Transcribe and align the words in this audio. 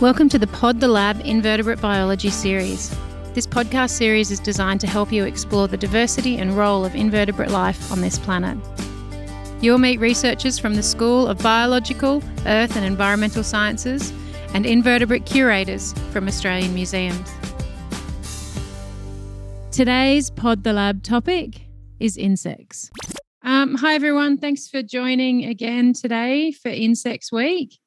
Welcome 0.00 0.28
to 0.28 0.38
the 0.38 0.46
Pod 0.46 0.78
the 0.78 0.86
Lab 0.86 1.20
Invertebrate 1.24 1.80
Biology 1.80 2.30
series. 2.30 2.96
This 3.34 3.48
podcast 3.48 3.90
series 3.90 4.30
is 4.30 4.38
designed 4.38 4.80
to 4.82 4.86
help 4.86 5.10
you 5.10 5.24
explore 5.24 5.66
the 5.66 5.76
diversity 5.76 6.36
and 6.36 6.56
role 6.56 6.84
of 6.84 6.94
invertebrate 6.94 7.50
life 7.50 7.90
on 7.90 8.00
this 8.00 8.16
planet. 8.16 8.56
You'll 9.60 9.78
meet 9.78 9.98
researchers 9.98 10.56
from 10.56 10.76
the 10.76 10.84
School 10.84 11.26
of 11.26 11.38
Biological, 11.38 12.22
Earth 12.46 12.76
and 12.76 12.84
Environmental 12.84 13.42
Sciences 13.42 14.12
and 14.54 14.64
invertebrate 14.64 15.26
curators 15.26 15.94
from 16.12 16.28
Australian 16.28 16.74
museums. 16.74 17.28
Today's 19.72 20.30
Pod 20.30 20.62
the 20.62 20.74
Lab 20.74 21.02
topic 21.02 21.62
is 21.98 22.16
insects. 22.16 22.88
Um, 23.42 23.74
hi, 23.74 23.96
everyone. 23.96 24.38
Thanks 24.38 24.68
for 24.68 24.80
joining 24.80 25.44
again 25.44 25.92
today 25.92 26.52
for 26.52 26.68
Insects 26.68 27.32
Week. 27.32 27.80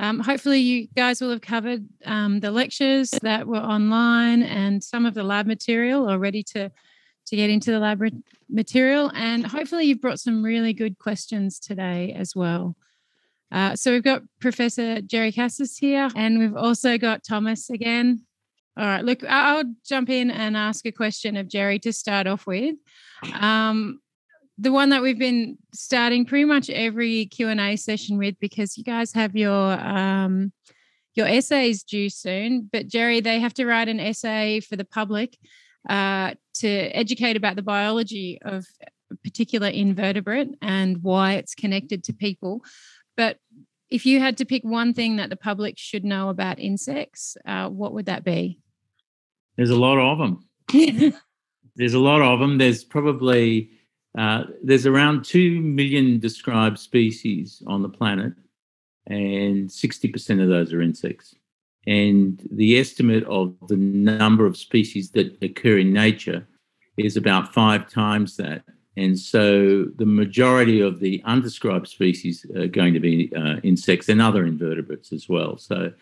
Um, 0.00 0.18
hopefully, 0.18 0.60
you 0.60 0.88
guys 0.96 1.20
will 1.20 1.28
have 1.28 1.42
covered 1.42 1.86
um, 2.06 2.40
the 2.40 2.50
lectures 2.50 3.10
that 3.20 3.46
were 3.46 3.58
online 3.58 4.42
and 4.42 4.82
some 4.82 5.04
of 5.04 5.12
the 5.12 5.22
lab 5.22 5.46
material 5.46 6.10
or 6.10 6.18
ready 6.18 6.42
to, 6.54 6.70
to 7.26 7.36
get 7.36 7.50
into 7.50 7.70
the 7.70 7.78
lab 7.78 8.02
material. 8.48 9.12
And 9.14 9.46
hopefully, 9.46 9.84
you've 9.84 10.00
brought 10.00 10.18
some 10.18 10.42
really 10.42 10.72
good 10.72 10.98
questions 10.98 11.60
today 11.60 12.14
as 12.18 12.34
well. 12.34 12.76
Uh, 13.52 13.76
so, 13.76 13.92
we've 13.92 14.02
got 14.02 14.22
Professor 14.40 15.02
Gerry 15.02 15.32
Cassis 15.32 15.76
here, 15.76 16.08
and 16.16 16.38
we've 16.38 16.56
also 16.56 16.96
got 16.96 17.22
Thomas 17.22 17.68
again. 17.68 18.22
All 18.78 18.86
right, 18.86 19.04
look, 19.04 19.22
I'll 19.28 19.64
jump 19.84 20.08
in 20.08 20.30
and 20.30 20.56
ask 20.56 20.86
a 20.86 20.92
question 20.92 21.36
of 21.36 21.46
Gerry 21.46 21.78
to 21.80 21.92
start 21.92 22.26
off 22.26 22.46
with. 22.46 22.76
Um, 23.34 24.00
the 24.60 24.72
one 24.72 24.90
that 24.90 25.00
we've 25.00 25.18
been 25.18 25.56
starting 25.72 26.26
pretty 26.26 26.44
much 26.44 26.68
every 26.68 27.26
q&a 27.26 27.76
session 27.76 28.18
with 28.18 28.38
because 28.40 28.76
you 28.76 28.84
guys 28.84 29.12
have 29.12 29.34
your 29.34 29.72
um, 29.80 30.52
your 31.14 31.26
essays 31.26 31.82
due 31.82 32.10
soon. 32.10 32.68
But 32.70 32.86
gerry 32.86 33.20
they 33.20 33.40
have 33.40 33.54
to 33.54 33.66
write 33.66 33.88
an 33.88 34.00
essay 34.00 34.60
for 34.60 34.76
the 34.76 34.84
public 34.84 35.38
uh, 35.88 36.34
to 36.54 36.68
educate 36.68 37.36
about 37.36 37.56
the 37.56 37.62
biology 37.62 38.38
of 38.42 38.66
a 39.10 39.16
particular 39.24 39.68
invertebrate 39.68 40.50
and 40.60 41.02
why 41.02 41.34
it's 41.34 41.54
connected 41.54 42.04
to 42.04 42.12
people. 42.12 42.62
But 43.16 43.38
if 43.88 44.04
you 44.04 44.20
had 44.20 44.36
to 44.36 44.44
pick 44.44 44.62
one 44.62 44.92
thing 44.92 45.16
that 45.16 45.30
the 45.30 45.36
public 45.36 45.78
should 45.78 46.04
know 46.04 46.28
about 46.28 46.58
insects 46.58 47.36
uh, 47.46 47.70
what 47.70 47.94
would 47.94 48.06
that 48.06 48.24
be? 48.24 48.58
There's 49.56 49.70
a 49.70 49.76
lot 49.76 49.98
of 49.98 50.18
them 50.18 50.44
there's 51.76 51.94
a 51.94 51.98
lot 51.98 52.20
of 52.20 52.40
them 52.40 52.58
there's 52.58 52.84
probably 52.84 53.70
uh, 54.18 54.44
there's 54.62 54.86
around 54.86 55.24
2 55.24 55.60
million 55.60 56.18
described 56.18 56.78
species 56.78 57.62
on 57.66 57.82
the 57.82 57.88
planet, 57.88 58.32
and 59.06 59.68
60% 59.68 60.42
of 60.42 60.48
those 60.48 60.72
are 60.72 60.82
insects. 60.82 61.34
And 61.86 62.46
the 62.52 62.78
estimate 62.78 63.24
of 63.24 63.54
the 63.68 63.76
number 63.76 64.46
of 64.46 64.56
species 64.56 65.10
that 65.12 65.36
occur 65.42 65.78
in 65.78 65.92
nature 65.92 66.46
is 66.98 67.16
about 67.16 67.54
five 67.54 67.90
times 67.90 68.36
that. 68.36 68.62
And 68.96 69.18
so 69.18 69.84
the 69.96 70.06
majority 70.06 70.80
of 70.80 71.00
the 71.00 71.22
undescribed 71.24 71.88
species 71.88 72.44
are 72.54 72.66
going 72.66 72.92
to 72.92 73.00
be 73.00 73.32
uh, 73.34 73.56
insects 73.62 74.08
and 74.08 74.20
other 74.20 74.44
invertebrates 74.44 75.12
as 75.12 75.28
well. 75.28 75.56
So 75.56 75.92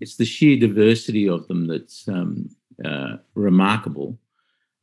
it's 0.00 0.16
the 0.16 0.24
sheer 0.24 0.58
diversity 0.58 1.28
of 1.28 1.46
them 1.48 1.66
that's 1.66 2.08
um, 2.08 2.48
uh, 2.84 3.16
remarkable. 3.34 4.18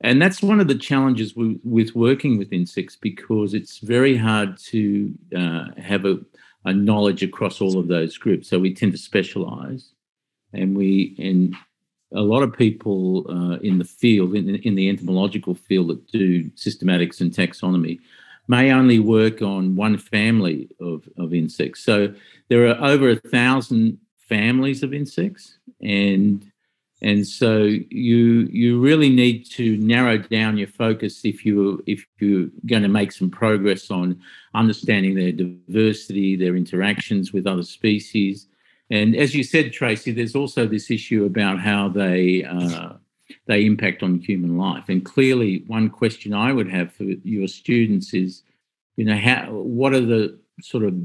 And 0.04 0.22
that's 0.22 0.44
one 0.44 0.60
of 0.60 0.68
the 0.68 0.76
challenges 0.76 1.34
with, 1.34 1.60
with 1.64 1.96
working 1.96 2.38
with 2.38 2.52
insects 2.52 2.98
because 2.98 3.54
it's 3.54 3.80
very 3.80 4.18
hard 4.18 4.58
to 4.58 5.14
uh, 5.36 5.68
have 5.78 6.04
a, 6.06 6.20
a, 6.66 6.74
knowledge 6.74 7.24
across 7.24 7.62
all 7.62 7.80
of 7.80 7.88
those 7.88 8.18
groups. 8.18 8.50
So 8.50 8.60
we 8.60 8.74
tend 8.74 8.92
to 8.92 8.98
specialize, 8.98 9.94
and 10.52 10.76
we 10.76 11.16
and 11.18 11.56
a 12.14 12.22
lot 12.22 12.44
of 12.44 12.56
people 12.56 13.26
uh, 13.30 13.60
in 13.60 13.80
the 13.80 13.86
field, 13.86 14.36
in, 14.36 14.56
in 14.56 14.76
the 14.76 14.90
entomological 14.90 15.56
field 15.56 15.88
that 15.88 16.06
do 16.12 16.50
systematics 16.52 17.22
and 17.22 17.32
taxonomy, 17.32 18.00
may 18.50 18.74
only 18.74 19.00
work 19.00 19.42
on 19.42 19.76
one 19.76 19.98
family 19.98 20.70
of, 20.82 21.08
of 21.18 21.34
insects. 21.34 21.82
So 21.82 22.14
there 22.50 22.68
are 22.68 22.90
over 22.90 23.10
a 23.10 23.16
thousand 23.16 24.00
families 24.18 24.84
of 24.84 24.94
insects, 24.94 25.58
and 25.82 26.52
and 27.04 27.28
so 27.28 27.64
you 27.90 28.48
you 28.50 28.80
really 28.80 29.10
need 29.10 29.46
to 29.52 29.78
narrow 29.78 30.18
down 30.18 30.58
your 30.58 30.70
focus 30.70 31.26
if 31.26 31.46
you 31.46 31.84
if 31.86 32.08
you're 32.20 32.48
going 32.66 32.82
to 32.82 32.88
make 32.88 33.12
some 33.12 33.30
progress 33.30 33.92
on 33.92 34.20
understanding 34.56 35.14
their 35.14 35.34
diversity 35.34 36.36
their 36.38 36.56
interactions 36.56 37.34
with 37.34 37.46
other 37.46 37.64
species. 37.64 38.48
And 38.90 39.16
as 39.16 39.36
you 39.36 39.44
said 39.44 39.74
tracy 39.74 40.12
there's 40.12 40.36
also 40.36 40.66
this 40.66 40.90
issue 40.90 41.26
about 41.26 41.60
how 41.60 41.90
they 41.90 42.46
uh, 42.46 42.94
they 43.48 43.66
impact 43.66 44.02
on 44.02 44.20
human 44.20 44.58
life. 44.58 44.86
And 44.88 45.04
clearly 45.04 45.66
one 45.68 45.90
question 45.90 46.34
i 46.34 46.54
would 46.54 46.70
have 46.70 46.94
for 46.94 47.04
your 47.04 47.50
students 47.50 48.14
is 48.14 48.44
you 48.96 49.04
know 49.04 49.18
how 49.18 49.52
what 49.52 49.94
are 49.94 50.06
the 50.06 50.40
sort 50.62 50.86
of 50.86 50.96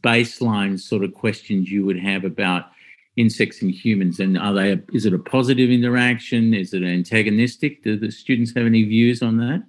baseline 0.00 0.80
sort 0.80 1.04
of 1.04 1.14
questions 1.14 1.70
you 1.70 1.84
would 1.84 1.98
have 1.98 2.24
about 2.24 2.72
insects 3.16 3.60
and 3.60 3.70
humans 3.70 4.20
and 4.20 4.38
are 4.38 4.54
they 4.54 4.80
is 4.92 5.04
it 5.04 5.12
a 5.12 5.18
positive 5.18 5.70
interaction? 5.70 6.54
Is 6.54 6.72
it 6.72 6.82
antagonistic? 6.82 7.82
Do 7.82 7.98
the 7.98 8.10
students 8.10 8.54
have 8.56 8.66
any 8.66 8.84
views 8.84 9.22
on 9.22 9.36
that? 9.38 9.64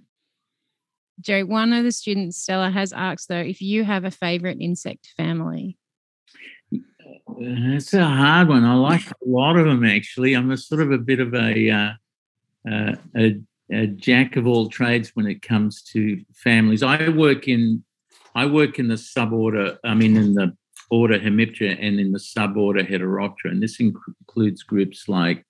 Gerry 1.19 1.43
one 1.43 1.73
of 1.73 1.83
the 1.83 1.91
students 1.91 2.37
stella 2.37 2.71
has 2.71 2.93
asked 2.93 3.27
though 3.27 3.35
if 3.35 3.61
you 3.61 3.83
have 3.83 4.05
a 4.05 4.11
favorite 4.11 4.57
insect 4.61 5.13
family. 5.17 5.77
It's 7.37 7.93
a 7.93 8.05
hard 8.05 8.49
one. 8.49 8.63
I 8.63 8.73
like 8.75 9.09
a 9.09 9.15
lot 9.25 9.57
of 9.57 9.65
them 9.65 9.85
actually. 9.85 10.33
I'm 10.33 10.51
a 10.51 10.57
sort 10.57 10.81
of 10.81 10.91
a 10.91 10.97
bit 10.97 11.19
of 11.19 11.33
a 11.33 11.69
uh, 11.69 11.91
uh, 12.69 12.95
a, 13.17 13.41
a 13.71 13.87
jack 13.87 14.37
of 14.37 14.47
all 14.47 14.69
trades 14.69 15.11
when 15.15 15.27
it 15.27 15.41
comes 15.41 15.81
to 15.83 16.23
families. 16.33 16.81
I 16.83 17.09
work 17.09 17.47
in 17.47 17.83
i 18.35 18.45
work 18.45 18.79
in 18.79 18.87
the 18.87 18.95
suborder 18.95 19.77
i 19.83 19.93
mean 19.93 20.15
in 20.17 20.33
the 20.33 20.55
order 20.89 21.19
Hemiptera 21.19 21.77
and 21.79 21.99
in 21.99 22.11
the 22.11 22.19
suborder 22.19 22.87
Heteroptera. 22.87 23.51
And 23.51 23.61
this 23.61 23.79
includes 23.79 24.63
groups 24.63 25.07
like 25.07 25.45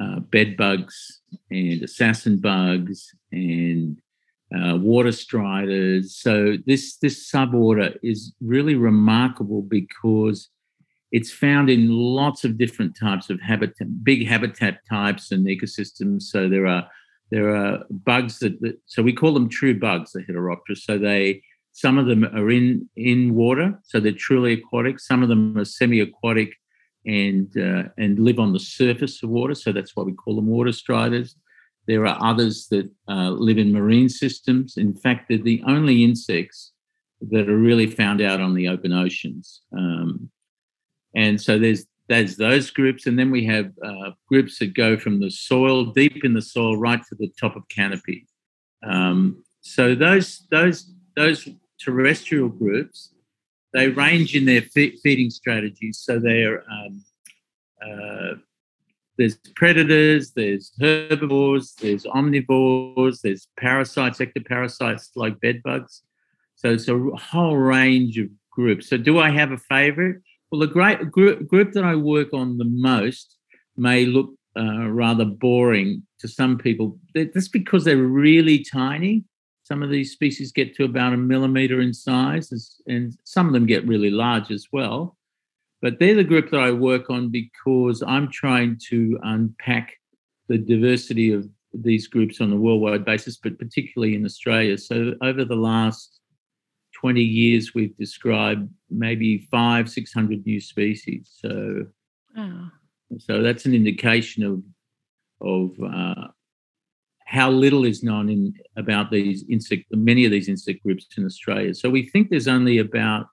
uh, 0.00 0.20
bed 0.20 0.56
bugs 0.56 1.20
and 1.50 1.82
assassin 1.82 2.38
bugs 2.38 3.14
and 3.32 4.00
uh, 4.54 4.76
water 4.76 5.12
striders. 5.12 6.16
So 6.16 6.56
this 6.66 6.96
this 6.96 7.30
suborder 7.30 7.96
is 8.02 8.34
really 8.40 8.74
remarkable 8.74 9.62
because 9.62 10.48
it's 11.12 11.32
found 11.32 11.70
in 11.70 11.88
lots 11.90 12.44
of 12.44 12.58
different 12.58 12.96
types 12.98 13.30
of 13.30 13.40
habitat, 13.40 14.04
big 14.04 14.26
habitat 14.26 14.80
types 14.88 15.32
and 15.32 15.46
ecosystems. 15.46 16.22
So 16.22 16.48
there 16.48 16.66
are 16.66 16.88
there 17.30 17.54
are 17.54 17.84
bugs 17.90 18.40
that, 18.40 18.60
that 18.60 18.80
so 18.86 19.02
we 19.02 19.12
call 19.12 19.34
them 19.34 19.48
true 19.48 19.78
bugs, 19.78 20.12
the 20.12 20.20
Heteroptera. 20.20 20.76
So 20.76 20.98
they 20.98 21.42
some 21.80 21.96
of 21.98 22.06
them 22.06 22.24
are 22.24 22.50
in 22.50 22.88
in 22.96 23.34
water, 23.34 23.78
so 23.84 24.00
they're 24.00 24.12
truly 24.26 24.52
aquatic. 24.52 25.00
Some 25.00 25.22
of 25.22 25.28
them 25.30 25.56
are 25.56 25.64
semi-aquatic 25.64 26.50
and 27.06 27.48
uh, 27.56 27.84
and 27.96 28.18
live 28.18 28.38
on 28.38 28.52
the 28.52 28.60
surface 28.60 29.22
of 29.22 29.30
water, 29.30 29.54
so 29.54 29.72
that's 29.72 29.96
why 29.96 30.02
we 30.02 30.12
call 30.12 30.36
them 30.36 30.46
water 30.46 30.72
striders. 30.72 31.36
There 31.86 32.06
are 32.06 32.18
others 32.22 32.68
that 32.68 32.90
uh, 33.08 33.30
live 33.30 33.58
in 33.58 33.72
marine 33.72 34.10
systems. 34.10 34.76
In 34.76 34.94
fact, 34.94 35.28
they're 35.28 35.38
the 35.38 35.62
only 35.66 36.04
insects 36.04 36.72
that 37.32 37.48
are 37.48 37.56
really 37.56 37.86
found 37.86 38.20
out 38.20 38.40
on 38.40 38.54
the 38.54 38.68
open 38.68 38.92
oceans. 38.92 39.62
Um, 39.72 40.30
and 41.14 41.40
so 41.40 41.58
there's 41.58 41.86
there's 42.08 42.36
those 42.36 42.70
groups, 42.70 43.06
and 43.06 43.18
then 43.18 43.30
we 43.30 43.46
have 43.46 43.72
uh, 43.82 44.10
groups 44.28 44.58
that 44.58 44.74
go 44.74 44.98
from 44.98 45.20
the 45.20 45.30
soil, 45.30 45.86
deep 45.86 46.24
in 46.24 46.34
the 46.34 46.42
soil, 46.42 46.76
right 46.76 47.00
to 47.08 47.14
the 47.18 47.32
top 47.40 47.56
of 47.56 47.62
canopy. 47.68 48.26
Um, 48.82 49.42
so 49.62 49.94
those 49.94 50.46
those 50.50 50.92
those 51.16 51.48
terrestrial 51.80 52.48
groups, 52.48 53.14
they 53.72 53.88
range 53.88 54.34
in 54.36 54.44
their 54.44 54.62
fe- 54.62 54.96
feeding 55.02 55.30
strategies. 55.30 55.98
So 55.98 56.18
they're 56.18 56.64
um, 56.70 57.04
uh, 57.82 58.34
there's 59.16 59.36
predators, 59.54 60.32
there's 60.32 60.72
herbivores, 60.80 61.74
there's 61.74 62.04
omnivores, 62.04 63.20
there's 63.20 63.48
parasites, 63.58 64.18
ectoparasites 64.18 65.10
like 65.14 65.38
bedbugs. 65.40 66.02
So 66.56 66.70
it's 66.70 66.88
a 66.88 66.98
whole 67.16 67.56
range 67.56 68.18
of 68.18 68.28
groups. 68.50 68.88
So 68.88 68.96
do 68.96 69.18
I 69.18 69.30
have 69.30 69.52
a 69.52 69.58
favorite? 69.58 70.22
Well, 70.50 70.60
the 70.60 70.66
great 70.66 71.10
group, 71.10 71.46
group 71.46 71.72
that 71.72 71.84
I 71.84 71.96
work 71.96 72.32
on 72.32 72.56
the 72.56 72.64
most 72.64 73.36
may 73.76 74.06
look 74.06 74.34
uh, 74.56 74.88
rather 74.88 75.26
boring 75.26 76.02
to 76.20 76.26
some 76.26 76.56
people. 76.56 76.98
That's 77.14 77.48
because 77.48 77.84
they're 77.84 77.96
really 77.98 78.64
tiny 78.64 79.24
some 79.70 79.84
of 79.84 79.90
these 79.90 80.10
species 80.10 80.50
get 80.50 80.74
to 80.74 80.84
about 80.84 81.12
a 81.12 81.16
millimeter 81.16 81.80
in 81.80 81.94
size, 81.94 82.50
and 82.88 83.16
some 83.22 83.46
of 83.46 83.52
them 83.52 83.66
get 83.66 83.86
really 83.86 84.10
large 84.10 84.50
as 84.50 84.66
well. 84.72 85.16
But 85.80 86.00
they're 86.00 86.16
the 86.16 86.24
group 86.24 86.50
that 86.50 86.60
I 86.60 86.72
work 86.72 87.08
on 87.08 87.30
because 87.30 88.02
I'm 88.02 88.28
trying 88.32 88.80
to 88.88 89.16
unpack 89.22 89.92
the 90.48 90.58
diversity 90.58 91.32
of 91.32 91.48
these 91.72 92.08
groups 92.08 92.40
on 92.40 92.52
a 92.52 92.56
worldwide 92.56 93.04
basis, 93.04 93.36
but 93.36 93.60
particularly 93.60 94.16
in 94.16 94.24
Australia. 94.24 94.76
So 94.76 95.14
over 95.22 95.44
the 95.44 95.54
last 95.54 96.18
20 96.94 97.22
years, 97.22 97.72
we've 97.72 97.96
described 97.96 98.68
maybe 98.90 99.46
five, 99.52 99.88
600 99.88 100.44
new 100.44 100.60
species. 100.60 101.30
So 101.40 101.86
Wow. 102.36 102.70
So 103.18 103.42
that's 103.42 103.66
an 103.66 103.74
indication 103.74 104.44
of 104.44 104.62
of 105.40 105.70
uh, 105.82 106.28
how 107.30 107.48
little 107.48 107.84
is 107.84 108.02
known 108.02 108.28
in 108.28 108.52
about 108.76 109.12
these 109.12 109.44
insect, 109.48 109.84
many 109.92 110.24
of 110.24 110.32
these 110.32 110.48
insect 110.48 110.82
groups 110.82 111.06
in 111.16 111.24
Australia. 111.24 111.72
So 111.72 111.88
we 111.88 112.02
think 112.08 112.28
there's 112.28 112.48
only 112.48 112.78
about 112.78 113.26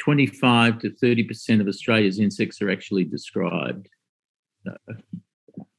25 0.00 0.78
to 0.80 0.94
30 0.94 1.24
percent 1.24 1.60
of 1.62 1.66
Australia's 1.66 2.18
insects 2.18 2.60
are 2.60 2.70
actually 2.70 3.04
described. 3.04 3.88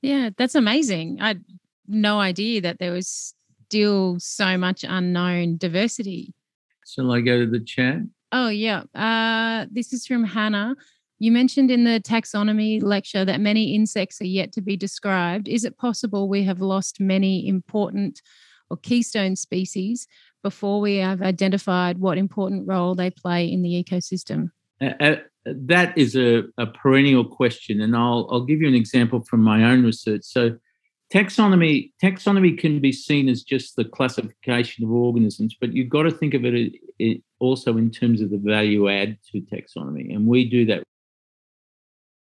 Yeah, 0.01 0.31
that's 0.35 0.55
amazing. 0.55 1.19
I 1.21 1.27
had 1.29 1.45
no 1.87 2.19
idea 2.19 2.59
that 2.61 2.79
there 2.79 2.91
was 2.91 3.35
still 3.67 4.17
so 4.19 4.57
much 4.57 4.83
unknown 4.83 5.57
diversity. 5.57 6.33
Shall 6.87 7.11
I 7.11 7.21
go 7.21 7.39
to 7.39 7.47
the 7.49 7.59
chat? 7.59 7.99
Oh, 8.31 8.49
yeah. 8.49 8.83
Uh, 8.95 9.67
this 9.71 9.93
is 9.93 10.07
from 10.07 10.23
Hannah. 10.23 10.75
You 11.23 11.31
mentioned 11.31 11.71
in 11.71 11.85
the 11.85 12.01
taxonomy 12.01 12.83
lecture 12.83 13.23
that 13.23 13.39
many 13.39 13.73
insects 13.73 14.19
are 14.19 14.25
yet 14.25 14.51
to 14.51 14.61
be 14.61 14.75
described. 14.75 15.47
Is 15.47 15.63
it 15.63 15.77
possible 15.77 16.27
we 16.27 16.43
have 16.43 16.59
lost 16.59 16.99
many 16.99 17.47
important 17.47 18.21
or 18.69 18.75
keystone 18.75 19.37
species 19.37 20.05
before 20.41 20.81
we 20.81 20.97
have 20.97 21.21
identified 21.21 21.99
what 21.99 22.17
important 22.17 22.67
role 22.67 22.93
they 22.93 23.09
play 23.09 23.49
in 23.49 23.61
the 23.61 23.69
ecosystem? 23.69 24.51
Uh, 24.81 24.91
uh, 24.99 25.15
that 25.45 25.97
is 25.97 26.17
a, 26.17 26.43
a, 26.57 26.67
perennial 26.67 27.23
question, 27.23 27.79
and 27.79 27.95
I'll 27.95 28.27
I'll 28.29 28.43
give 28.43 28.59
you 28.59 28.67
an 28.67 28.75
example 28.75 29.23
from 29.23 29.41
my 29.41 29.63
own 29.63 29.85
research. 29.85 30.23
So, 30.25 30.57
taxonomy 31.13 31.93
taxonomy 32.03 32.57
can 32.57 32.81
be 32.81 32.91
seen 32.91 33.29
as 33.29 33.43
just 33.43 33.77
the 33.77 33.85
classification 33.85 34.83
of 34.83 34.91
organisms, 34.91 35.55
but 35.57 35.71
you've 35.71 35.87
got 35.87 36.03
to 36.03 36.11
think 36.11 36.33
of 36.33 36.43
it, 36.43 36.73
it 36.99 37.23
also 37.39 37.77
in 37.77 37.91
terms 37.91 38.19
of 38.19 38.29
the 38.29 38.37
value 38.37 38.89
add 38.89 39.17
to 39.31 39.39
taxonomy, 39.39 40.13
and 40.13 40.27
we 40.27 40.49
do 40.49 40.65
that. 40.65 40.83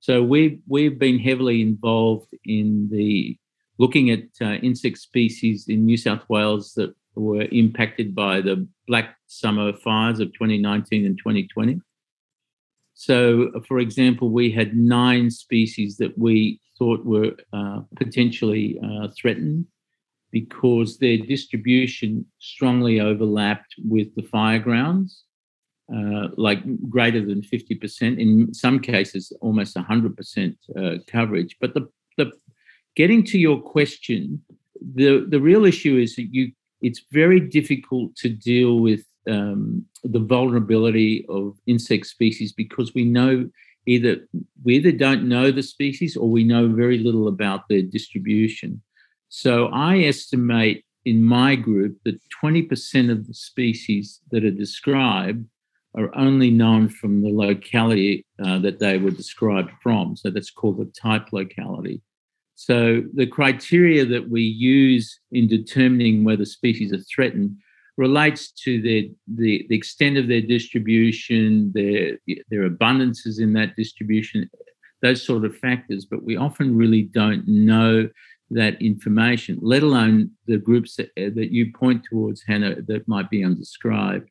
So 0.06 0.22
we've 0.22 0.60
we've 0.68 1.00
been 1.00 1.18
heavily 1.18 1.64
involved 1.64 2.32
in 2.46 2.90
the 2.92 3.36
looking 3.80 4.12
at 4.12 4.26
uh, 4.40 4.58
insect 4.62 5.00
species 5.00 5.68
in 5.68 5.84
New 5.84 5.98
South 5.98 6.22
Wales 6.30 6.74
that 6.76 6.94
were 7.16 7.48
impacted 7.52 8.14
by 8.14 8.42
the 8.42 8.68
black 8.88 9.18
summer 9.26 9.74
fires 9.74 10.20
of 10.20 10.28
2019 10.34 11.08
and 11.08 11.18
2020. 11.18 11.82
So, 12.94 13.50
for 13.68 13.80
example, 13.80 14.30
we 14.30 14.52
had 14.52 14.78
nine 14.78 15.32
species 15.32 15.98
that 15.98 16.16
we 16.16 16.62
thought 16.78 17.04
were 17.04 17.32
uh, 17.52 17.80
potentially 17.96 18.80
uh, 18.84 19.08
threatened 19.20 19.66
because 20.32 21.00
their 21.00 21.18
distribution 21.18 22.28
strongly 22.38 23.00
overlapped 23.00 23.74
with 23.84 24.14
the 24.14 24.22
fire 24.22 24.60
grounds, 24.60 25.24
uh, 25.94 26.30
like 26.38 26.62
greater 26.90 27.24
than 27.24 27.42
50%, 27.42 28.20
in 28.20 28.54
some 28.54 28.80
cases, 28.80 29.32
almost 29.42 29.76
100% 29.76 30.56
uh, 30.76 30.98
coverage. 31.08 31.58
But 31.62 31.74
the, 31.74 31.88
the 32.18 32.32
getting 32.96 33.24
to 33.26 33.38
your 33.38 33.62
question, 33.62 34.44
the, 34.82 35.26
the 35.28 35.40
real 35.40 35.66
issue 35.66 35.98
is 35.98 36.16
that 36.16 36.34
you 36.34 36.52
it's 36.82 37.04
very 37.12 37.40
difficult 37.40 38.16
to 38.16 38.30
deal 38.30 38.80
with 38.80 39.06
um, 39.28 39.86
the 40.04 40.20
vulnerability 40.20 41.26
of 41.30 41.58
insect 41.66 42.06
species 42.06 42.52
because 42.52 42.94
we 42.94 43.06
know 43.06 43.50
either 43.88 44.28
we 44.64 44.76
either 44.76 44.92
don't 44.92 45.28
know 45.28 45.52
the 45.52 45.64
species 45.64 46.16
or 46.16 46.30
we 46.30 46.44
know 46.44 46.68
very 46.68 47.00
little 47.00 47.28
about 47.28 47.68
their 47.70 47.82
distribution. 47.82 48.82
So 49.30 49.68
I 49.68 50.00
estimate 50.00 50.86
in 51.06 51.24
my 51.24 51.56
group 51.56 51.98
that 52.04 52.20
20% 52.44 53.12
of 53.12 53.28
the 53.28 53.34
species 53.34 54.22
that 54.32 54.44
are 54.44 54.52
described 54.52 55.46
are 55.98 56.16
only 56.16 56.52
known 56.52 56.90
from 56.90 57.22
the 57.22 57.30
locality 57.30 58.26
uh, 58.44 58.60
that 58.60 58.80
they 58.80 58.98
were 58.98 59.12
described 59.12 59.72
from. 59.82 60.16
So 60.16 60.30
that's 60.30 60.52
called 60.52 60.78
the 60.78 60.92
type 61.00 61.32
locality. 61.32 62.02
So 62.56 63.04
the 63.14 63.28
criteria 63.28 64.06
that 64.06 64.30
we 64.30 64.42
use 64.42 65.20
in 65.32 65.48
determining 65.48 66.24
whether 66.24 66.46
species 66.46 66.94
are 66.94 67.04
threatened 67.14 67.58
relates 67.98 68.52
to 68.52 68.82
their, 68.82 69.04
the, 69.28 69.66
the 69.70 69.76
extent 69.76 70.18
of 70.18 70.28
their 70.28 70.42
distribution, 70.42 71.72
their, 71.74 72.18
their 72.50 72.70
abundances 72.70 73.40
in 73.40 73.54
that 73.54 73.76
distribution, 73.76 74.50
those 75.02 75.24
sort 75.26 75.46
of 75.46 75.58
factors. 75.58 76.06
But 76.06 76.24
we 76.24 76.36
often 76.38 76.76
really 76.76 77.04
don't 77.04 77.48
know 77.48 78.10
that 78.52 78.82
information, 78.82 79.58
let 79.62 79.84
alone 79.84 80.32
the 80.46 80.58
groups 80.58 80.96
that, 80.98 81.10
that 81.16 81.52
you 81.52 81.72
point 81.74 82.04
towards, 82.04 82.44
Hannah, 82.46 82.82
that 82.82 83.08
might 83.08 83.30
be 83.30 83.44
undescribed. 83.44 84.30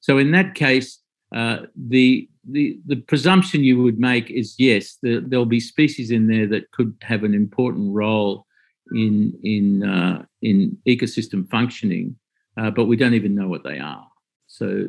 So 0.00 0.18
in 0.18 0.30
that 0.32 0.54
case, 0.54 1.00
uh, 1.34 1.58
the, 1.76 2.28
the 2.48 2.78
the 2.86 2.96
presumption 2.96 3.62
you 3.62 3.82
would 3.82 3.98
make 3.98 4.30
is 4.30 4.54
yes, 4.58 4.96
the, 5.02 5.22
there'll 5.26 5.44
be 5.44 5.60
species 5.60 6.10
in 6.10 6.26
there 6.26 6.46
that 6.46 6.70
could 6.70 6.94
have 7.02 7.24
an 7.24 7.34
important 7.34 7.94
role 7.94 8.46
in 8.92 9.38
in 9.42 9.84
uh, 9.84 10.24
in 10.40 10.78
ecosystem 10.86 11.48
functioning, 11.50 12.16
uh, 12.56 12.70
but 12.70 12.86
we 12.86 12.96
don't 12.96 13.14
even 13.14 13.34
know 13.34 13.48
what 13.48 13.64
they 13.64 13.78
are. 13.78 14.06
So, 14.46 14.86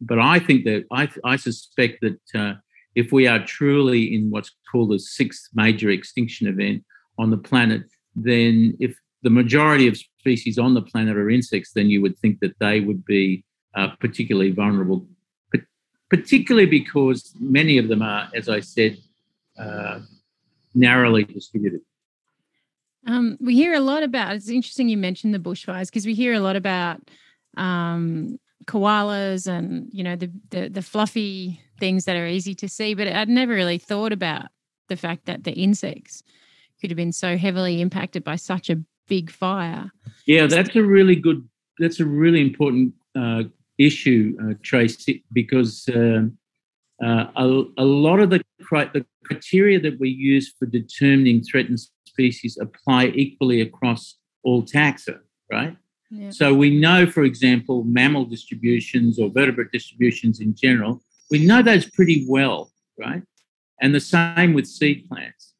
but 0.00 0.20
I 0.20 0.38
think 0.38 0.64
that 0.64 0.84
I 0.92 1.08
I 1.24 1.36
suspect 1.36 2.02
that 2.02 2.40
uh, 2.40 2.54
if 2.94 3.10
we 3.10 3.26
are 3.26 3.44
truly 3.44 4.14
in 4.14 4.30
what's 4.30 4.52
called 4.70 4.92
the 4.92 5.00
sixth 5.00 5.48
major 5.54 5.90
extinction 5.90 6.46
event 6.46 6.84
on 7.18 7.30
the 7.30 7.38
planet, 7.38 7.82
then 8.14 8.76
if 8.78 8.96
the 9.22 9.30
majority 9.30 9.88
of 9.88 9.96
species 9.96 10.58
on 10.58 10.74
the 10.74 10.82
planet 10.82 11.16
are 11.16 11.30
insects, 11.30 11.72
then 11.74 11.90
you 11.90 12.02
would 12.02 12.18
think 12.18 12.38
that 12.40 12.58
they 12.60 12.80
would 12.80 13.04
be 13.04 13.44
uh, 13.74 13.88
particularly 14.00 14.50
vulnerable 14.50 15.06
particularly 16.12 16.66
because 16.66 17.34
many 17.40 17.78
of 17.78 17.88
them 17.88 18.02
are, 18.02 18.28
as 18.34 18.46
I 18.50 18.60
said, 18.60 18.98
uh, 19.58 20.00
narrowly 20.74 21.24
distributed. 21.24 21.80
Um, 23.06 23.38
we 23.40 23.54
hear 23.54 23.72
a 23.72 23.80
lot 23.80 24.02
about. 24.02 24.36
It's 24.36 24.50
interesting 24.50 24.90
you 24.90 24.98
mentioned 24.98 25.32
the 25.32 25.38
bushfires 25.38 25.86
because 25.86 26.04
we 26.04 26.12
hear 26.12 26.34
a 26.34 26.40
lot 26.40 26.54
about 26.54 27.00
um, 27.56 28.38
koalas 28.66 29.46
and 29.46 29.88
you 29.90 30.04
know 30.04 30.14
the, 30.14 30.30
the 30.50 30.68
the 30.68 30.82
fluffy 30.82 31.60
things 31.80 32.04
that 32.04 32.14
are 32.14 32.26
easy 32.26 32.54
to 32.56 32.68
see. 32.68 32.92
But 32.92 33.08
I'd 33.08 33.30
never 33.30 33.54
really 33.54 33.78
thought 33.78 34.12
about 34.12 34.48
the 34.88 34.96
fact 34.96 35.24
that 35.24 35.44
the 35.44 35.52
insects 35.52 36.22
could 36.78 36.90
have 36.90 36.96
been 36.96 37.12
so 37.12 37.38
heavily 37.38 37.80
impacted 37.80 38.22
by 38.22 38.36
such 38.36 38.68
a 38.68 38.78
big 39.08 39.30
fire. 39.30 39.90
Yeah, 40.26 40.46
that's 40.46 40.76
a 40.76 40.82
really 40.82 41.16
good. 41.16 41.48
That's 41.78 42.00
a 42.00 42.06
really 42.06 42.42
important 42.42 42.92
uh, 43.16 43.44
issue, 43.78 44.36
uh, 44.42 44.54
Tracy, 44.62 45.24
because 45.32 45.88
uh, 45.88 46.22
uh, 47.02 47.26
a, 47.36 47.64
a, 47.78 47.84
lot 47.84 48.20
of 48.20 48.30
the, 48.30 48.42
the 48.58 49.04
criteria 49.24 49.80
that 49.80 49.98
we 49.98 50.08
use 50.08 50.54
for 50.58 50.66
determining 50.66 51.42
threatened 51.42 51.80
species 52.06 52.58
apply 52.60 53.06
equally 53.06 53.60
across 53.60 54.16
all 54.44 54.62
taxa, 54.62 55.18
right? 55.50 55.76
Yeah. 56.10 56.30
So 56.30 56.54
we 56.54 56.78
know, 56.78 57.06
for 57.06 57.24
example, 57.24 57.84
mammal 57.84 58.26
distributions 58.26 59.18
or 59.18 59.30
vertebrate 59.30 59.72
distributions 59.72 60.40
in 60.40 60.54
general, 60.54 61.02
we 61.30 61.44
know 61.44 61.62
those 61.62 61.88
pretty 61.88 62.26
well, 62.28 62.70
right? 62.98 63.22
And 63.80 63.94
the 63.94 64.00
same 64.00 64.52
with 64.52 64.66
seed 64.66 65.08
plants. 65.08 65.51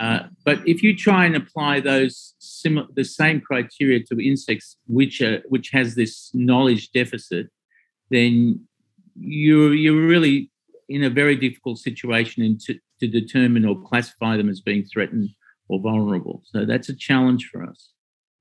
Uh, 0.00 0.20
but 0.44 0.58
if 0.66 0.82
you 0.82 0.96
try 0.96 1.24
and 1.24 1.36
apply 1.36 1.80
those 1.80 2.34
sim- 2.38 2.88
the 2.94 3.04
same 3.04 3.40
criteria 3.40 4.02
to 4.02 4.18
insects, 4.20 4.76
which 4.86 5.20
are, 5.20 5.42
which 5.48 5.70
has 5.70 5.94
this 5.94 6.30
knowledge 6.34 6.90
deficit, 6.90 7.48
then 8.10 8.60
you're 9.16 9.74
you're 9.74 10.06
really 10.06 10.50
in 10.88 11.04
a 11.04 11.10
very 11.10 11.36
difficult 11.36 11.78
situation 11.78 12.42
in 12.42 12.58
to, 12.58 12.78
to 13.00 13.06
determine 13.06 13.64
or 13.64 13.80
classify 13.82 14.36
them 14.36 14.48
as 14.48 14.60
being 14.60 14.84
threatened 14.84 15.30
or 15.68 15.80
vulnerable. 15.80 16.42
So 16.44 16.64
that's 16.64 16.88
a 16.88 16.94
challenge 16.94 17.48
for 17.50 17.62
us 17.62 17.90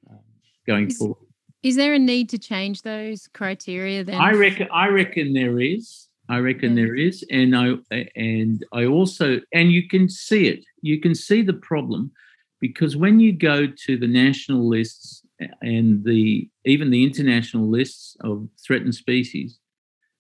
um, 0.10 0.20
going 0.68 0.88
is, 0.88 0.98
forward. 0.98 1.18
Is 1.62 1.76
there 1.76 1.94
a 1.94 2.00
need 2.00 2.30
to 2.30 2.38
change 2.38 2.82
those 2.82 3.28
criteria 3.34 4.04
then? 4.04 4.16
I 4.16 4.32
reckon 4.32 4.68
I 4.72 4.88
reckon 4.88 5.34
there 5.34 5.60
is. 5.60 6.08
I 6.30 6.40
reckon 6.40 6.76
yeah. 6.76 6.84
there 6.84 6.96
is, 6.96 7.24
and 7.30 7.56
I 7.56 7.74
and 8.16 8.66
I 8.74 8.86
also 8.86 9.40
and 9.54 9.72
you 9.72 9.88
can 9.88 10.10
see 10.10 10.48
it. 10.48 10.64
You 10.84 11.00
can 11.00 11.16
see 11.16 11.42
the 11.42 11.54
problem 11.54 12.12
because 12.60 12.96
when 12.96 13.20
you 13.20 13.34
go 13.34 13.68
to 13.68 13.98
the 13.98 14.08
national 14.08 14.70
lists 14.70 15.26
and 15.62 16.06
the 16.06 16.50
even 16.66 16.92
the 16.92 17.04
international 17.04 17.70
lists 17.70 18.16
of 18.22 18.48
threatened 18.66 18.96
species, 18.96 19.60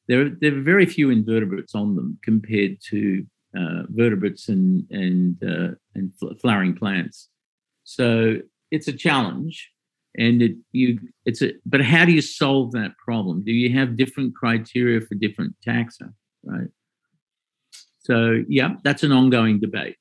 there 0.07 0.29
there 0.29 0.57
are 0.57 0.61
very 0.61 0.85
few 0.85 1.09
invertebrates 1.09 1.75
on 1.75 1.95
them 1.95 2.17
compared 2.23 2.77
to 2.89 3.25
uh, 3.57 3.83
vertebrates 3.89 4.49
and 4.49 4.85
and 4.89 5.43
uh, 5.43 5.75
and 5.95 6.11
flowering 6.41 6.75
plants. 6.75 7.29
So 7.83 8.37
it's 8.71 8.87
a 8.87 8.93
challenge 8.93 9.71
and 10.17 10.41
it 10.41 10.55
you 10.71 10.99
it's 11.25 11.41
a 11.41 11.53
but 11.65 11.81
how 11.81 12.05
do 12.05 12.11
you 12.11 12.21
solve 12.21 12.71
that 12.71 12.97
problem? 12.97 13.43
Do 13.43 13.51
you 13.51 13.69
have 13.77 13.97
different 13.97 14.35
criteria 14.35 15.01
for 15.01 15.15
different 15.15 15.55
taxa 15.65 16.13
right? 16.43 16.67
So 17.99 18.43
yeah 18.47 18.75
that's 18.83 19.03
an 19.03 19.11
ongoing 19.11 19.59
debate 19.59 19.95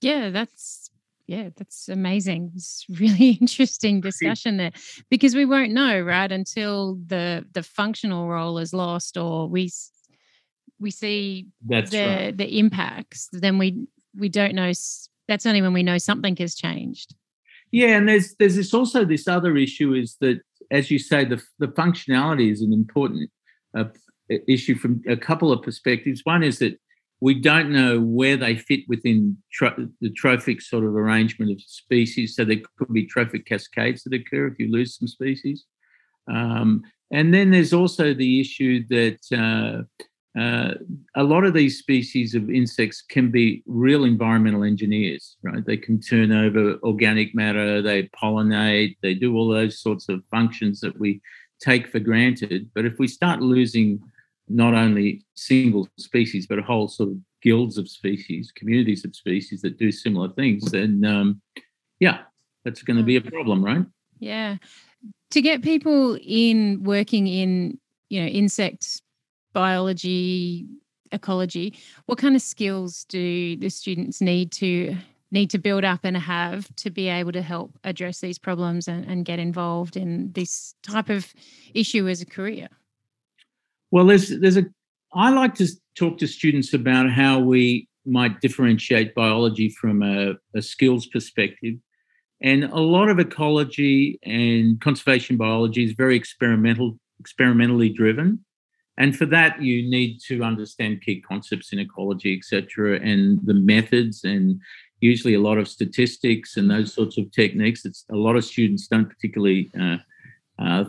yeah 0.00 0.30
that's 0.30 0.90
yeah 1.26 1.50
that's 1.56 1.88
amazing 1.88 2.50
it's 2.54 2.86
really 2.88 3.30
interesting 3.40 4.00
discussion 4.00 4.56
there 4.56 4.72
because 5.10 5.34
we 5.34 5.44
won't 5.44 5.72
know 5.72 6.00
right 6.00 6.32
until 6.32 6.98
the 7.06 7.44
the 7.52 7.62
functional 7.62 8.28
role 8.28 8.58
is 8.58 8.72
lost 8.72 9.16
or 9.16 9.48
we 9.48 9.70
we 10.80 10.90
see 10.90 11.46
That's 11.66 11.90
the 11.90 12.06
right. 12.06 12.36
the 12.36 12.58
impacts, 12.58 13.28
then 13.32 13.58
we 13.58 13.86
we 14.16 14.28
don't 14.28 14.54
know. 14.54 14.72
That's 15.26 15.46
only 15.46 15.62
when 15.62 15.72
we 15.72 15.82
know 15.82 15.98
something 15.98 16.36
has 16.36 16.54
changed. 16.54 17.14
Yeah, 17.70 17.96
and 17.96 18.08
there's 18.08 18.34
there's 18.38 18.56
this 18.56 18.72
also 18.72 19.04
this 19.04 19.28
other 19.28 19.56
issue 19.56 19.94
is 19.94 20.16
that, 20.20 20.40
as 20.70 20.90
you 20.90 20.98
say, 20.98 21.24
the 21.24 21.42
the 21.58 21.68
functionality 21.68 22.50
is 22.50 22.62
an 22.62 22.72
important 22.72 23.30
uh, 23.76 23.84
issue 24.46 24.74
from 24.74 25.02
a 25.08 25.16
couple 25.16 25.52
of 25.52 25.62
perspectives. 25.62 26.22
One 26.24 26.42
is 26.42 26.58
that 26.60 26.78
we 27.20 27.34
don't 27.34 27.70
know 27.70 28.00
where 28.00 28.36
they 28.36 28.56
fit 28.56 28.80
within 28.88 29.36
tro- 29.52 29.88
the 30.00 30.10
trophic 30.10 30.60
sort 30.60 30.84
of 30.84 30.94
arrangement 30.94 31.50
of 31.50 31.60
species. 31.60 32.36
So 32.36 32.44
there 32.44 32.60
could 32.76 32.92
be 32.92 33.06
trophic 33.06 33.46
cascades 33.46 34.04
that 34.04 34.14
occur 34.14 34.46
if 34.46 34.58
you 34.58 34.70
lose 34.70 34.96
some 34.96 35.08
species. 35.08 35.64
Um, 36.30 36.82
and 37.10 37.32
then 37.32 37.50
there's 37.50 37.72
also 37.72 38.14
the 38.14 38.40
issue 38.40 38.84
that 38.88 39.18
uh, 39.32 40.38
uh, 40.38 40.74
a 41.16 41.22
lot 41.22 41.44
of 41.44 41.54
these 41.54 41.78
species 41.78 42.34
of 42.34 42.50
insects 42.50 43.02
can 43.02 43.30
be 43.30 43.62
real 43.66 44.04
environmental 44.04 44.62
engineers, 44.62 45.36
right? 45.42 45.64
They 45.64 45.78
can 45.78 46.00
turn 46.00 46.30
over 46.30 46.78
organic 46.82 47.34
matter, 47.34 47.82
they 47.82 48.04
pollinate, 48.20 48.96
they 49.02 49.14
do 49.14 49.34
all 49.34 49.48
those 49.48 49.80
sorts 49.80 50.08
of 50.08 50.22
functions 50.30 50.80
that 50.80 50.98
we 51.00 51.20
take 51.60 51.88
for 51.88 51.98
granted. 51.98 52.70
But 52.74 52.84
if 52.84 52.98
we 52.98 53.08
start 53.08 53.40
losing 53.40 54.00
not 54.48 54.74
only 54.74 55.24
single 55.34 55.88
species, 55.98 56.46
but 56.46 56.58
a 56.58 56.62
whole 56.62 56.88
sort 56.88 57.10
of 57.10 57.16
guilds 57.42 57.78
of 57.78 57.88
species, 57.88 58.52
communities 58.54 59.04
of 59.04 59.14
species 59.14 59.62
that 59.62 59.78
do 59.78 59.92
similar 59.92 60.28
things, 60.30 60.70
then 60.70 61.04
um, 61.04 61.40
yeah, 62.00 62.20
that's 62.64 62.82
going 62.82 62.96
to 62.96 63.02
be 63.02 63.16
a 63.16 63.20
problem, 63.20 63.64
right? 63.64 63.84
Yeah. 64.18 64.56
To 65.30 65.42
get 65.42 65.62
people 65.62 66.18
in 66.22 66.82
working 66.82 67.26
in, 67.26 67.78
you 68.08 68.20
know, 68.22 68.28
insect 68.28 69.02
biology, 69.52 70.66
ecology, 71.12 71.74
what 72.06 72.18
kind 72.18 72.34
of 72.34 72.42
skills 72.42 73.04
do 73.04 73.56
the 73.56 73.68
students 73.68 74.20
need 74.20 74.52
to 74.52 74.96
need 75.30 75.50
to 75.50 75.58
build 75.58 75.84
up 75.84 76.00
and 76.04 76.16
have 76.16 76.74
to 76.76 76.90
be 76.90 77.08
able 77.08 77.32
to 77.32 77.42
help 77.42 77.78
address 77.84 78.20
these 78.20 78.38
problems 78.38 78.88
and, 78.88 79.04
and 79.04 79.26
get 79.26 79.38
involved 79.38 79.94
in 79.94 80.32
this 80.32 80.74
type 80.82 81.10
of 81.10 81.34
issue 81.74 82.08
as 82.08 82.22
a 82.22 82.26
career? 82.26 82.68
Well, 83.90 84.06
there's 84.06 84.28
there's 84.28 84.56
a 84.56 84.66
I 85.14 85.30
like 85.30 85.54
to 85.56 85.68
talk 85.96 86.18
to 86.18 86.26
students 86.26 86.74
about 86.74 87.10
how 87.10 87.38
we 87.38 87.88
might 88.04 88.40
differentiate 88.40 89.14
biology 89.14 89.68
from 89.68 90.02
a, 90.02 90.34
a 90.54 90.62
skills 90.62 91.06
perspective. 91.06 91.74
And 92.42 92.64
a 92.64 92.80
lot 92.80 93.08
of 93.08 93.18
ecology 93.18 94.18
and 94.22 94.80
conservation 94.80 95.36
biology 95.36 95.84
is 95.84 95.92
very 95.92 96.16
experimental, 96.16 96.98
experimentally 97.18 97.88
driven. 97.88 98.44
And 98.96 99.16
for 99.16 99.26
that, 99.26 99.62
you 99.62 99.88
need 99.88 100.20
to 100.26 100.42
understand 100.42 101.02
key 101.02 101.20
concepts 101.20 101.72
in 101.72 101.78
ecology, 101.78 102.36
etc., 102.36 102.98
and 103.00 103.40
the 103.44 103.54
methods, 103.54 104.24
and 104.24 104.60
usually 105.00 105.34
a 105.34 105.40
lot 105.40 105.58
of 105.58 105.68
statistics 105.68 106.56
and 106.56 106.70
those 106.70 106.92
sorts 106.92 107.16
of 107.16 107.30
techniques. 107.30 107.84
It's 107.84 108.04
a 108.10 108.16
lot 108.16 108.36
of 108.36 108.44
students 108.44 108.88
don't 108.88 109.08
particularly 109.08 109.70
uh, 109.80 109.98
uh, 110.58 110.84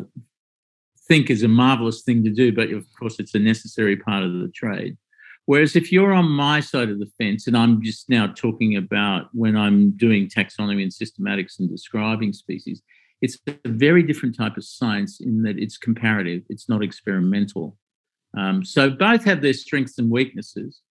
think 1.10 1.30
is 1.30 1.44
a 1.44 1.50
marvelous 1.50 2.04
thing 2.04 2.24
to 2.24 2.30
do, 2.30 2.54
but 2.54 2.70
of 2.70 2.86
course, 2.98 3.20
it's 3.20 3.36
a 3.36 3.40
necessary 3.40 3.98
part 3.98 4.24
of 4.24 4.32
the 4.32 4.48
trade. 4.56 4.96
Whereas 5.46 5.76
if 5.76 5.92
you're 5.92 6.14
on 6.14 6.30
my 6.30 6.60
side 6.60 6.90
of 6.90 7.00
the 7.00 7.12
fence, 7.18 7.48
and 7.48 7.58
I'm 7.58 7.82
just 7.82 8.08
now 8.08 8.28
talking 8.28 8.78
about 8.78 9.30
when 9.34 9.58
I'm 9.58 9.92
doing 9.98 10.30
taxonomy 10.30 10.84
and 10.84 10.92
systematics 10.92 11.60
and 11.60 11.68
describing 11.68 12.32
species, 12.32 12.84
it's 13.22 13.38
a 13.48 13.58
very 13.66 14.04
different 14.04 14.38
type 14.38 14.58
of 14.58 14.64
science 14.64 15.20
in 15.20 15.42
that 15.42 15.58
it's 15.58 15.78
comparative, 15.78 16.44
it's 16.50 16.70
not 16.70 16.84
experimental. 16.84 17.76
Um, 18.38 18.64
so 18.64 18.92
both 18.92 19.26
have 19.26 19.42
their 19.42 19.54
strengths 19.54 19.98
and 19.98 20.12
weaknesses, 20.12 20.82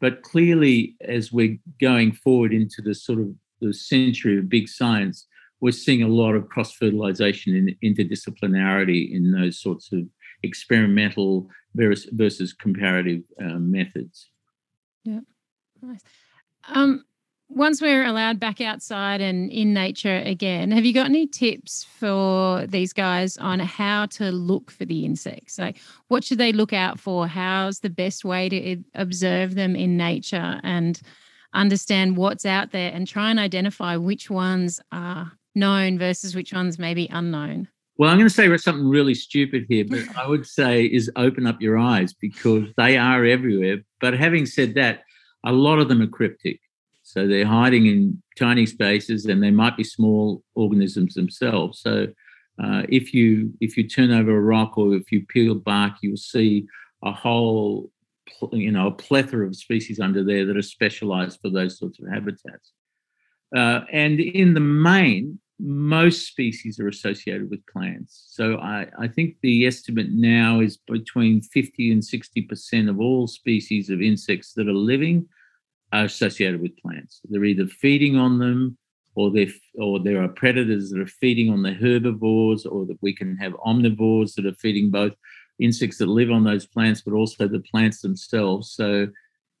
but 0.00 0.22
clearly, 0.22 0.96
as 1.02 1.30
we're 1.30 1.58
going 1.80 2.12
forward 2.12 2.52
into 2.52 2.82
the 2.82 2.94
sort 2.94 3.20
of 3.20 3.28
the 3.60 3.72
century 3.72 4.38
of 4.38 4.48
big 4.48 4.68
science, 4.68 5.26
we're 5.60 5.72
seeing 5.72 6.02
a 6.02 6.08
lot 6.08 6.34
of 6.34 6.48
cross 6.48 6.72
fertilization 6.72 7.54
and 7.54 7.74
interdisciplinarity 7.84 9.14
in 9.14 9.32
those 9.32 9.60
sorts 9.60 9.92
of 9.92 10.00
experimental 10.42 11.48
versus, 11.74 12.10
versus 12.12 12.52
comparative 12.52 13.22
uh, 13.40 13.58
methods. 13.58 14.30
Yeah, 15.04 15.20
nice. 15.82 16.00
Um, 16.68 17.04
once 17.48 17.82
we're 17.82 18.04
allowed 18.04 18.38
back 18.38 18.60
outside 18.60 19.20
and 19.20 19.50
in 19.50 19.74
nature 19.74 20.22
again, 20.24 20.70
have 20.70 20.84
you 20.84 20.94
got 20.94 21.06
any 21.06 21.26
tips 21.26 21.84
for 21.98 22.64
these 22.66 22.92
guys 22.92 23.36
on 23.38 23.58
how 23.58 24.06
to 24.06 24.30
look 24.30 24.70
for 24.70 24.84
the 24.84 25.04
insects? 25.04 25.58
Like, 25.58 25.78
what 26.08 26.22
should 26.22 26.38
they 26.38 26.52
look 26.52 26.72
out 26.72 27.00
for? 27.00 27.26
How's 27.26 27.80
the 27.80 27.90
best 27.90 28.24
way 28.24 28.48
to 28.48 28.82
observe 28.94 29.56
them 29.56 29.74
in 29.74 29.96
nature 29.96 30.60
and 30.62 31.00
understand 31.52 32.16
what's 32.16 32.46
out 32.46 32.70
there 32.70 32.92
and 32.92 33.08
try 33.08 33.30
and 33.30 33.40
identify 33.40 33.96
which 33.96 34.30
ones 34.30 34.80
are 34.92 35.32
known 35.54 35.98
versus 35.98 36.34
which 36.34 36.52
ones 36.52 36.78
maybe 36.78 37.08
unknown? 37.10 37.68
Well, 37.96 38.08
I'm 38.08 38.16
going 38.16 38.28
to 38.28 38.34
say 38.34 38.56
something 38.56 38.88
really 38.88 39.14
stupid 39.14 39.66
here, 39.68 39.84
but 39.84 40.00
I 40.16 40.26
would 40.26 40.46
say 40.46 40.84
is 40.84 41.10
open 41.16 41.46
up 41.46 41.60
your 41.60 41.78
eyes 41.78 42.14
because 42.14 42.68
they 42.76 42.96
are 42.96 43.24
everywhere. 43.24 43.78
But 44.00 44.14
having 44.14 44.46
said 44.46 44.74
that, 44.74 45.02
a 45.44 45.52
lot 45.52 45.78
of 45.78 45.88
them 45.88 46.00
are 46.02 46.06
cryptic. 46.06 46.60
So 47.02 47.26
they're 47.26 47.46
hiding 47.46 47.86
in 47.86 48.22
tiny 48.38 48.66
spaces 48.66 49.26
and 49.26 49.42
they 49.42 49.50
might 49.50 49.76
be 49.76 49.84
small 49.84 50.42
organisms 50.54 51.14
themselves. 51.14 51.80
So 51.80 52.06
uh, 52.62 52.82
if 52.88 53.12
you 53.12 53.52
if 53.60 53.76
you 53.76 53.88
turn 53.88 54.12
over 54.12 54.36
a 54.36 54.40
rock 54.40 54.78
or 54.78 54.94
if 54.94 55.10
you 55.10 55.26
peel 55.26 55.54
bark, 55.54 55.94
you'll 56.02 56.16
see 56.16 56.66
a 57.02 57.12
whole 57.12 57.90
you 58.52 58.70
know 58.70 58.86
a 58.86 58.92
plethora 58.92 59.46
of 59.46 59.56
species 59.56 59.98
under 59.98 60.22
there 60.22 60.46
that 60.46 60.56
are 60.56 60.62
specialized 60.62 61.40
for 61.40 61.50
those 61.50 61.78
sorts 61.78 61.98
of 62.00 62.08
habitats. 62.08 62.72
Uh, 63.54 63.80
and 63.92 64.20
in 64.20 64.54
the 64.54 64.60
main, 64.60 65.38
most 65.58 66.26
species 66.26 66.80
are 66.80 66.88
associated 66.88 67.50
with 67.50 67.66
plants. 67.66 68.28
So 68.30 68.56
I, 68.56 68.86
I, 68.98 69.08
think 69.08 69.36
the 69.42 69.66
estimate 69.66 70.10
now 70.10 70.60
is 70.60 70.78
between 70.78 71.42
50 71.42 71.92
and 71.92 72.02
60% 72.02 72.88
of 72.88 72.98
all 72.98 73.26
species 73.26 73.90
of 73.90 74.00
insects 74.00 74.54
that 74.54 74.68
are 74.68 74.72
living 74.72 75.28
are 75.92 76.04
associated 76.04 76.62
with 76.62 76.78
plants. 76.78 77.20
They're 77.28 77.44
either 77.44 77.66
feeding 77.66 78.16
on 78.16 78.38
them 78.38 78.78
or 79.14 79.32
or 79.78 80.00
there 80.00 80.22
are 80.22 80.28
predators 80.28 80.90
that 80.90 81.00
are 81.00 81.06
feeding 81.06 81.50
on 81.50 81.62
the 81.62 81.74
herbivores 81.74 82.64
or 82.64 82.86
that 82.86 83.02
we 83.02 83.14
can 83.14 83.36
have 83.36 83.52
omnivores 83.54 84.34
that 84.34 84.46
are 84.46 84.54
feeding 84.54 84.90
both 84.90 85.12
insects 85.58 85.98
that 85.98 86.06
live 86.06 86.30
on 86.30 86.44
those 86.44 86.66
plants 86.66 87.02
but 87.02 87.12
also 87.12 87.46
the 87.46 87.60
plants 87.70 88.00
themselves. 88.00 88.72
So 88.72 89.08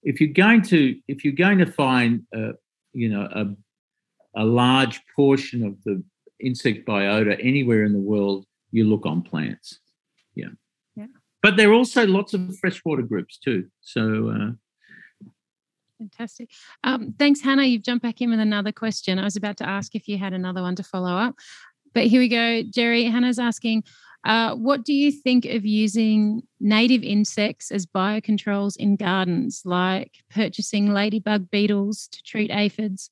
if 0.02 0.20
you're 0.20 0.32
going 0.32 0.62
to 0.62 0.96
if 1.08 1.24
you're 1.24 1.34
going 1.34 1.58
to 1.58 1.66
find 1.66 2.22
uh, 2.34 2.52
you 2.92 3.08
know 3.08 3.28
a 3.30 3.46
a 4.34 4.44
large 4.44 5.00
portion 5.14 5.64
of 5.64 5.82
the 5.84 6.02
insect 6.40 6.86
biota 6.86 7.36
anywhere 7.40 7.84
in 7.84 7.92
the 7.92 7.98
world, 7.98 8.46
you 8.70 8.84
look 8.84 9.06
on 9.06 9.22
plants. 9.22 9.80
Yeah. 10.34 10.48
Yeah. 10.96 11.06
But 11.42 11.56
there 11.56 11.70
are 11.70 11.74
also 11.74 12.06
lots 12.06 12.34
of 12.34 12.56
freshwater 12.58 13.02
groups 13.02 13.38
too. 13.38 13.68
So, 13.80 14.28
uh, 14.28 14.52
Fantastic. 15.98 16.48
Um, 16.82 17.14
thanks, 17.18 17.42
Hannah. 17.42 17.64
You've 17.64 17.82
jumped 17.82 18.02
back 18.02 18.22
in 18.22 18.30
with 18.30 18.40
another 18.40 18.72
question. 18.72 19.18
I 19.18 19.24
was 19.24 19.36
about 19.36 19.58
to 19.58 19.68
ask 19.68 19.94
if 19.94 20.08
you 20.08 20.16
had 20.16 20.32
another 20.32 20.62
one 20.62 20.74
to 20.76 20.82
follow 20.82 21.14
up, 21.14 21.34
but 21.92 22.04
here 22.04 22.20
we 22.20 22.28
go. 22.28 22.62
Gerry, 22.62 23.04
Hannah's 23.04 23.38
asking, 23.38 23.84
uh, 24.24 24.54
what 24.54 24.84
do 24.84 24.92
you 24.92 25.12
think 25.12 25.44
of 25.44 25.64
using 25.66 26.42
native 26.58 27.02
insects 27.02 27.70
as 27.70 27.84
biocontrols 27.84 28.76
in 28.76 28.96
gardens, 28.96 29.62
like 29.64 30.12
purchasing 30.30 30.92
ladybug 30.92 31.50
beetles 31.50 32.08
to 32.12 32.22
treat 32.22 32.50
aphids? 32.50 33.10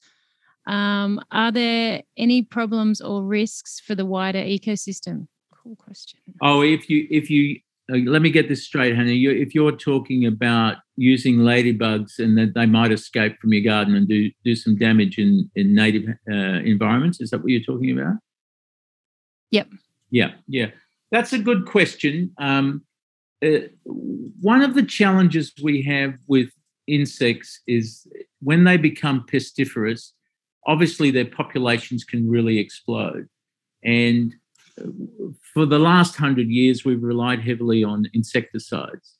Um, 0.69 1.21
are 1.33 1.51
there 1.51 2.03
any 2.17 2.43
problems 2.43 3.01
or 3.01 3.25
risks 3.25 3.81
for 3.81 3.95
the 3.95 4.05
wider 4.05 4.39
ecosystem? 4.39 5.27
Cool 5.51 5.77
question. 5.77 6.21
Oh, 6.43 6.61
if 6.63 6.91
you 6.91 7.07
if 7.11 7.31
you 7.31 7.59
uh, 7.91 7.97
let 8.07 8.21
me 8.21 8.31
get 8.31 8.49
this 8.49 8.65
straight, 8.65 8.95
Hannah. 8.95 9.13
You, 9.13 9.31
if 9.31 9.55
you're 9.55 9.73
talking 9.73 10.27
about 10.27 10.77
using 10.97 11.39
ladybugs 11.39 12.19
and 12.19 12.37
that 12.37 12.53
they 12.55 12.67
might 12.67 12.93
escape 12.93 13.41
from 13.41 13.55
your 13.55 13.65
garden 13.65 13.95
and 13.95 14.07
do 14.07 14.31
do 14.45 14.55
some 14.55 14.77
damage 14.77 15.19
in 15.19 15.51
in 15.57 15.75
native 15.75 16.05
uh, 16.31 16.61
environments, 16.65 17.21
is 17.21 17.31
that 17.31 17.39
what 17.39 17.49
you're 17.49 17.61
talking 17.61 17.99
about? 17.99 18.17
Yep. 19.51 19.69
Yeah, 20.11 20.33
yeah, 20.47 20.71
that's 21.11 21.33
a 21.33 21.39
good 21.39 21.67
question. 21.67 22.33
Um, 22.39 22.85
uh, 23.43 23.69
one 23.85 24.63
of 24.63 24.75
the 24.75 24.83
challenges 24.83 25.53
we 25.63 25.83
have 25.83 26.15
with 26.27 26.51
insects 26.87 27.61
is 27.67 28.07
when 28.41 28.65
they 28.65 28.77
become 28.77 29.25
pestiferous, 29.31 30.13
obviously 30.69 31.11
their 31.11 31.25
populations 31.25 32.05
can 32.05 32.31
really 32.31 32.59
explode. 32.59 33.27
And 33.83 34.35
for 35.53 35.67
the 35.67 35.79
last 35.79 36.15
hundred 36.15 36.49
years, 36.49 36.85
we've 36.85 37.03
relied 37.03 37.41
heavily 37.41 37.83
on 37.83 38.07
insecticides. 38.15 39.17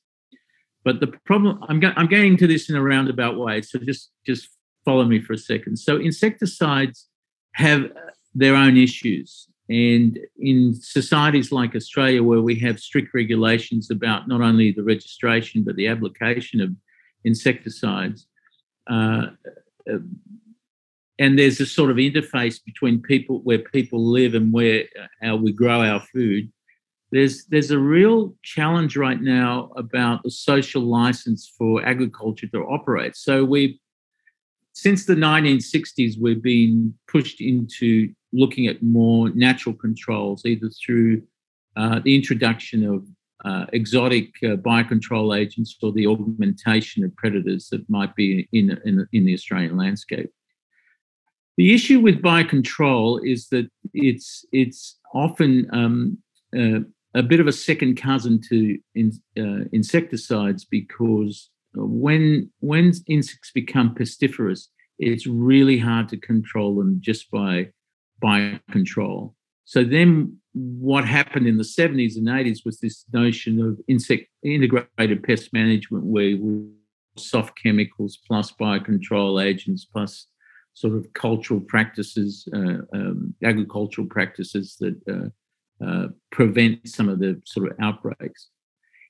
But 0.85 1.01
the 1.01 1.09
problem, 1.25 1.65
I'm, 1.69 1.81
go, 1.81 1.93
I'm 1.97 2.07
getting 2.07 2.37
to 2.37 2.47
this 2.47 2.71
in 2.71 2.77
a 2.77 2.83
roundabout 2.83 3.37
way, 3.37 3.63
so 3.63 3.79
just, 3.81 4.11
just 4.25 4.49
follow 4.85 5.05
me 5.05 5.21
for 5.21 5.33
a 5.33 5.39
second. 5.39 5.79
So 5.79 5.99
insecticides 5.99 7.09
have 7.55 7.91
their 8.35 8.55
own 8.55 8.77
issues. 8.77 9.49
And 9.69 10.19
in 10.39 10.75
societies 10.75 11.51
like 11.51 11.75
Australia, 11.75 12.23
where 12.23 12.41
we 12.41 12.59
have 12.61 12.79
strict 12.79 13.13
regulations 13.13 13.91
about 13.91 14.29
not 14.29 14.41
only 14.41 14.73
the 14.73 14.83
registration 14.83 15.65
but 15.65 15.77
the 15.77 15.89
application 15.89 16.61
of 16.61 16.71
insecticides, 17.25 18.27
uh, 18.89 19.27
and 21.19 21.39
there's 21.39 21.61
a 21.61 21.67
sort 21.67 21.91
of 21.91 21.97
interface 21.97 22.63
between 22.65 23.03
people 23.03 23.41
where 23.41 23.59
people 23.59 24.05
live 24.05 24.35
and 24.35 24.53
where 24.53 24.85
uh, 25.01 25.07
how 25.21 25.37
we 25.37 25.53
grow 25.53 25.83
our 25.83 26.01
food. 26.01 26.51
There's 27.11 27.47
there's 27.47 27.71
a 27.71 27.79
real 27.79 28.35
challenge 28.43 28.97
right 28.97 29.21
now 29.21 29.71
about 29.77 30.23
the 30.23 30.31
social 30.31 30.83
license 30.83 31.51
for 31.57 31.85
agriculture 31.85 32.49
to 32.49 32.59
operate. 32.59 33.17
So 33.17 33.45
we 33.45 33.81
since 34.75 35.07
the 35.07 35.15
1960s, 35.15 36.21
we've 36.21 36.43
been 36.43 36.95
pushed 37.09 37.41
into 37.41 38.13
looking 38.33 38.69
at 38.69 38.81
more 38.81 39.31
natural 39.31 39.75
controls, 39.75 40.47
either 40.47 40.71
through 40.85 41.23
uh, 41.77 41.99
the 42.05 42.15
introduction 42.15 42.87
of 42.87 43.05
uh, 43.45 43.67
exotic 43.73 44.31
uh, 44.45 44.57
biocontrol 44.57 45.37
agents 45.37 45.77
or 45.83 45.93
the 45.93 46.07
augmentation 46.07 47.05
of 47.05 47.15
predators 47.17 47.69
that 47.71 47.89
might 47.89 48.15
be 48.15 48.49
in, 48.53 48.81
in, 48.85 49.07
in 49.13 49.25
the 49.25 49.35
Australian 49.35 49.77
landscape. 49.77 50.31
The 51.59 51.75
issue 51.75 51.99
with 51.99 52.23
biocontrol 52.23 53.21
is 53.25 53.49
that 53.49 53.69
it's 53.93 54.45
it's 54.53 54.97
often 55.13 55.69
um, 55.73 56.19
uh, 56.57 56.81
a 57.15 57.23
bit 57.25 57.41
of 57.41 57.49
a 57.49 57.53
second 57.53 58.01
cousin 58.01 58.41
to 58.49 58.79
in, 58.95 59.11
uh, 59.37 59.65
insecticides 59.73 60.65
because 60.65 61.51
when 61.75 62.49
when 62.61 62.93
insects 63.09 63.51
become 63.53 63.93
pestiferous, 63.97 64.69
it's 65.01 65.27
really 65.27 65.79
hard 65.79 66.09
to 66.11 66.17
control 66.17 66.77
them 66.77 67.01
just 67.01 67.29
by 67.29 67.71
biocontrol. 68.23 69.35
So 69.65 69.83
then 69.83 70.39
what 70.53 71.07
happened 71.07 71.49
in 71.49 71.57
the 71.57 71.65
70s 71.65 72.17
and 72.17 72.29
80s 72.29 72.65
was 72.65 72.79
this 72.79 73.05
notion 73.13 73.61
of 73.61 73.81
insect 73.89 74.29
integrated 74.45 75.25
pest 75.25 75.53
management 75.53 76.05
where 76.05 76.37
soft 77.17 77.61
chemicals 77.61 78.17
plus 78.29 78.53
biocontrol 78.53 79.45
agents 79.45 79.85
plus 79.85 80.29
sort 80.79 80.95
of 80.95 81.13
cultural 81.13 81.61
practices, 81.61 82.49
uh, 82.55 82.79
um, 82.95 83.35
agricultural 83.43 84.07
practices 84.07 84.77
that 84.79 84.97
uh, 85.11 85.85
uh, 85.85 86.09
prevent 86.31 86.87
some 86.89 87.09
of 87.09 87.19
the 87.19 87.41
sort 87.45 87.71
of 87.71 87.77
outbreaks. 87.81 88.49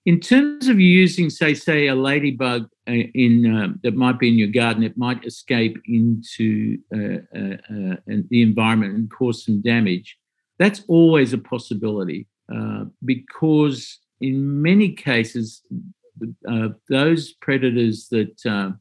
In 0.07 0.21
terms 0.21 0.69
of 0.69 0.81
using, 0.81 1.29
say, 1.29 1.53
say 1.53 1.89
a 1.89 1.95
ladybug 1.95 2.69
uh, 2.89 2.93
in 3.15 3.55
uh, 3.55 3.75
that 3.83 3.95
might 3.95 4.19
be 4.19 4.29
in 4.29 4.39
your 4.39 4.49
garden, 4.49 4.83
it 4.83 4.97
might 4.97 5.27
escape 5.27 5.77
into 5.85 6.79
uh, 6.95 7.21
uh, 7.37 7.57
uh 7.71 7.97
the 8.31 8.41
environment 8.41 8.95
and 8.95 9.11
cause 9.11 9.45
some 9.45 9.61
damage. 9.61 10.17
That's 10.59 10.83
always 10.89 11.35
a 11.35 11.39
possibility 11.39 12.27
uh, 12.51 12.85
because 13.05 13.99
in 14.23 14.63
many 14.63 14.93
cases, 14.93 15.63
those 16.89 17.35
predators 17.35 18.09
that 18.09 18.73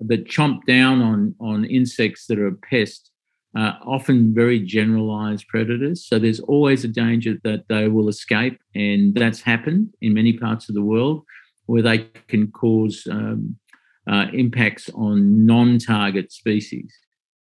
that 0.00 0.26
chomp 0.26 0.64
down 0.66 1.00
on 1.00 1.34
on 1.40 1.64
insects 1.64 2.26
that 2.26 2.38
are 2.38 2.48
a 2.48 2.54
pest 2.54 3.10
uh, 3.56 3.72
often 3.86 4.34
very 4.34 4.60
generalized 4.60 5.48
predators. 5.48 6.06
So 6.06 6.18
there's 6.18 6.40
always 6.40 6.84
a 6.84 6.88
danger 6.88 7.36
that 7.44 7.68
they 7.68 7.88
will 7.88 8.08
escape. 8.08 8.60
And 8.74 9.14
that's 9.14 9.40
happened 9.40 9.94
in 10.02 10.12
many 10.12 10.34
parts 10.34 10.68
of 10.68 10.74
the 10.74 10.82
world 10.82 11.24
where 11.64 11.82
they 11.82 11.98
can 12.28 12.50
cause 12.50 13.06
um, 13.10 13.56
uh, 14.10 14.26
impacts 14.32 14.90
on 14.94 15.46
non 15.46 15.78
target 15.78 16.32
species. 16.32 16.94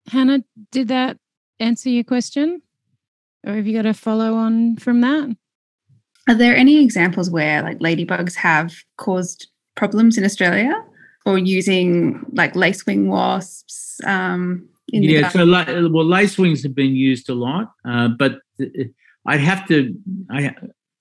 Hannah, 0.07 0.39
did 0.71 0.87
that 0.87 1.17
answer 1.59 1.89
your 1.89 2.05
question? 2.05 2.61
Or 3.45 3.53
have 3.53 3.67
you 3.67 3.75
got 3.75 3.85
a 3.85 3.93
follow 3.93 4.35
on 4.35 4.77
from 4.77 5.01
that? 5.01 5.35
Are 6.29 6.35
there 6.35 6.55
any 6.55 6.81
examples 6.81 7.29
where 7.29 7.61
like 7.61 7.79
ladybugs 7.79 8.35
have 8.35 8.73
caused 8.97 9.49
problems 9.75 10.17
in 10.17 10.23
Australia 10.23 10.73
or 11.25 11.37
using 11.37 12.25
like 12.33 12.53
lacewing 12.53 13.07
wasps? 13.07 13.99
Um, 14.05 14.69
yeah, 14.91 15.29
so 15.29 15.45
well, 15.45 16.05
lacewings 16.05 16.63
have 16.63 16.73
been 16.73 16.95
used 16.95 17.29
a 17.29 17.33
lot, 17.33 17.73
uh, 17.85 18.07
but 18.07 18.39
I'd 19.25 19.41
have 19.41 19.67
to. 19.67 19.95
I 20.31 20.55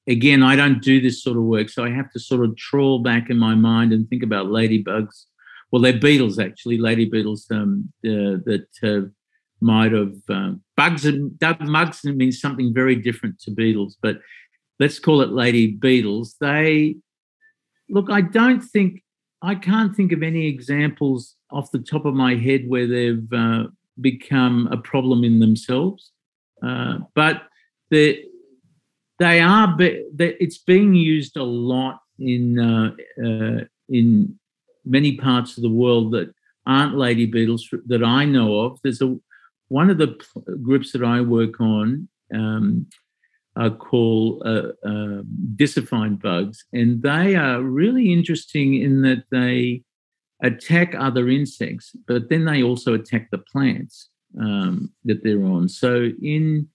again, 0.06 0.42
I 0.42 0.56
don't 0.56 0.82
do 0.82 1.00
this 1.00 1.22
sort 1.22 1.36
of 1.36 1.44
work, 1.44 1.68
so 1.68 1.84
I 1.84 1.90
have 1.90 2.10
to 2.12 2.20
sort 2.20 2.44
of 2.44 2.56
trawl 2.56 3.00
back 3.00 3.30
in 3.30 3.38
my 3.38 3.54
mind 3.54 3.92
and 3.92 4.08
think 4.08 4.22
about 4.22 4.46
ladybugs. 4.46 5.24
Well, 5.70 5.82
they're 5.82 5.98
beetles 5.98 6.38
actually, 6.38 6.78
lady 6.78 7.04
beetles 7.04 7.46
um, 7.50 7.92
uh, 8.04 8.40
that 8.46 8.66
uh, 8.82 9.08
might 9.60 9.92
have 9.92 10.16
um, 10.28 10.62
bugs. 10.76 11.04
And 11.04 11.38
bugs 11.38 12.04
and 12.04 12.16
means 12.16 12.40
something 12.40 12.72
very 12.72 12.96
different 12.96 13.40
to 13.40 13.50
beetles, 13.50 13.96
but 14.02 14.18
let's 14.80 14.98
call 14.98 15.20
it 15.20 15.30
lady 15.30 15.68
beetles. 15.68 16.36
They 16.40 16.96
look. 17.88 18.10
I 18.10 18.22
don't 18.22 18.60
think 18.60 19.02
I 19.42 19.54
can't 19.54 19.94
think 19.94 20.12
of 20.12 20.22
any 20.22 20.46
examples 20.46 21.36
off 21.50 21.70
the 21.70 21.78
top 21.78 22.04
of 22.04 22.14
my 22.14 22.34
head 22.34 22.68
where 22.68 22.86
they've 22.86 23.32
uh, 23.32 23.64
become 24.00 24.68
a 24.70 24.76
problem 24.76 25.24
in 25.24 25.38
themselves. 25.38 26.12
Uh, 26.62 26.98
but 27.14 27.42
they, 27.90 28.24
they 29.18 29.40
are, 29.40 29.76
it's 29.78 30.58
being 30.58 30.94
used 30.94 31.36
a 31.36 31.42
lot 31.42 32.00
in, 32.18 32.58
uh, 32.58 32.90
uh, 33.24 33.64
in 33.88 34.38
many 34.84 35.16
parts 35.16 35.56
of 35.56 35.62
the 35.62 35.70
world 35.70 36.12
that 36.12 36.32
aren't 36.66 36.96
lady 36.96 37.26
beetles 37.26 37.68
that 37.86 38.02
I 38.02 38.24
know 38.24 38.60
of. 38.60 38.78
There's 38.82 39.02
a 39.02 39.16
one 39.68 39.90
of 39.90 39.98
the 39.98 40.18
groups 40.62 40.92
that 40.92 41.04
I 41.04 41.20
work 41.20 41.60
on 41.60 42.08
um, 42.34 42.86
are 43.58 43.70
called 43.70 44.42
uh, 44.46 44.68
uh, 44.86 45.22
bugs, 46.22 46.64
and 46.72 47.02
they 47.02 47.34
are 47.34 47.60
really 47.60 48.12
interesting 48.12 48.74
in 48.74 49.02
that 49.02 49.24
they 49.32 49.82
attack 50.42 50.94
other 50.96 51.28
insects, 51.28 51.92
but 52.06 52.28
then 52.28 52.44
they 52.44 52.62
also 52.62 52.94
attack 52.94 53.28
the 53.30 53.42
plants 53.52 54.10
um, 54.40 54.92
that 55.04 55.24
they're 55.24 55.44
on. 55.44 55.68
So 55.68 56.10
in 56.22 56.68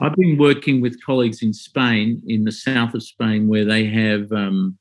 I've 0.00 0.16
been 0.16 0.36
working 0.36 0.80
with 0.80 1.02
colleagues 1.04 1.42
in 1.42 1.54
Spain, 1.54 2.20
in 2.26 2.44
the 2.44 2.52
south 2.52 2.94
of 2.94 3.02
Spain, 3.02 3.48
where 3.48 3.64
they 3.64 3.86
have 3.86 4.30
um, 4.32 4.76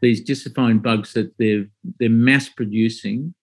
these 0.00 0.22
dicyphine 0.22 0.82
bugs 0.82 1.14
that 1.14 1.32
they're 1.38 1.66
they're 1.98 2.10
mass 2.10 2.48
producing. 2.48 3.34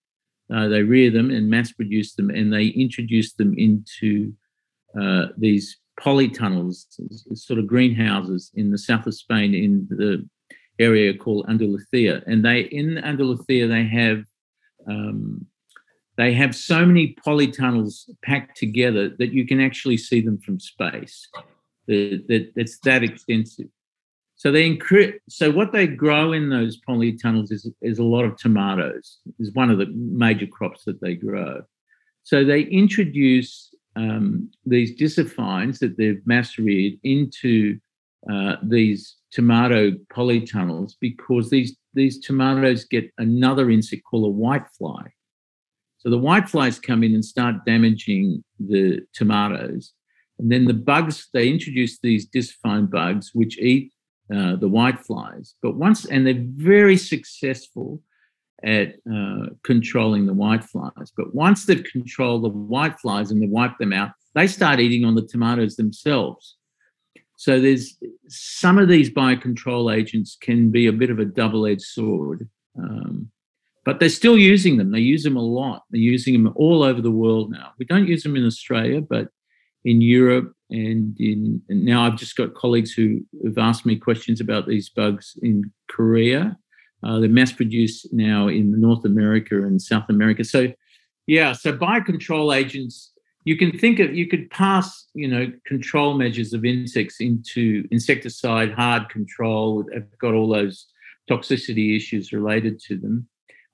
Uh, 0.54 0.68
they 0.68 0.82
rear 0.82 1.12
them 1.12 1.30
and 1.30 1.50
mass 1.50 1.72
produce 1.72 2.14
them, 2.14 2.30
and 2.30 2.54
they 2.54 2.68
introduce 2.68 3.34
them 3.34 3.54
into 3.58 4.34
uh, 5.00 5.28
these 5.38 5.78
polytunnels, 6.00 6.86
sort 7.34 7.60
of 7.60 7.68
greenhouses 7.68 8.52
in 8.56 8.72
the 8.72 8.78
south 8.78 9.06
of 9.06 9.14
Spain, 9.14 9.54
in 9.54 9.88
the 9.90 10.28
area 10.80 11.14
called 11.14 11.46
Andalusia, 11.50 12.24
and 12.26 12.44
they 12.44 12.62
in 12.62 12.98
Andalusia 12.98 13.68
they 13.68 13.86
have 13.86 14.24
um, 14.88 15.46
they 16.18 16.34
have 16.34 16.56
so 16.56 16.86
many 16.86 17.16
polytunnels 17.26 18.10
packed 18.24 18.58
together 18.58 19.10
that 19.20 19.32
you 19.32 19.46
can 19.46 19.62
actually 19.62 19.98
see 19.98 20.22
them 20.22 20.38
from 20.40 20.60
space. 20.60 21.28
That, 21.88 22.26
that 22.28 22.52
it's 22.56 22.80
that 22.80 23.04
extensive. 23.04 23.68
So 24.36 24.52
they 24.52 24.70
incre- 24.74 25.20
so 25.28 25.52
what 25.52 25.74
they 25.74 25.86
grow 25.86 26.32
in 26.32 26.50
those 26.50 26.80
polytunnels 26.88 27.52
is 27.52 27.70
is 27.82 28.00
a 28.00 28.04
lot 28.04 28.26
of 28.26 28.38
tomatoes. 28.38 29.20
Is 29.40 29.54
one 29.54 29.70
of 29.70 29.78
the 29.78 29.88
major 29.88 30.48
crops 30.48 30.86
that 30.86 31.02
they 31.02 31.16
grow. 31.16 31.62
So 32.24 32.46
they 32.46 32.62
introduce 32.62 33.69
um, 34.00 34.50
these 34.66 34.96
dicyphines 34.96 35.80
that 35.80 35.98
they've 35.98 36.26
mass 36.26 36.58
reared 36.58 36.94
into 37.04 37.78
uh, 38.32 38.56
these 38.64 39.18
tomato 39.32 39.92
polytunnels 40.14 40.94
because 41.02 41.50
these, 41.50 41.76
these 41.94 42.20
tomatoes 42.20 42.86
get 42.86 43.12
another 43.18 43.70
insect 43.70 44.04
called 44.04 44.34
a 44.34 44.38
whitefly. 44.38 45.06
So 45.98 46.10
the 46.10 46.18
whiteflies 46.18 46.82
come 46.82 47.04
in 47.04 47.14
and 47.14 47.26
start 47.26 47.66
damaging 47.66 48.44
the 48.58 49.02
tomatoes. 49.14 49.92
And 50.40 50.50
then 50.50 50.66
the 50.66 50.74
bugs, 50.74 51.28
they 51.34 51.50
introduce 51.50 52.00
these 52.00 52.30
dicyphine 52.30 52.90
bugs 52.90 53.32
which 53.34 53.58
eat 53.60 53.92
uh, 54.34 54.56
the 54.56 54.70
whiteflies. 54.70 55.54
But 55.62 55.76
once, 55.76 56.06
and 56.06 56.26
they're 56.26 56.46
very 56.46 56.96
successful 56.96 58.02
at 58.64 58.96
uh, 59.12 59.48
controlling 59.64 60.26
the 60.26 60.34
whiteflies. 60.34 61.12
But 61.16 61.34
once 61.34 61.66
they've 61.66 61.84
controlled 61.84 62.44
the 62.44 62.52
whiteflies 62.52 63.32
and 63.32 63.42
they 63.42 63.48
wipe 63.48 63.78
them 63.78 63.94
out, 63.94 64.12
they 64.36 64.48
start 64.48 64.80
eating 64.80 65.06
on 65.06 65.16
the 65.16 65.26
tomatoes 65.26 65.76
themselves. 65.76 66.56
So 67.36 67.60
there's 67.60 67.98
some 68.28 68.78
of 68.78 68.90
these 68.90 69.10
biocontrol 69.10 69.96
agents 69.96 70.38
can 70.40 70.72
be 70.72 70.88
a 70.88 70.94
bit 70.94 71.10
of 71.10 71.20
a 71.20 71.26
double-edged 71.26 71.82
sword, 71.82 72.50
um, 72.78 73.32
but 73.86 74.00
they're 74.00 74.10
still 74.10 74.38
using 74.38 74.76
them. 74.76 74.92
They 74.92 75.00
use 75.00 75.24
them 75.24 75.38
a 75.38 75.42
lot. 75.42 75.84
They're 75.90 76.02
using 76.02 76.34
them 76.34 76.52
all 76.58 76.84
over 76.84 77.02
the 77.02 77.12
world 77.12 77.50
now. 77.50 77.72
We 77.80 77.86
don't 77.86 78.10
use 78.10 78.24
them 78.24 78.36
in 78.36 78.46
Australia, 78.46 79.00
but 79.00 79.30
in 79.86 80.02
Europe 80.02 80.54
and 80.70 81.18
in 81.20 81.62
and 81.70 81.86
now 81.86 82.06
I've 82.06 82.18
just 82.18 82.36
got 82.36 82.54
colleagues 82.54 82.92
who 82.92 83.22
have 83.46 83.58
asked 83.58 83.86
me 83.86 83.96
questions 83.96 84.42
about 84.42 84.68
these 84.68 84.90
bugs 84.90 85.38
in 85.42 85.72
Korea. 85.88 86.58
Uh, 87.04 87.20
they're 87.20 87.30
mass 87.30 87.52
produced 87.52 88.12
now 88.12 88.48
in 88.48 88.80
North 88.80 89.06
America 89.06 89.56
and 89.56 89.82
South 89.82 90.06
America. 90.10 90.44
So, 90.44 90.74
yeah, 91.28 91.54
so 91.54 91.72
biocontrol 91.72 92.56
agents 92.56 93.12
you 93.46 93.58
can 93.58 93.78
think 93.78 94.00
of 94.00 94.16
you 94.16 94.28
could 94.28 94.50
pass 94.52 95.08
you 95.14 95.28
know 95.28 95.52
control 95.66 96.14
measures 96.14 96.54
of 96.54 96.66
insects 96.66 97.20
into 97.20 97.88
insecticide 97.92 98.72
hard 98.72 99.10
control 99.10 99.84
have 99.94 100.06
got 100.20 100.34
all 100.34 100.50
those 100.50 100.88
toxicity 101.30 101.96
issues 101.96 102.34
related 102.34 102.80
to 102.80 102.98
them 102.98 103.28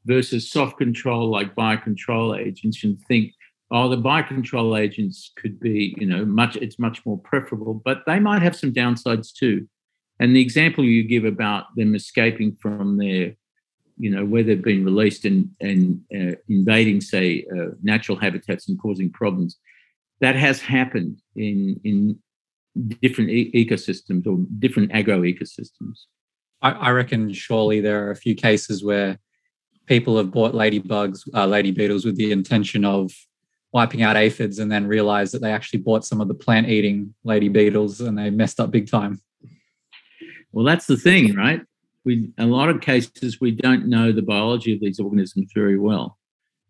versus 0.06 0.50
soft 0.50 0.78
control 0.78 1.30
like 1.30 1.56
biocontrol 1.56 2.40
agents 2.40 2.84
and 2.84 3.00
think 3.08 3.34
oh 3.72 3.90
the 3.90 3.98
biocontrol 3.98 4.80
agents 4.80 5.32
could 5.36 5.60
be 5.60 5.96
you 5.98 6.06
know 6.06 6.26
much 6.26 6.56
it's 6.58 6.80
much 6.80 7.06
more 7.06 7.18
preferable 7.20 7.74
but 7.74 8.04
they 8.06 8.20
might 8.20 8.42
have 8.42 8.56
some 8.56 8.72
downsides 8.72 9.34
too 9.34 9.68
and 10.20 10.36
the 10.36 10.42
example 10.42 10.84
you 10.84 11.04
give 11.04 11.26
about 11.26 11.66
them 11.76 11.96
escaping 11.96 12.56
from 12.56 12.98
their 12.98 13.36
you 13.98 14.10
know 14.10 14.26
where 14.26 14.44
they've 14.44 14.62
been 14.62 14.86
released 14.86 15.26
and 15.26 15.50
and 15.62 16.02
uh, 16.14 16.36
invading 16.50 17.02
say 17.02 17.46
uh, 17.56 17.72
natural 17.82 18.18
habitats 18.18 18.68
and 18.68 18.80
causing 18.80 19.10
problems 19.12 19.58
that 20.22 20.36
has 20.36 20.62
happened 20.62 21.22
in 21.36 21.80
in 21.84 22.18
different 23.02 23.30
e- 23.30 23.52
ecosystems 23.54 24.28
or 24.28 24.46
different 24.60 24.92
agro 24.92 25.22
ecosystems. 25.22 26.00
I, 26.62 26.72
I, 26.72 26.90
reckon 26.92 27.32
surely 27.32 27.80
there 27.80 28.06
are 28.06 28.12
a 28.12 28.16
few 28.16 28.36
cases 28.36 28.84
where 28.84 29.18
people 29.86 30.18
have 30.18 30.32
bought 30.32 30.54
ladybugs 30.54 31.22
uh, 31.34 31.46
lady 31.46 31.72
beetles 31.72 32.06
with 32.06 32.18
the 32.18 32.32
intention 32.32 32.84
of 32.84 33.14
wiping 33.72 34.02
out 34.02 34.18
aphids 34.18 34.60
and 34.60 34.72
then 34.72 34.88
realized 34.88 35.34
that 35.34 35.42
they 35.42 35.52
actually 35.52 35.80
bought 35.80 36.06
some 36.06 36.22
of 36.22 36.28
the 36.28 36.34
plant 36.34 36.68
eating 36.68 37.14
lady 37.24 37.50
beetles 37.50 38.02
and 38.02 38.18
they 38.18 38.30
messed 38.30 38.60
up 38.60 38.72
big 38.72 38.90
time 38.90 39.22
well 40.56 40.66
that's 40.66 40.88
the 40.88 40.98
thing 40.98 41.36
right 41.36 41.62
we 42.06 42.32
a 42.38 42.46
lot 42.46 42.70
of 42.70 42.80
cases 42.80 43.42
we 43.42 43.52
don't 43.52 43.88
know 43.88 44.12
the 44.12 44.22
biology 44.22 44.74
of 44.74 44.80
these 44.80 45.00
organisms 45.00 45.52
very 45.54 45.78
well. 45.78 46.18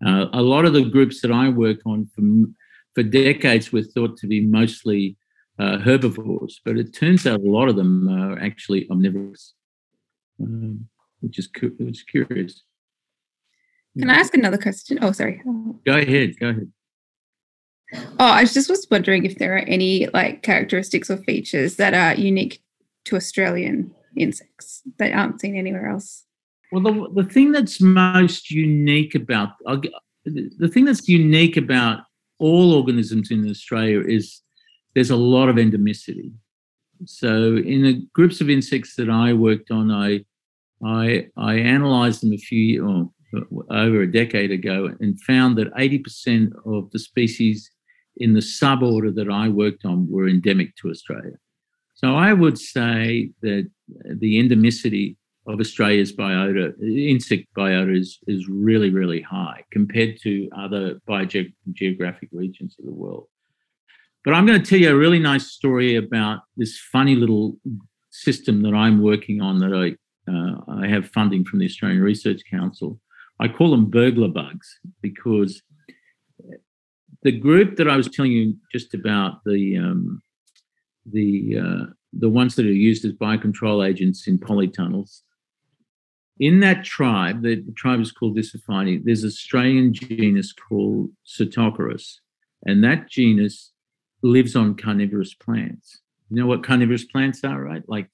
Uh, 0.06 0.26
a 0.34 0.42
lot 0.42 0.66
of 0.66 0.74
the 0.74 0.84
groups 0.84 1.22
that 1.22 1.32
I 1.32 1.50
work 1.50 1.80
on 1.86 2.08
for 2.08 2.24
for 2.96 3.04
decades 3.04 3.72
were 3.72 3.84
thought 3.84 4.18
to 4.18 4.28
be 4.28 4.42
mostly 4.42 5.18
uh, 5.60 5.78
herbivores, 5.80 6.62
but 6.64 6.78
it 6.78 6.94
turns 6.94 7.28
out 7.28 7.42
a 7.42 7.52
lot 7.52 7.68
of 7.68 7.76
them 7.76 8.08
are 8.10 8.40
actually 8.40 8.90
omnivorous, 8.90 9.54
um, 10.42 10.88
which 11.20 11.38
is 11.38 11.50
which 11.78 11.98
is 11.98 12.04
curious. 12.04 12.64
Can 13.98 14.10
I 14.10 14.16
ask 14.16 14.34
another 14.34 14.58
question? 14.58 15.00
Oh, 15.02 15.14
sorry. 15.14 15.42
Go 15.86 15.98
ahead. 15.98 16.34
Go 16.40 16.50
ahead. 16.50 16.72
Oh, 18.20 18.26
I 18.26 18.44
just 18.44 18.70
was 18.70 18.88
wondering 18.92 19.26
if 19.26 19.38
there 19.38 19.56
are 19.56 19.60
any 19.60 20.08
like 20.08 20.44
characteristics 20.44 21.10
or 21.10 21.18
features 21.18 21.78
that 21.78 21.94
are 21.94 22.20
unique 22.20 22.62
to 23.06 23.16
Australian 23.16 23.92
insects 24.16 24.82
that 24.98 25.14
aren't 25.14 25.42
seen 25.42 25.56
anywhere 25.56 25.90
else. 25.90 26.26
Well, 26.72 26.82
the, 26.82 27.24
the 27.24 27.30
thing 27.30 27.52
that's 27.52 27.80
most 27.82 28.52
unique 28.52 29.16
about 29.16 29.50
the 30.26 30.70
thing 30.74 30.86
that's 30.86 31.08
unique 31.08 31.56
about 31.56 32.00
all 32.40 32.74
organisms 32.74 33.30
in 33.30 33.48
Australia 33.50 34.02
is 34.02 34.42
there's 34.96 35.12
a 35.12 35.16
lot 35.16 35.50
of 35.50 35.58
endemicity. 35.58 36.34
So 37.06 37.58
in 37.58 37.84
the 37.84 38.08
groups 38.14 38.42
of 38.42 38.50
insects 38.50 38.96
that 38.96 39.10
I 39.10 39.34
worked 39.34 39.70
on, 39.72 39.92
I 39.92 40.26
I, 40.84 41.28
I 41.38 41.54
analysed 41.54 42.22
them 42.22 42.34
a 42.34 42.38
few 42.38 42.88
or 42.88 43.10
oh, 43.36 43.66
over 43.70 44.02
a 44.02 44.12
decade 44.12 44.52
ago 44.52 44.92
and 45.00 45.22
found 45.22 45.58
that 45.58 45.74
80% 45.74 46.52
of 46.66 46.92
the 46.92 47.00
species 47.00 47.72
in 48.18 48.34
the 48.34 48.40
suborder 48.40 49.14
that 49.16 49.30
I 49.30 49.50
worked 49.50 49.86
on 49.86 50.10
were 50.10 50.28
endemic 50.28 50.76
to 50.78 50.90
Australia. 50.90 51.38
So 51.96 52.14
I 52.14 52.34
would 52.34 52.58
say 52.58 53.32
that 53.42 53.70
the 53.88 54.42
endemicity 54.42 55.16
of 55.48 55.60
Australia's 55.60 56.14
biota, 56.14 56.74
insect 56.82 57.46
biota, 57.58 57.98
is, 57.98 58.20
is 58.28 58.48
really, 58.50 58.90
really 58.90 59.22
high 59.22 59.64
compared 59.72 60.20
to 60.24 60.50
other 60.58 61.00
biogeographic 61.08 62.30
regions 62.32 62.76
of 62.80 62.86
the 62.86 62.92
world. 62.92 63.28
But 64.24 64.34
I'm 64.34 64.46
going 64.46 64.62
to 64.62 64.68
tell 64.68 64.80
you 64.80 64.90
a 64.90 64.96
really 64.96 65.20
nice 65.20 65.52
story 65.52 65.96
about 65.96 66.42
this 66.58 66.80
funny 66.92 67.16
little 67.16 67.58
system 68.10 68.64
that 68.64 68.74
I'm 68.74 69.02
working 69.02 69.42
on 69.42 69.60
that 69.60 69.74
I 69.74 69.96
uh, 70.28 70.56
I 70.68 70.88
have 70.88 71.10
funding 71.10 71.46
from 71.46 71.60
the 71.60 71.66
Australian 71.66 72.02
Research 72.02 72.42
Council. 72.50 73.00
I 73.40 73.48
call 73.48 73.70
them 73.70 73.92
burglar 73.92 74.30
bugs 74.30 74.80
because 75.02 75.62
the 77.22 77.32
group 77.32 77.76
that 77.78 77.88
I 77.88 77.96
was 77.96 78.10
telling 78.10 78.32
you 78.32 78.56
just 78.72 78.96
about 78.96 79.44
the 79.46 79.78
um, 79.78 80.24
the 81.06 81.58
uh, 81.60 81.86
the 82.14 82.30
ones 82.30 82.56
that 82.56 82.66
are 82.66 82.72
used 82.72 83.06
as 83.06 83.14
biocontrol 83.14 83.88
agents 83.88 84.28
in 84.28 84.40
polytunnels. 84.40 85.22
In 86.40 86.60
that 86.62 86.84
tribe, 86.84 87.44
the, 87.44 87.62
the 87.62 87.72
tribe 87.74 88.02
is 88.02 88.12
called 88.12 88.38
Dicyphini, 88.38 89.02
there's 89.04 89.24
an 89.24 89.28
Australian 89.28 89.94
genus 89.94 90.54
called 90.54 91.10
Setocoris, 91.26 92.16
and 92.66 92.84
that 92.84 93.10
genus 93.10 93.72
lives 94.22 94.56
on 94.56 94.76
carnivorous 94.76 95.34
plants. 95.34 96.02
You 96.30 96.38
know 96.38 96.48
what 96.48 96.64
carnivorous 96.64 97.06
plants 97.06 97.44
are, 97.44 97.62
right? 97.62 97.84
Like 97.88 98.10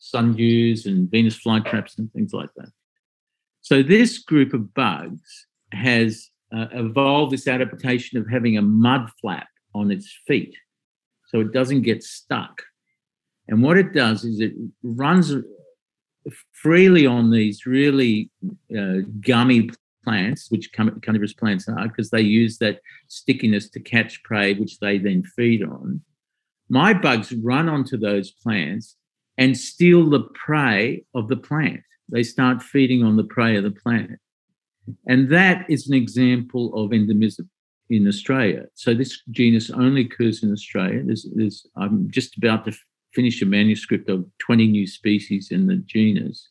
sundews 0.00 0.86
and 0.86 1.10
Venus 1.10 1.38
flytraps 1.42 1.98
and 1.98 2.12
things 2.12 2.32
like 2.32 2.50
that. 2.56 2.68
So 3.62 3.82
this 3.82 4.18
group 4.18 4.52
of 4.52 4.74
bugs 4.74 5.46
has 5.72 6.30
uh, 6.54 6.66
evolved 6.72 7.32
this 7.32 7.48
adaptation 7.48 8.18
of 8.18 8.28
having 8.28 8.58
a 8.58 8.62
mud 8.62 9.10
flap 9.20 9.48
on 9.74 9.90
its 9.90 10.16
feet 10.26 10.54
so 11.34 11.40
it 11.40 11.52
doesn't 11.52 11.82
get 11.82 12.04
stuck. 12.04 12.62
And 13.48 13.60
what 13.60 13.76
it 13.76 13.92
does 13.92 14.22
is 14.22 14.38
it 14.38 14.52
runs 14.84 15.34
freely 16.52 17.06
on 17.06 17.32
these 17.32 17.66
really 17.66 18.30
uh, 18.78 18.98
gummy 19.20 19.68
plants, 20.04 20.48
which 20.48 20.70
carnivorous 20.72 21.32
plants 21.32 21.68
are, 21.68 21.88
because 21.88 22.10
they 22.10 22.20
use 22.20 22.58
that 22.58 22.78
stickiness 23.08 23.68
to 23.70 23.80
catch 23.80 24.22
prey, 24.22 24.54
which 24.54 24.78
they 24.78 24.96
then 24.96 25.24
feed 25.24 25.64
on. 25.64 26.02
My 26.68 26.94
bugs 26.94 27.32
run 27.32 27.68
onto 27.68 27.96
those 27.96 28.30
plants 28.30 28.96
and 29.36 29.58
steal 29.58 30.08
the 30.08 30.28
prey 30.34 31.04
of 31.16 31.26
the 31.26 31.36
plant. 31.36 31.80
They 32.10 32.22
start 32.22 32.62
feeding 32.62 33.02
on 33.02 33.16
the 33.16 33.24
prey 33.24 33.56
of 33.56 33.64
the 33.64 33.72
plant. 33.72 34.20
And 35.08 35.28
that 35.30 35.68
is 35.68 35.88
an 35.88 35.94
example 35.94 36.72
of 36.74 36.92
endemism 36.92 37.48
in 37.90 38.06
Australia. 38.08 38.64
So 38.74 38.94
this 38.94 39.22
genus 39.30 39.70
only 39.70 40.02
occurs 40.02 40.42
in 40.42 40.52
Australia. 40.52 41.02
There's, 41.04 41.26
there's, 41.34 41.66
I'm 41.76 42.10
just 42.10 42.36
about 42.36 42.64
to 42.64 42.72
finish 43.12 43.40
a 43.42 43.46
manuscript 43.46 44.08
of 44.08 44.24
20 44.38 44.66
new 44.66 44.86
species 44.86 45.50
in 45.50 45.66
the 45.66 45.76
genus. 45.76 46.50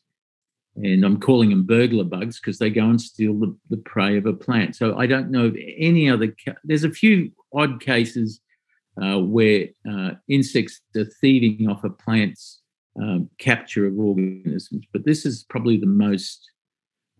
And 0.76 1.04
I'm 1.04 1.20
calling 1.20 1.50
them 1.50 1.64
burglar 1.64 2.04
bugs 2.04 2.40
because 2.40 2.58
they 2.58 2.70
go 2.70 2.84
and 2.84 3.00
steal 3.00 3.38
the, 3.38 3.56
the 3.70 3.76
prey 3.76 4.16
of 4.16 4.26
a 4.26 4.32
plant. 4.32 4.74
So 4.74 4.96
I 4.96 5.06
don't 5.06 5.30
know 5.30 5.46
of 5.46 5.56
any 5.78 6.10
other, 6.10 6.34
ca- 6.44 6.58
there's 6.64 6.84
a 6.84 6.90
few 6.90 7.30
odd 7.52 7.80
cases 7.80 8.40
uh, 9.00 9.18
where 9.18 9.68
uh, 9.88 10.12
insects 10.28 10.80
are 10.96 11.04
thieving 11.20 11.68
off 11.68 11.84
a 11.84 11.90
plant's 11.90 12.60
um, 13.00 13.28
capture 13.38 13.86
of 13.86 13.98
organisms, 13.98 14.86
but 14.92 15.04
this 15.04 15.26
is 15.26 15.44
probably 15.48 15.76
the 15.76 15.86
most 15.86 16.48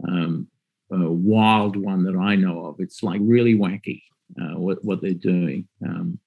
um, 0.08 0.46
uh, 0.92 1.10
wild 1.10 1.76
one 1.76 2.04
that 2.04 2.16
I 2.16 2.36
know 2.36 2.66
of. 2.66 2.76
It's 2.78 3.02
like 3.02 3.20
really 3.22 3.54
wacky 3.54 4.02
uh, 4.40 4.58
what 4.58 4.84
what 4.84 5.00
they're 5.00 5.12
doing. 5.12 5.66
Um, 5.84 6.18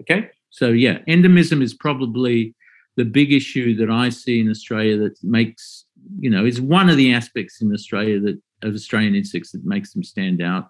okay, 0.00 0.30
so 0.50 0.68
yeah, 0.68 0.98
endemism 1.08 1.62
is 1.62 1.74
probably 1.74 2.54
the 2.96 3.04
big 3.04 3.32
issue 3.32 3.76
that 3.76 3.90
I 3.90 4.08
see 4.08 4.40
in 4.40 4.50
Australia 4.50 4.96
that 4.98 5.22
makes 5.22 5.86
you 6.18 6.30
know 6.30 6.44
is 6.44 6.60
one 6.60 6.88
of 6.88 6.96
the 6.96 7.12
aspects 7.12 7.60
in 7.60 7.72
Australia 7.72 8.20
that 8.20 8.40
of 8.62 8.74
Australian 8.74 9.14
insects 9.14 9.52
that 9.52 9.64
makes 9.64 9.92
them 9.92 10.04
stand 10.04 10.42
out, 10.42 10.68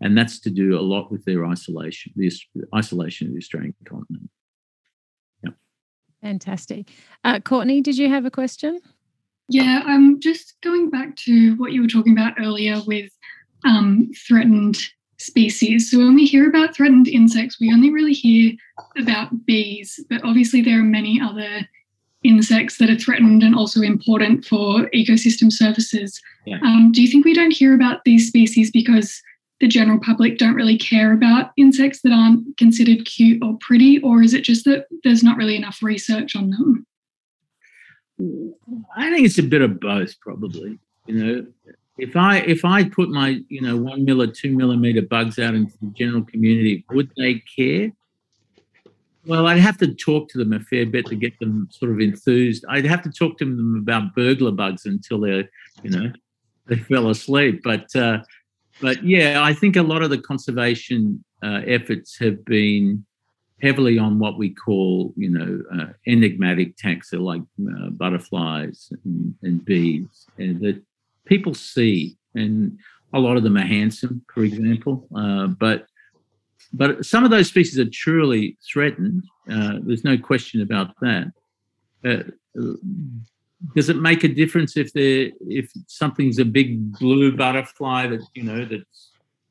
and 0.00 0.16
that's 0.16 0.40
to 0.40 0.50
do 0.50 0.78
a 0.78 0.82
lot 0.82 1.10
with 1.10 1.24
their 1.24 1.46
isolation, 1.46 2.12
the 2.16 2.30
isolation 2.74 3.28
of 3.28 3.32
the 3.32 3.38
Australian 3.38 3.74
continent. 3.86 4.30
Yeah. 5.42 5.50
Fantastic. 6.22 6.90
Uh, 7.24 7.40
Courtney, 7.40 7.80
did 7.80 7.96
you 7.96 8.08
have 8.08 8.26
a 8.26 8.30
question? 8.30 8.80
Yeah, 9.50 9.82
I'm 9.84 10.20
just 10.20 10.54
going 10.62 10.90
back 10.90 11.16
to 11.16 11.56
what 11.56 11.72
you 11.72 11.82
were 11.82 11.88
talking 11.88 12.12
about 12.12 12.34
earlier 12.38 12.80
with 12.86 13.10
um, 13.66 14.10
threatened 14.26 14.78
species. 15.18 15.90
So 15.90 15.98
when 15.98 16.14
we 16.14 16.24
hear 16.24 16.48
about 16.48 16.74
threatened 16.74 17.08
insects, 17.08 17.58
we 17.60 17.72
only 17.72 17.90
really 17.90 18.12
hear 18.12 18.52
about 18.96 19.44
bees, 19.44 20.02
but 20.08 20.24
obviously 20.24 20.62
there 20.62 20.80
are 20.80 20.84
many 20.84 21.20
other 21.20 21.68
insects 22.22 22.78
that 22.78 22.90
are 22.90 22.98
threatened 22.98 23.42
and 23.42 23.54
also 23.54 23.82
important 23.82 24.44
for 24.44 24.88
ecosystem 24.90 25.50
services. 25.50 26.20
Yeah. 26.46 26.58
Um, 26.62 26.92
do 26.92 27.02
you 27.02 27.08
think 27.08 27.24
we 27.24 27.34
don't 27.34 27.50
hear 27.50 27.74
about 27.74 28.04
these 28.04 28.28
species 28.28 28.70
because 28.70 29.20
the 29.60 29.68
general 29.68 29.98
public 30.00 30.38
don't 30.38 30.54
really 30.54 30.78
care 30.78 31.12
about 31.12 31.50
insects 31.56 32.00
that 32.02 32.12
aren't 32.12 32.56
considered 32.56 33.04
cute 33.04 33.42
or 33.42 33.58
pretty, 33.60 34.00
or 34.02 34.22
is 34.22 34.32
it 34.32 34.42
just 34.42 34.64
that 34.64 34.86
there's 35.04 35.22
not 35.22 35.36
really 35.36 35.56
enough 35.56 35.82
research 35.82 36.34
on 36.34 36.50
them? 36.50 36.86
I 38.96 39.10
think 39.10 39.26
it's 39.26 39.38
a 39.38 39.42
bit 39.42 39.62
of 39.62 39.80
both, 39.80 40.18
probably. 40.20 40.78
You 41.06 41.14
know, 41.14 41.46
if 41.98 42.16
I 42.16 42.38
if 42.38 42.64
I 42.64 42.84
put 42.84 43.10
my 43.10 43.40
you 43.48 43.60
know 43.60 43.76
one 43.76 44.04
mill 44.04 44.22
or 44.22 44.26
two 44.26 44.56
millimeter 44.56 45.02
bugs 45.02 45.38
out 45.38 45.54
into 45.54 45.72
the 45.80 45.88
general 45.88 46.22
community, 46.22 46.84
would 46.90 47.10
they 47.16 47.42
care? 47.56 47.92
Well, 49.26 49.46
I'd 49.46 49.58
have 49.58 49.76
to 49.78 49.94
talk 49.94 50.30
to 50.30 50.38
them 50.38 50.52
a 50.52 50.60
fair 50.60 50.86
bit 50.86 51.06
to 51.06 51.14
get 51.14 51.38
them 51.40 51.68
sort 51.70 51.90
of 51.90 52.00
enthused. 52.00 52.64
I'd 52.68 52.86
have 52.86 53.02
to 53.02 53.10
talk 53.10 53.36
to 53.38 53.44
them 53.44 53.76
about 53.82 54.14
burglar 54.14 54.52
bugs 54.52 54.86
until 54.86 55.20
they're 55.20 55.48
you 55.82 55.90
know 55.90 56.12
they 56.66 56.76
fell 56.76 57.10
asleep. 57.10 57.62
But 57.62 57.94
uh, 57.94 58.18
but 58.80 59.04
yeah, 59.04 59.42
I 59.42 59.52
think 59.52 59.76
a 59.76 59.82
lot 59.82 60.02
of 60.02 60.10
the 60.10 60.18
conservation 60.18 61.22
uh, 61.42 61.60
efforts 61.66 62.18
have 62.18 62.44
been 62.44 63.04
heavily 63.62 63.98
on 63.98 64.18
what 64.18 64.38
we 64.38 64.50
call, 64.50 65.12
you 65.16 65.30
know, 65.30 65.62
uh, 65.74 65.92
enigmatic 66.06 66.76
taxa 66.76 67.20
like 67.20 67.42
uh, 67.68 67.90
butterflies 67.90 68.92
and, 69.04 69.34
and 69.42 69.64
bees, 69.64 70.26
and 70.38 70.60
that 70.60 70.82
people 71.26 71.54
see, 71.54 72.16
and 72.34 72.78
a 73.12 73.18
lot 73.18 73.36
of 73.36 73.42
them 73.42 73.56
are 73.56 73.66
handsome, 73.66 74.24
for 74.32 74.44
example, 74.44 75.06
uh, 75.16 75.46
but 75.46 75.86
but 76.72 77.04
some 77.04 77.24
of 77.24 77.30
those 77.30 77.48
species 77.48 77.78
are 77.78 77.90
truly 77.90 78.56
threatened. 78.70 79.24
Uh, 79.50 79.78
there's 79.82 80.04
no 80.04 80.16
question 80.16 80.62
about 80.62 80.94
that. 81.00 81.32
Uh, 82.04 82.22
does 83.74 83.88
it 83.88 83.96
make 83.96 84.24
a 84.24 84.28
difference 84.28 84.76
if 84.76 84.92
they 84.92 85.32
if 85.40 85.70
something's 85.86 86.38
a 86.38 86.44
big 86.44 86.92
blue 86.98 87.36
butterfly 87.36 88.06
that 88.06 88.22
you 88.34 88.42
know 88.42 88.64
that's 88.64 89.10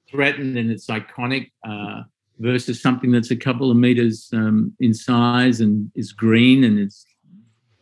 threatened 0.09 0.57
and 0.57 0.71
it's 0.71 0.87
iconic 0.87 1.51
uh, 1.67 2.01
versus 2.39 2.81
something 2.81 3.11
that's 3.11 3.31
a 3.31 3.35
couple 3.35 3.69
of 3.69 3.77
meters 3.77 4.29
um, 4.33 4.73
in 4.79 4.93
size 4.93 5.61
and 5.61 5.91
is 5.95 6.11
green 6.11 6.63
and 6.63 6.79
it 6.79 6.93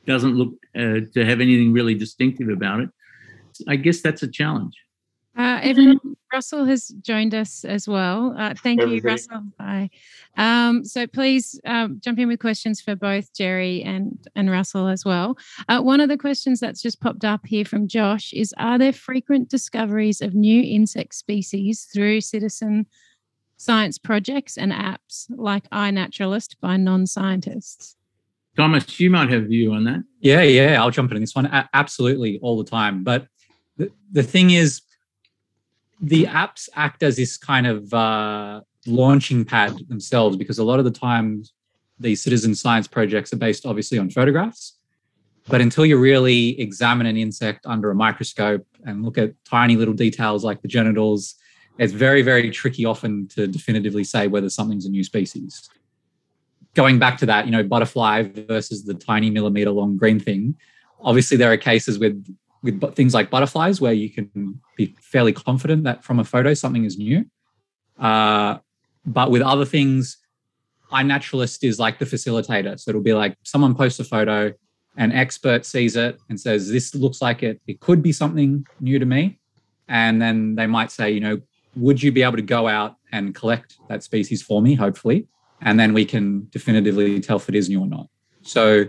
doesn't 0.05 0.35
look 0.35 0.53
uh, 0.75 1.01
to 1.13 1.25
have 1.25 1.39
anything 1.39 1.71
really 1.71 1.93
distinctive 1.93 2.49
about 2.49 2.79
it? 2.79 2.89
I 3.67 3.75
guess 3.75 4.01
that's 4.01 4.23
a 4.23 4.27
challenge. 4.27 4.73
Uh, 5.37 5.59
everyone, 5.61 5.99
Russell 6.33 6.65
has 6.65 6.87
joined 7.01 7.35
us 7.35 7.63
as 7.63 7.87
well. 7.87 8.33
Uh, 8.35 8.55
thank 8.63 8.81
Everybody. 8.81 8.95
you, 8.95 9.01
Russell. 9.03 9.43
Bye. 9.59 9.91
Um, 10.35 10.83
so 10.83 11.05
please 11.05 11.59
um, 11.63 11.99
jump 12.03 12.17
in 12.17 12.27
with 12.27 12.39
questions 12.39 12.81
for 12.81 12.95
both 12.95 13.31
Gerry 13.33 13.83
and, 13.83 14.17
and 14.35 14.49
Russell 14.49 14.87
as 14.87 15.05
well. 15.05 15.37
Uh, 15.69 15.79
one 15.79 15.99
of 15.99 16.09
the 16.09 16.17
questions 16.17 16.59
that's 16.59 16.81
just 16.81 17.01
popped 17.01 17.23
up 17.23 17.45
here 17.45 17.65
from 17.65 17.87
Josh 17.87 18.33
is 18.33 18.51
Are 18.57 18.79
there 18.79 18.93
frequent 18.93 19.49
discoveries 19.49 20.21
of 20.21 20.33
new 20.33 20.63
insect 20.63 21.13
species 21.13 21.87
through 21.93 22.21
citizen 22.21 22.87
science 23.57 23.97
projects 23.97 24.57
and 24.57 24.71
apps 24.71 25.25
like 25.29 25.69
iNaturalist 25.71 26.55
by 26.61 26.77
non 26.77 27.05
scientists? 27.05 27.95
Thomas, 28.55 28.99
you 28.99 29.09
might 29.09 29.29
have 29.29 29.43
a 29.43 29.47
view 29.47 29.73
on 29.73 29.83
that. 29.83 30.03
Yeah, 30.19 30.41
yeah, 30.41 30.81
I'll 30.81 30.89
jump 30.89 31.11
in 31.11 31.17
on 31.17 31.21
this 31.21 31.35
one. 31.35 31.45
A- 31.47 31.69
absolutely, 31.73 32.39
all 32.41 32.57
the 32.57 32.69
time. 32.69 33.03
But 33.03 33.27
the, 33.77 33.91
the 34.11 34.23
thing 34.23 34.51
is, 34.51 34.81
the 36.01 36.25
apps 36.25 36.69
act 36.75 37.03
as 37.03 37.17
this 37.17 37.37
kind 37.37 37.67
of 37.67 37.93
uh, 37.93 38.61
launching 38.87 39.45
pad 39.45 39.77
themselves 39.89 40.37
because 40.37 40.57
a 40.57 40.63
lot 40.63 40.79
of 40.79 40.85
the 40.85 40.91
time 40.91 41.43
these 41.99 42.21
citizen 42.21 42.55
science 42.55 42.87
projects 42.87 43.33
are 43.33 43.37
based 43.37 43.65
obviously 43.65 43.97
on 43.97 44.09
photographs. 44.09 44.73
But 45.47 45.61
until 45.61 45.85
you 45.85 45.97
really 45.97 46.59
examine 46.59 47.07
an 47.07 47.15
insect 47.15 47.65
under 47.65 47.89
a 47.89 47.95
microscope 47.95 48.65
and 48.85 49.03
look 49.03 49.17
at 49.17 49.33
tiny 49.45 49.75
little 49.75 49.93
details 49.93 50.43
like 50.43 50.61
the 50.61 50.67
genitals, 50.67 51.35
it's 51.77 51.93
very, 51.93 52.21
very 52.21 52.49
tricky 52.49 52.85
often 52.85 53.27
to 53.29 53.47
definitively 53.47 54.03
say 54.03 54.27
whether 54.27 54.49
something's 54.49 54.85
a 54.85 54.89
new 54.89 55.03
species. 55.03 55.69
Going 56.73 56.99
back 56.99 57.17
to 57.19 57.25
that, 57.25 57.45
you 57.45 57.51
know, 57.51 57.63
butterfly 57.63 58.23
versus 58.23 58.83
the 58.83 58.93
tiny 58.93 59.29
millimeter 59.29 59.71
long 59.71 59.97
green 59.97 60.19
thing, 60.19 60.55
obviously 61.01 61.37
there 61.37 61.51
are 61.51 61.57
cases 61.57 61.99
with 61.99 62.25
with 62.63 62.95
things 62.95 63.13
like 63.13 63.29
butterflies 63.29 63.79
where 63.79 63.93
you 63.93 64.09
can 64.09 64.59
be 64.75 64.95
fairly 64.99 65.31
confident 65.31 65.83
that 65.83 66.03
from 66.03 66.19
a 66.19 66.23
photo 66.23 66.53
something 66.53 66.85
is 66.85 66.97
new. 66.97 67.23
Uh, 67.99 68.57
but 69.05 69.31
with 69.31 69.41
other 69.41 69.63
things, 69.63 70.17
iNaturalist 70.91 71.63
is 71.63 71.79
like 71.79 71.99
the 71.99 72.05
facilitator. 72.05 72.79
So 72.79 72.89
it'll 72.89 73.01
be 73.01 73.13
like 73.13 73.37
someone 73.43 73.75
posts 73.75 73.99
a 73.99 74.03
photo, 74.03 74.53
an 74.97 75.11
expert 75.11 75.65
sees 75.65 75.95
it 75.95 76.19
and 76.29 76.39
says, 76.39 76.69
This 76.69 76.93
looks 76.95 77.21
like 77.21 77.43
it, 77.43 77.61
it 77.67 77.79
could 77.79 78.01
be 78.01 78.11
something 78.11 78.65
new 78.79 78.99
to 78.99 79.05
me. 79.05 79.39
And 79.87 80.21
then 80.21 80.55
they 80.55 80.67
might 80.67 80.91
say, 80.91 81.11
you 81.11 81.19
know, 81.19 81.39
would 81.77 82.01
you 82.01 82.11
be 82.11 82.23
able 82.23 82.35
to 82.35 82.41
go 82.41 82.67
out 82.67 82.95
and 83.11 83.33
collect 83.33 83.77
that 83.89 84.03
species 84.03 84.41
for 84.41 84.61
me, 84.61 84.75
hopefully? 84.75 85.27
And 85.61 85.79
then 85.79 85.93
we 85.93 86.05
can 86.05 86.47
definitively 86.49 87.19
tell 87.19 87.37
if 87.37 87.49
it 87.49 87.55
is 87.55 87.69
new 87.69 87.81
or 87.81 87.87
not. 87.87 88.07
So, 88.41 88.85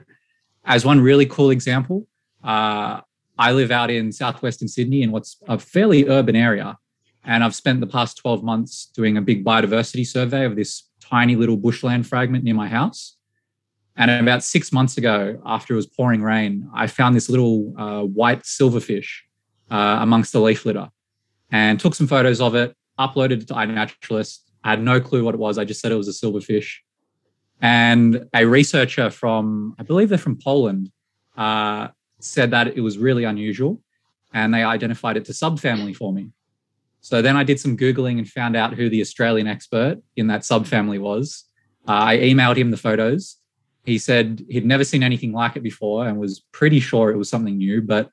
as 0.64 0.85
one 0.85 1.01
really 1.01 1.27
cool 1.27 1.51
example, 1.51 2.07
uh, 2.44 3.01
I 3.38 3.53
live 3.53 3.70
out 3.70 3.90
in 3.90 4.12
southwestern 4.12 4.68
Sydney 4.68 5.03
in 5.03 5.12
what's 5.12 5.37
a 5.48 5.59
fairly 5.59 6.09
urban 6.09 6.37
area. 6.37 6.77
And 7.24 7.44
I've 7.44 7.55
spent 7.55 7.81
the 7.81 7.87
past 7.87 8.18
12 8.18 8.42
months 8.42 8.90
doing 8.94 9.16
a 9.16 9.22
big 9.22 9.44
biodiversity 9.44 10.07
survey 10.07 10.44
of 10.44 10.57
this 10.57 10.88
tiny 11.01 11.37
little 11.37 11.57
bushland 11.57 12.07
fragment 12.07 12.44
near 12.44 12.55
my 12.55 12.68
house. 12.68 13.16
And 13.96 14.11
about 14.11 14.44
six 14.44 14.72
months 14.72 14.96
ago, 14.96 15.40
after 15.44 15.72
it 15.72 15.77
was 15.77 15.87
pouring 15.87 16.22
rain, 16.22 16.68
I 16.74 16.87
found 16.87 17.16
this 17.16 17.29
little 17.29 17.74
uh, 17.77 18.03
white 18.03 18.42
silverfish 18.42 19.09
uh, 19.70 19.98
amongst 20.01 20.33
the 20.33 20.40
leaf 20.40 20.64
litter 20.64 20.90
and 21.50 21.80
took 21.80 21.94
some 21.94 22.06
photos 22.06 22.40
of 22.40 22.54
it, 22.54 22.76
uploaded 22.98 23.42
it 23.42 23.48
to 23.48 23.54
iNaturalist. 23.54 24.40
I 24.64 24.70
had 24.70 24.82
no 24.82 25.00
clue 25.00 25.24
what 25.24 25.34
it 25.34 25.38
was. 25.38 25.58
I 25.58 25.64
just 25.64 25.80
said 25.80 25.92
it 25.92 25.96
was 25.96 26.08
a 26.08 26.12
silverfish. 26.12 26.76
And 27.61 28.28
a 28.34 28.44
researcher 28.44 29.11
from, 29.11 29.74
I 29.78 29.82
believe 29.82 30.08
they're 30.08 30.18
from 30.18 30.38
Poland, 30.38 30.90
uh, 31.37 31.88
said 32.20 32.50
that 32.50 32.76
it 32.76 32.80
was 32.80 32.98
really 32.98 33.24
unusual 33.24 33.80
and 34.32 34.52
they 34.52 34.62
identified 34.62 35.16
it 35.16 35.24
to 35.26 35.32
subfamily 35.32 35.94
for 35.96 36.12
me. 36.12 36.30
So 37.00 37.22
then 37.22 37.37
I 37.37 37.44
did 37.44 37.61
some 37.61 37.76
Googling 37.76 38.18
and 38.18 38.28
found 38.28 38.56
out 38.56 38.74
who 38.74 38.90
the 38.90 39.00
Australian 39.00 39.46
expert 39.46 39.98
in 40.16 40.26
that 40.26 40.42
subfamily 40.42 41.00
was. 41.00 41.44
Uh, 41.87 41.92
I 41.92 42.16
emailed 42.18 42.56
him 42.56 42.70
the 42.70 42.76
photos. 42.76 43.37
He 43.84 43.98
said 43.98 44.44
he'd 44.50 44.66
never 44.66 44.84
seen 44.84 45.02
anything 45.02 45.32
like 45.32 45.56
it 45.56 45.62
before 45.62 46.06
and 46.06 46.18
was 46.18 46.40
pretty 46.52 46.80
sure 46.80 47.11
it 47.11 47.16
was 47.16 47.30
something 47.30 47.56
new, 47.56 47.80
but 47.80 48.11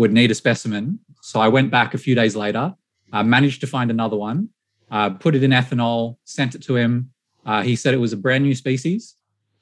would 0.00 0.14
need 0.14 0.30
a 0.30 0.34
specimen. 0.34 0.98
So 1.20 1.36
I 1.40 1.48
went 1.48 1.70
back 1.70 1.92
a 1.92 1.98
few 1.98 2.14
days 2.14 2.34
later, 2.34 2.74
uh, 3.12 3.22
managed 3.22 3.60
to 3.60 3.66
find 3.66 3.90
another 3.90 4.16
one, 4.16 4.48
uh, 4.90 5.10
put 5.10 5.34
it 5.34 5.42
in 5.42 5.50
ethanol, 5.50 6.16
sent 6.24 6.54
it 6.54 6.62
to 6.68 6.74
him. 6.74 7.10
Uh, 7.44 7.62
he 7.68 7.76
said 7.76 7.92
it 7.92 7.98
was 7.98 8.14
a 8.14 8.16
brand 8.16 8.42
new 8.42 8.54
species 8.54 9.16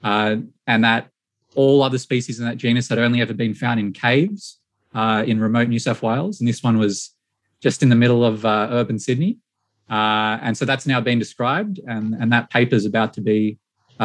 uh, 0.04 0.36
and 0.68 0.84
that 0.84 1.02
all 1.56 1.82
other 1.82 1.98
species 1.98 2.38
in 2.38 2.46
that 2.46 2.56
genus 2.56 2.88
had 2.88 3.00
only 3.00 3.20
ever 3.20 3.34
been 3.34 3.52
found 3.52 3.80
in 3.80 3.92
caves 3.92 4.60
uh, 4.94 5.24
in 5.26 5.40
remote 5.40 5.68
New 5.68 5.80
South 5.80 6.02
Wales. 6.02 6.38
And 6.40 6.48
this 6.48 6.62
one 6.62 6.78
was 6.78 7.16
just 7.60 7.82
in 7.82 7.88
the 7.88 7.96
middle 7.96 8.24
of 8.24 8.44
urban 8.44 8.98
Sydney. 9.00 9.38
And 9.88 10.56
so 10.56 10.64
that's 10.64 10.86
now 10.86 11.00
been 11.00 11.18
described, 11.18 11.80
and, 11.92 12.14
and 12.14 12.30
that 12.32 12.50
paper 12.50 12.76
is 12.76 12.86
about 12.86 13.12
to 13.14 13.20
be 13.20 13.58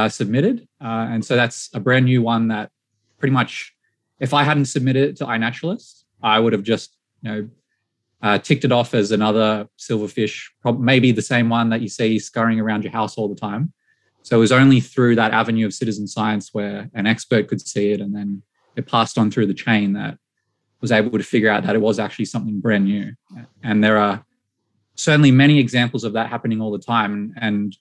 submitted. 0.08 0.68
And 0.80 1.24
so 1.24 1.36
that's 1.36 1.70
a 1.74 1.80
brand 1.80 2.06
new 2.06 2.24
one 2.24 2.48
that 2.48 2.72
pretty 3.20 3.34
much, 3.34 3.76
if 4.20 4.34
I 4.34 4.44
hadn't 4.44 4.66
submitted 4.66 5.10
it 5.10 5.16
to 5.18 5.26
iNaturalist, 5.26 6.03
I 6.24 6.40
would 6.40 6.54
have 6.54 6.64
just, 6.64 6.96
you 7.22 7.32
know, 7.32 7.50
uh, 8.22 8.38
ticked 8.40 8.64
it 8.64 8.72
off 8.72 8.94
as 8.94 9.12
another 9.12 9.68
silverfish, 9.78 10.46
maybe 10.80 11.12
the 11.12 11.22
same 11.22 11.50
one 11.50 11.70
that 11.70 11.82
you 11.82 11.90
see 11.90 12.18
scurrying 12.18 12.60
around 12.60 12.84
your 12.84 12.94
house 12.94 13.18
all 13.18 13.28
the 13.28 13.40
time. 13.40 13.74
So 14.22 14.38
it 14.38 14.40
was 14.40 14.54
only 14.54 14.80
through 14.80 15.16
that 15.18 15.34
avenue 15.34 15.66
of 15.66 15.74
citizen 15.74 16.08
science 16.08 16.54
where 16.54 16.90
an 16.94 17.06
expert 17.06 17.50
could 17.50 17.60
see 17.60 17.92
it 17.92 18.00
and 18.00 18.16
then 18.16 18.42
it 18.78 18.88
passed 18.88 19.18
on 19.18 19.30
through 19.30 19.48
the 19.48 19.54
chain 19.54 19.94
that 19.94 20.18
was 20.80 20.94
able 20.94 21.18
to 21.18 21.24
figure 21.24 21.50
out 21.50 21.64
that 21.64 21.76
it 21.76 21.82
was 21.82 22.00
actually 22.00 22.26
something 22.26 22.62
brand 22.62 22.86
new. 22.86 23.14
And 23.62 23.84
there 23.84 23.98
are 23.98 24.26
certainly 24.96 25.32
many 25.32 25.60
examples 25.60 26.06
of 26.06 26.14
that 26.14 26.30
happening 26.30 26.62
all 26.62 26.72
the 26.72 26.80
time. 26.80 27.34
And 27.40 27.76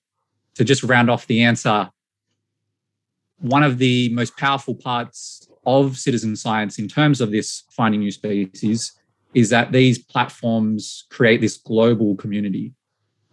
to 0.56 0.64
just 0.64 0.82
round 0.82 1.08
off 1.08 1.26
the 1.28 1.42
answer, 1.42 1.90
one 3.38 3.62
of 3.62 3.78
the 3.78 4.08
most 4.10 4.36
powerful 4.36 4.74
parts 4.74 5.48
of 5.64 5.96
citizen 5.96 6.34
science 6.36 6.78
in 6.78 6.88
terms 6.88 7.20
of 7.20 7.30
this 7.30 7.62
finding 7.70 8.00
new 8.00 8.10
species 8.10 8.92
is 9.34 9.48
that 9.50 9.72
these 9.72 9.98
platforms 9.98 11.06
create 11.10 11.40
this 11.40 11.56
global 11.56 12.14
community 12.16 12.74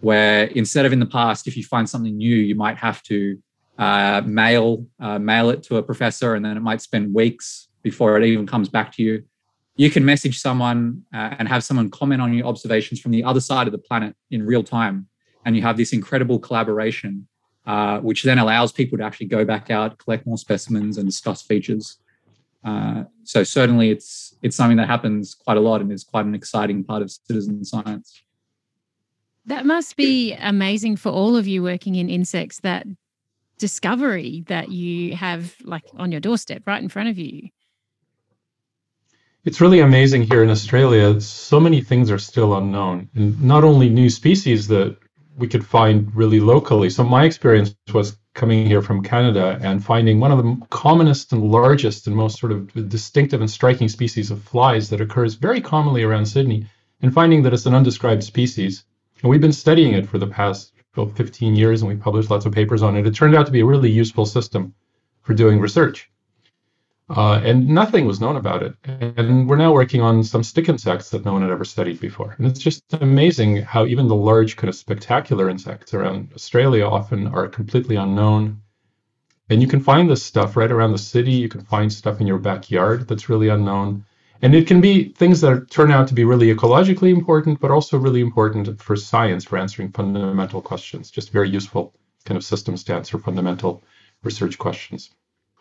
where 0.02 0.46
instead 0.46 0.86
of 0.86 0.94
in 0.94 1.00
the 1.00 1.06
past, 1.06 1.48
if 1.48 1.58
you 1.58 1.64
find 1.64 1.90
something 1.90 2.16
new, 2.16 2.36
you 2.36 2.56
might 2.56 2.78
have 2.78 3.02
to 3.04 3.38
uh, 3.78 4.22
mail 4.26 4.86
uh, 5.00 5.20
mail 5.20 5.50
it 5.50 5.64
to 5.64 5.78
a 5.78 5.84
professor, 5.84 6.36
and 6.36 6.44
then 6.44 6.58
it 6.58 6.62
might 6.62 6.82
spend 6.82 7.14
weeks 7.14 7.70
before 7.82 8.18
it 8.18 8.26
even 8.26 8.46
comes 8.46 8.70
back 8.70 8.92
to 8.94 9.04
you. 9.04 9.24
You 9.76 9.90
can 9.90 10.04
message 10.04 10.40
someone 10.40 11.04
uh, 11.14 11.36
and 11.40 11.48
have 11.48 11.64
someone 11.64 11.90
comment 11.90 12.22
on 12.22 12.34
your 12.34 12.48
observations 12.48 13.00
from 13.00 13.12
the 13.12 13.24
other 13.24 13.40
side 13.40 13.68
of 13.68 13.72
the 13.72 13.78
planet 13.78 14.16
in 14.32 14.46
real 14.46 14.64
time, 14.64 15.08
and 15.46 15.56
you 15.56 15.62
have 15.62 15.78
this 15.78 15.94
incredible 15.94 16.40
collaboration, 16.40 17.28
uh, 17.66 18.00
which 18.00 18.24
then 18.24 18.40
allows 18.40 18.72
people 18.72 18.98
to 18.98 19.04
actually 19.04 19.28
go 19.28 19.46
back 19.46 19.70
out, 19.70 19.98
collect 19.98 20.28
more 20.28 20.38
specimens, 20.38 20.98
and 20.98 21.08
discuss 21.08 21.42
features. 21.42 21.98
Uh, 22.64 23.04
so 23.24 23.44
certainly, 23.44 23.90
it's 23.90 24.36
it's 24.42 24.56
something 24.56 24.78
that 24.78 24.88
happens 24.88 25.36
quite 25.36 25.58
a 25.58 25.62
lot, 25.62 25.82
and 25.82 25.92
is 25.92 26.04
quite 26.04 26.26
an 26.26 26.36
exciting 26.36 26.84
part 26.84 27.02
of 27.02 27.12
citizen 27.12 27.64
science. 27.64 28.22
That 29.46 29.66
must 29.66 29.96
be 29.96 30.34
amazing 30.34 30.98
for 30.98 31.10
all 31.10 31.36
of 31.36 31.48
you 31.48 31.64
working 31.64 31.96
in 31.96 32.10
insects, 32.10 32.60
that 32.62 32.86
discovery 33.58 34.44
that 34.48 34.72
you 34.72 35.16
have 35.16 35.56
like 35.64 35.84
on 35.98 36.12
your 36.12 36.22
doorstep 36.22 36.64
right 36.66 36.82
in 36.82 36.90
front 36.90 37.10
of 37.10 37.18
you. 37.18 37.50
It's 39.46 39.62
really 39.62 39.80
amazing 39.80 40.24
here 40.24 40.44
in 40.44 40.50
Australia. 40.50 41.20
So 41.22 41.60
many 41.60 41.82
things 41.82 42.12
are 42.12 42.20
still 42.20 42.58
unknown, 42.58 43.10
and 43.16 43.42
not 43.42 43.64
only 43.64 43.90
new 43.90 44.10
species 44.10 44.68
that 44.68 44.98
we 45.40 45.48
could 45.48 45.66
find 45.66 46.16
really 46.16 46.40
locally. 46.40 46.90
So 46.90 47.04
my 47.04 47.24
experience 47.24 47.76
was 47.94 48.18
coming 48.34 48.66
here 48.66 48.82
from 48.82 49.04
Canada 49.04 49.58
and 49.62 49.84
finding 49.84 50.20
one 50.20 50.32
of 50.32 50.38
the 50.38 50.68
commonest 50.70 51.32
and 51.34 51.52
largest 51.52 52.08
and 52.08 52.16
most 52.16 52.40
sort 52.40 52.52
of 52.52 52.90
distinctive 52.90 53.42
and 53.42 53.50
striking 53.50 53.90
species 53.90 54.32
of 54.32 54.44
flies 54.44 54.90
that 54.90 55.02
occurs 55.02 55.36
very 55.36 55.62
commonly 55.62 56.04
around 56.04 56.26
Sydney, 56.26 56.68
and 57.02 57.14
finding 57.14 57.44
that 57.44 57.54
it's 57.54 57.66
an 57.66 57.74
undescribed 57.74 58.24
species 58.24 58.84
and 59.22 59.30
we've 59.30 59.42
been 59.42 59.52
studying 59.52 59.94
it 59.94 60.08
for 60.08 60.18
the 60.18 60.28
past 60.28 60.74
about 60.94 61.16
15 61.16 61.56
years, 61.56 61.82
and 61.82 61.90
we 61.90 61.96
published 61.96 62.30
lots 62.30 62.46
of 62.46 62.54
papers 62.54 62.82
on 62.82 62.96
it. 62.96 63.06
It 63.06 63.14
turned 63.14 63.36
out 63.36 63.46
to 63.46 63.52
be 63.52 63.60
a 63.60 63.66
really 63.66 63.92
useful 63.92 64.26
system 64.26 64.74
for 65.22 65.34
doing 65.34 65.60
research. 65.60 66.10
Uh, 67.10 67.42
and 67.44 67.68
nothing 67.68 68.06
was 68.06 68.22
known 68.22 68.36
about 68.36 68.62
it. 68.62 68.76
And 68.84 69.50
we're 69.50 69.56
now 69.56 69.74
working 69.74 70.02
on 70.02 70.24
some 70.24 70.44
stick 70.44 70.70
insects 70.70 71.10
that 71.10 71.26
no 71.26 71.34
one 71.34 71.42
had 71.42 71.50
ever 71.50 71.66
studied 71.66 72.00
before. 72.00 72.36
And 72.38 72.46
it's 72.46 72.60
just 72.60 72.84
amazing 72.94 73.64
how 73.64 73.88
even 73.88 74.08
the 74.08 74.16
large, 74.16 74.56
kind 74.56 74.70
of 74.70 74.76
spectacular 74.76 75.50
insects 75.50 75.94
around 75.94 76.32
Australia 76.36 76.86
often 76.86 77.28
are 77.28 77.48
completely 77.48 77.96
unknown. 77.96 78.62
And 79.50 79.62
you 79.62 79.68
can 79.68 79.80
find 79.80 80.08
this 80.08 80.24
stuff 80.24 80.56
right 80.56 80.72
around 80.72 80.92
the 80.92 81.00
city. 81.00 81.32
You 81.32 81.50
can 81.50 81.62
find 81.62 81.92
stuff 81.92 82.22
in 82.22 82.28
your 82.28 82.38
backyard 82.38 83.08
that's 83.08 83.30
really 83.30 83.48
unknown. 83.48 84.06
And 84.42 84.54
it 84.54 84.68
can 84.68 84.80
be 84.80 85.10
things 85.10 85.42
that 85.42 85.70
turn 85.72 85.92
out 85.92 86.08
to 86.10 86.14
be 86.14 86.24
really 86.24 86.54
ecologically 86.54 87.10
important, 87.10 87.60
but 87.60 87.72
also 87.72 87.98
really 87.98 88.22
important 88.22 88.82
for 88.82 88.96
science, 88.96 89.44
for 89.44 89.58
answering 89.58 89.92
fundamental 89.92 90.62
questions, 90.62 91.10
just 91.10 91.32
very 91.32 91.50
useful 91.50 91.94
kind 92.26 92.38
of 92.38 92.44
systems 92.44 92.84
to 92.84 92.94
answer 92.94 93.18
fundamental 93.18 93.84
research 94.24 94.58
questions. 94.60 95.10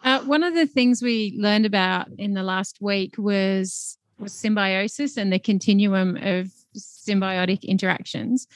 Uh, 0.05 0.21
one 0.23 0.43
of 0.43 0.55
the 0.55 0.67
things 0.67 1.03
we 1.03 1.35
learned 1.39 1.67
about 1.67 2.09
in 2.19 2.35
the 2.35 2.43
last 2.43 2.79
week 2.81 3.17
was 3.19 3.97
was 4.19 4.33
symbiosis 4.33 5.17
and 5.17 5.33
the 5.33 5.39
continuum 5.39 6.17
of 6.17 6.51
symbiotic 6.77 7.63
interactions. 7.63 8.49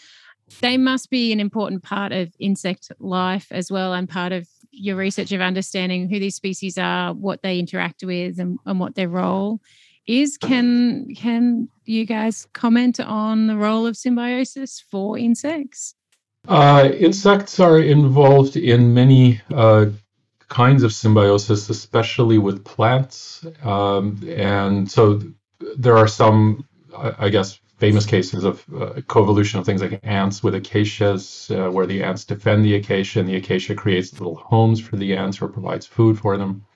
They 0.60 0.76
must 0.76 1.08
be 1.08 1.32
an 1.32 1.40
important 1.40 1.82
part 1.82 2.12
of 2.12 2.34
insect 2.38 2.90
life 2.98 3.46
as 3.50 3.70
well, 3.70 3.94
and 3.94 4.08
part 4.08 4.32
of 4.32 4.48
your 4.70 4.96
research 4.96 5.32
of 5.32 5.40
understanding 5.40 6.08
who 6.08 6.18
these 6.18 6.34
species 6.34 6.78
are, 6.78 7.12
what 7.12 7.42
they 7.42 7.58
interact 7.58 8.02
with, 8.02 8.38
and, 8.38 8.58
and 8.66 8.80
what 8.80 8.94
their 8.94 9.08
role 9.08 9.60
is. 10.06 10.36
Can 10.36 11.14
can 11.14 11.68
you 11.84 12.04
guys 12.04 12.46
comment 12.52 13.00
on 13.00 13.46
the 13.46 13.56
role 13.56 13.86
of 13.86 13.96
symbiosis 13.96 14.84
for 14.90 15.18
insects? 15.18 15.94
Uh, 16.48 16.90
insects 16.98 17.60
are 17.60 17.78
involved 17.78 18.56
in 18.56 18.92
many 18.92 19.40
uh, 19.54 19.86
kinds 20.52 20.82
of 20.82 20.92
symbiosis, 20.92 21.70
especially 21.70 22.36
with 22.36 22.62
plants. 22.62 23.46
Um, 23.64 24.22
and 24.28 24.90
so 24.90 25.20
there 25.78 25.96
are 25.96 26.08
some, 26.08 26.66
I 26.94 27.30
guess, 27.30 27.58
famous 27.78 28.04
cases 28.04 28.44
of 28.44 28.60
uh, 28.68 29.00
coevolution 29.14 29.58
of 29.58 29.64
things 29.64 29.80
like 29.80 29.98
ants 30.02 30.42
with 30.42 30.54
acacias, 30.54 31.50
uh, 31.50 31.70
where 31.70 31.86
the 31.86 32.02
ants 32.02 32.24
defend 32.24 32.64
the 32.64 32.74
acacia 32.74 33.20
and 33.20 33.28
the 33.28 33.36
acacia 33.36 33.74
creates 33.74 34.12
little 34.12 34.36
homes 34.36 34.78
for 34.78 34.96
the 34.96 35.16
ants 35.16 35.40
or 35.40 35.48
provides 35.48 35.86
food 35.86 36.18
for 36.18 36.36
them. 36.36 36.66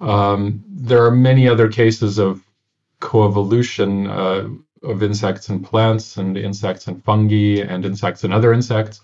Um, 0.00 0.62
there 0.68 1.04
are 1.04 1.10
many 1.10 1.48
other 1.48 1.68
cases 1.68 2.18
of 2.18 2.40
coevolution 3.00 3.92
uh, 4.08 4.88
of 4.90 5.02
insects 5.02 5.48
and 5.48 5.64
plants, 5.64 6.16
and 6.18 6.36
insects 6.36 6.86
and 6.86 7.02
fungi, 7.04 7.60
and 7.72 7.84
insects 7.84 8.24
and 8.24 8.32
other 8.32 8.52
insects. 8.52 9.00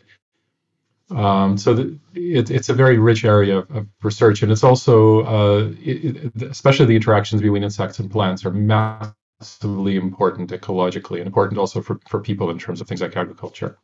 Um, 1.10 1.56
so 1.56 1.74
the, 1.74 1.98
it, 2.14 2.50
it's 2.50 2.68
a 2.68 2.74
very 2.74 2.98
rich 2.98 3.24
area 3.24 3.58
of, 3.58 3.70
of 3.70 3.86
research, 4.02 4.42
and 4.42 4.50
it's 4.50 4.64
also, 4.64 5.22
uh, 5.24 5.72
it, 5.78 6.32
especially 6.42 6.86
the 6.86 6.96
interactions 6.96 7.42
between 7.42 7.62
insects 7.62 8.00
and 8.00 8.10
plants, 8.10 8.44
are 8.44 8.50
massively 8.50 9.96
important 9.96 10.50
ecologically, 10.50 11.18
and 11.18 11.26
important 11.26 11.58
also 11.58 11.80
for, 11.80 12.00
for 12.08 12.20
people 12.20 12.50
in 12.50 12.58
terms 12.58 12.80
of 12.80 12.88
things 12.88 13.00
like 13.00 13.16
agriculture. 13.16 13.78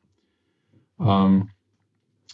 Um, 0.98 1.50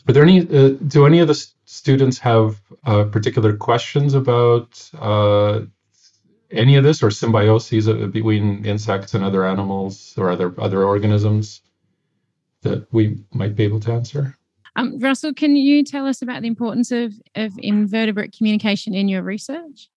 are 0.07 0.15
there 0.15 0.23
any? 0.23 0.41
Uh, 0.41 0.71
do 0.71 1.05
any 1.05 1.19
of 1.19 1.29
the 1.29 1.47
students 1.67 2.19
have 2.19 2.59
uh, 2.85 3.05
particular 3.05 3.57
questions 3.57 4.15
about 4.15 4.91
uh, 4.99 5.61
any 6.51 6.77
of 6.77 6.85
this, 6.85 7.03
or 7.03 7.09
symbioses 7.09 8.11
between 8.11 8.65
insects 8.65 9.13
and 9.13 9.23
other 9.23 9.45
animals 9.45 10.15
or 10.17 10.31
other 10.31 10.55
other 10.59 10.83
organisms 10.83 11.61
that 12.63 12.91
we 12.91 13.19
might 13.35 13.55
be 13.55 13.65
able 13.65 13.81
to 13.81 13.93
answer? 13.93 14.38
Um, 14.79 15.01
Russell, 15.01 15.35
can 15.35 15.57
you 15.57 15.83
tell 15.83 16.07
us 16.07 16.23
about 16.23 16.43
the 16.43 16.47
importance 16.47 16.93
of, 16.93 17.13
of 17.35 17.53
invertebrate 17.59 18.33
communication 18.37 18.95
in 18.95 19.09
your 19.09 19.23
research? 19.23 19.91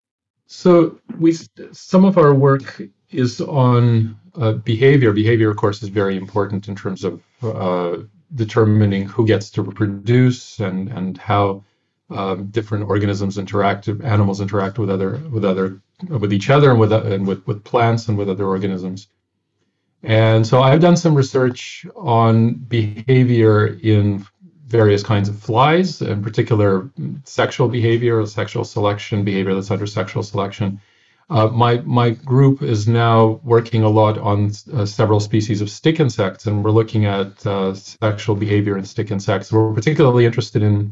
So 0.47 0.99
we 1.19 1.37
some 1.71 2.03
of 2.03 2.17
our 2.17 2.33
work 2.33 2.81
is 3.11 3.41
on 3.41 4.17
uh, 4.35 4.53
behavior. 4.53 5.13
Behavior, 5.13 5.51
of 5.51 5.57
course, 5.57 5.83
is 5.83 5.89
very 5.89 6.17
important 6.17 6.67
in 6.67 6.75
terms 6.75 7.03
of 7.03 7.21
uh, 7.43 7.97
determining 8.33 9.05
who 9.05 9.27
gets 9.27 9.51
to 9.51 9.61
reproduce 9.61 10.59
and 10.59 10.89
and 10.89 11.15
how 11.15 11.63
um, 12.09 12.47
different 12.47 12.89
organisms 12.89 13.37
interact, 13.37 13.87
animals 13.87 14.41
interact 14.41 14.79
with 14.79 14.89
other 14.89 15.21
with 15.31 15.45
other 15.45 15.79
with 16.09 16.33
each 16.33 16.49
other 16.49 16.71
and 16.71 16.79
with 16.79 16.91
and 16.91 17.27
with 17.27 17.45
with 17.45 17.63
plants 17.63 18.07
and 18.07 18.17
with 18.17 18.29
other 18.29 18.47
organisms. 18.47 19.07
And 20.03 20.47
so 20.47 20.63
I've 20.63 20.81
done 20.81 20.97
some 20.97 21.13
research 21.13 21.85
on 21.95 22.55
behavior 22.55 23.67
in 23.67 24.25
various 24.71 25.03
kinds 25.03 25.29
of 25.29 25.37
flies, 25.37 26.01
in 26.01 26.23
particular 26.23 26.89
sexual 27.25 27.67
behavior, 27.67 28.25
sexual 28.25 28.63
selection, 28.63 29.23
behavior 29.23 29.53
that's 29.53 29.71
under 29.71 29.85
sexual 29.85 30.23
selection. 30.23 30.79
Uh, 31.29 31.47
my 31.47 31.77
my 31.85 32.09
group 32.09 32.61
is 32.61 32.87
now 32.87 33.39
working 33.43 33.83
a 33.83 33.89
lot 33.89 34.17
on 34.17 34.51
uh, 34.73 34.85
several 34.85 35.19
species 35.19 35.61
of 35.61 35.69
stick 35.69 35.99
insects, 35.99 36.45
and 36.45 36.63
we're 36.63 36.71
looking 36.71 37.05
at 37.05 37.45
uh, 37.45 37.73
sexual 37.73 38.35
behavior 38.35 38.77
in 38.77 38.83
stick 38.83 39.11
insects. 39.11 39.51
We're 39.51 39.73
particularly 39.73 40.25
interested 40.25 40.61
in 40.61 40.91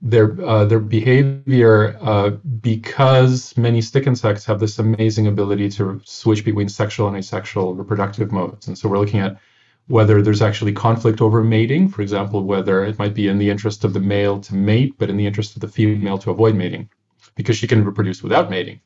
their 0.00 0.40
uh, 0.40 0.64
their 0.64 0.78
behavior 0.78 1.98
uh, 2.00 2.30
because 2.60 3.56
many 3.56 3.80
stick 3.80 4.06
insects 4.06 4.44
have 4.44 4.60
this 4.60 4.78
amazing 4.78 5.26
ability 5.26 5.70
to 5.70 6.00
switch 6.04 6.44
between 6.44 6.68
sexual 6.68 7.08
and 7.08 7.16
asexual 7.16 7.74
reproductive 7.74 8.30
modes, 8.30 8.68
and 8.68 8.78
so 8.78 8.88
we're 8.88 8.98
looking 8.98 9.20
at 9.20 9.38
whether 9.88 10.20
there's 10.22 10.42
actually 10.42 10.72
conflict 10.72 11.20
over 11.20 11.42
mating, 11.42 11.88
for 11.88 12.02
example, 12.02 12.44
whether 12.44 12.84
it 12.84 12.98
might 12.98 13.14
be 13.14 13.26
in 13.26 13.38
the 13.38 13.50
interest 13.50 13.84
of 13.84 13.94
the 13.94 14.00
male 14.00 14.38
to 14.38 14.54
mate, 14.54 14.94
but 14.98 15.10
in 15.10 15.16
the 15.16 15.26
interest 15.26 15.56
of 15.56 15.60
the 15.60 15.68
female 15.68 16.18
to 16.18 16.30
avoid 16.30 16.54
mating, 16.54 16.88
because 17.34 17.56
she 17.56 17.66
can 17.66 17.84
reproduce 17.84 18.22
without 18.22 18.50
mating. 18.50 18.80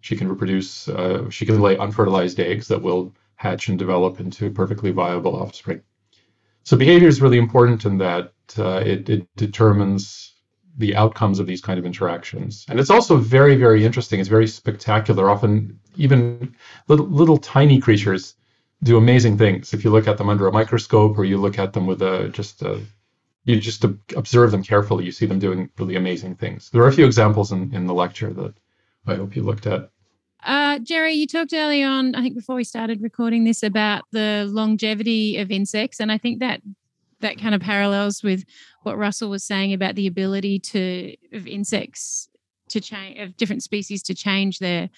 She 0.00 0.16
can 0.16 0.28
reproduce, 0.28 0.88
uh, 0.88 1.28
she 1.30 1.46
can 1.46 1.60
lay 1.60 1.76
unfertilized 1.76 2.40
eggs 2.40 2.66
that 2.68 2.82
will 2.82 3.14
hatch 3.36 3.68
and 3.68 3.78
develop 3.78 4.20
into 4.20 4.50
perfectly 4.50 4.90
viable 4.90 5.36
offspring. 5.36 5.82
So 6.64 6.76
behavior 6.76 7.08
is 7.08 7.20
really 7.20 7.38
important 7.38 7.84
in 7.84 7.98
that 7.98 8.32
uh, 8.58 8.82
it, 8.84 9.08
it 9.08 9.28
determines 9.36 10.32
the 10.78 10.96
outcomes 10.96 11.38
of 11.40 11.46
these 11.46 11.60
kind 11.60 11.78
of 11.78 11.84
interactions. 11.84 12.64
And 12.68 12.80
it's 12.80 12.90
also 12.90 13.16
very, 13.16 13.56
very 13.56 13.84
interesting. 13.84 14.18
It's 14.18 14.28
very 14.28 14.46
spectacular. 14.46 15.28
Often, 15.28 15.78
even 15.96 16.54
little, 16.88 17.06
little 17.06 17.36
tiny 17.36 17.78
creatures 17.78 18.34
do 18.82 18.96
amazing 18.96 19.38
things. 19.38 19.72
If 19.72 19.84
you 19.84 19.90
look 19.90 20.08
at 20.08 20.18
them 20.18 20.28
under 20.28 20.46
a 20.46 20.52
microscope 20.52 21.16
or 21.18 21.24
you 21.24 21.38
look 21.38 21.58
at 21.58 21.72
them 21.72 21.86
with 21.86 22.02
a 22.02 22.28
just 22.28 22.62
a 22.62 22.80
you 23.44 23.60
just 23.60 23.84
observe 24.16 24.52
them 24.52 24.62
carefully 24.62 25.04
you 25.04 25.10
see 25.10 25.26
them 25.26 25.38
doing 25.38 25.68
really 25.78 25.96
amazing 25.96 26.36
things. 26.36 26.70
There 26.70 26.82
are 26.82 26.88
a 26.88 26.92
few 26.92 27.06
examples 27.06 27.50
in, 27.52 27.74
in 27.74 27.86
the 27.86 27.94
lecture 27.94 28.32
that 28.32 28.54
i 29.06 29.16
hope 29.16 29.34
you 29.34 29.42
looked 29.42 29.66
at. 29.66 29.90
Uh, 30.44 30.78
Gerry, 30.80 31.14
you 31.14 31.26
talked 31.26 31.52
early 31.52 31.82
on, 31.82 32.14
I 32.14 32.22
think 32.22 32.34
before 32.34 32.56
we 32.56 32.64
started 32.64 33.00
recording 33.00 33.44
this, 33.44 33.62
about 33.62 34.04
the 34.10 34.46
longevity 34.48 35.36
of 35.38 35.52
insects, 35.52 36.00
and 36.00 36.10
I 36.10 36.18
think 36.18 36.40
that 36.40 36.60
that 37.20 37.38
kind 37.38 37.54
of 37.54 37.60
parallels 37.60 38.22
with 38.22 38.44
what 38.82 38.98
Russell 38.98 39.30
was 39.30 39.44
saying 39.44 39.72
about 39.72 39.94
the 39.94 40.08
ability 40.08 40.58
to 40.58 41.14
of 41.32 41.46
insects 41.46 42.28
to 42.70 42.80
change 42.80 43.18
of 43.20 43.36
different 43.36 43.62
species 43.62 44.02
to 44.04 44.14
change 44.14 44.58
their 44.58 44.90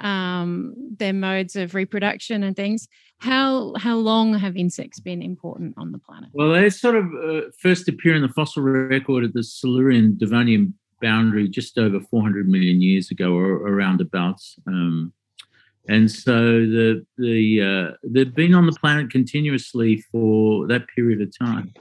um, 0.00 0.74
their 0.98 1.12
modes 1.12 1.56
of 1.56 1.74
reproduction 1.74 2.42
and 2.42 2.54
things. 2.54 2.88
How 3.18 3.74
how 3.78 3.96
long 3.96 4.34
have 4.34 4.56
insects 4.56 5.00
been 5.00 5.22
important 5.22 5.74
on 5.78 5.92
the 5.92 5.98
planet? 5.98 6.30
Well, 6.32 6.52
they 6.52 6.68
sort 6.70 6.96
of 6.96 7.06
uh, 7.06 7.40
first 7.60 7.88
appear 7.88 8.14
in 8.14 8.22
the 8.22 8.28
fossil 8.28 8.62
record 8.62 9.24
at 9.24 9.32
the 9.32 9.42
Silurian 9.42 10.18
Devonian 10.18 10.74
boundary 11.00 11.48
just 11.48 11.78
over 11.78 12.00
400 12.00 12.48
million 12.48 12.80
years 12.82 13.10
ago, 13.10 13.32
or 13.32 13.52
around 13.68 14.00
abouts. 14.00 14.56
Um, 14.66 15.12
and 15.88 16.10
so 16.10 16.32
the 16.34 17.06
the 17.16 17.62
uh, 17.62 17.96
they've 18.04 18.34
been 18.34 18.54
on 18.54 18.66
the 18.66 18.72
planet 18.72 19.10
continuously 19.10 20.02
for 20.12 20.66
that 20.66 20.86
period 20.94 21.22
of 21.22 21.36
time, 21.38 21.72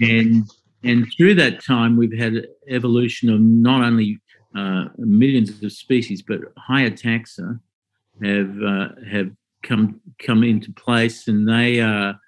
and 0.00 0.44
and 0.84 1.06
through 1.16 1.34
that 1.34 1.62
time 1.64 1.96
we've 1.96 2.16
had 2.16 2.46
evolution 2.68 3.28
of 3.28 3.40
not 3.40 3.82
only 3.84 4.18
uh, 4.54 4.84
millions 4.96 5.62
of 5.62 5.72
species, 5.72 6.22
but 6.22 6.40
higher 6.56 6.90
taxa 6.90 7.60
have 8.22 8.62
uh, 8.62 8.88
have 9.10 9.30
come 9.62 10.00
come 10.18 10.42
into 10.42 10.72
place, 10.72 11.28
and 11.28 11.48
they 11.48 11.80
are 11.80 12.18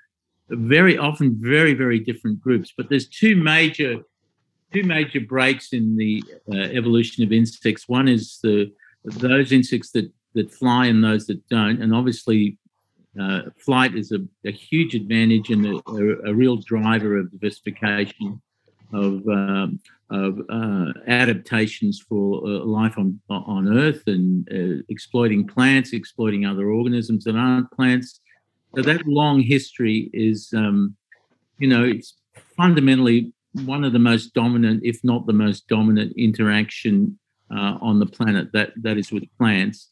very 0.49 0.99
often 0.99 1.37
very 1.41 1.75
very 1.75 1.99
different 1.99 2.41
groups. 2.41 2.73
But 2.77 2.89
there's 2.89 3.09
two 3.09 3.37
major 3.37 4.03
two 4.73 4.83
major 4.83 5.21
breaks 5.21 5.73
in 5.73 5.97
the 5.97 6.23
uh, 6.53 6.57
evolution 6.57 7.25
of 7.25 7.33
insects. 7.33 7.89
One 7.89 8.09
is 8.09 8.39
the 8.43 8.73
those 9.05 9.53
insects 9.53 9.91
that 9.93 10.13
that 10.35 10.53
fly 10.53 10.87
and 10.87 11.03
those 11.03 11.27
that 11.27 11.47
don't, 11.49 11.83
and 11.83 11.95
obviously. 11.95 12.59
Uh, 13.21 13.41
flight 13.59 13.97
is 13.97 14.13
a, 14.13 14.21
a, 14.47 14.53
huge 14.53 14.95
advantage 14.95 15.51
and 15.51 15.67
a, 15.67 15.81
a, 15.89 16.31
a 16.31 16.33
real 16.33 16.59
driver 16.59 17.19
of 17.19 17.29
diversification 17.33 18.41
of 18.93 19.27
um, 19.29 19.81
of 20.11 20.41
uh, 20.49 20.93
adaptations 21.07 22.01
for 22.01 22.43
uh, 22.45 22.65
life 22.65 22.99
on 22.99 23.21
on 23.29 23.77
Earth 23.77 24.03
and 24.07 24.49
uh, 24.53 24.83
exploiting 24.89 25.47
plants, 25.47 25.93
exploiting 25.93 26.47
other 26.47 26.71
organisms 26.71 27.25
that 27.25 27.37
aren't 27.37 27.71
plants. 27.73 28.21
So 28.75 28.83
that 28.83 29.07
long 29.07 29.41
history 29.41 30.11
is 30.13 30.53
um, 30.57 30.97
you 31.61 31.69
know, 31.69 31.85
it's 31.85 32.15
fundamentally 32.57 33.33
one 33.53 33.85
of 33.85 33.93
the 33.93 33.99
most 33.99 34.35
dominant, 34.35 34.81
if 34.83 35.05
not 35.05 35.27
the 35.27 35.33
most 35.33 35.69
dominant, 35.69 36.15
interaction 36.17 37.19
uh, 37.55 37.77
on 37.81 38.01
the 38.01 38.07
planet. 38.07 38.51
That 38.53 38.73
that 38.83 38.97
is 38.97 39.13
with 39.13 39.25
plants, 39.39 39.91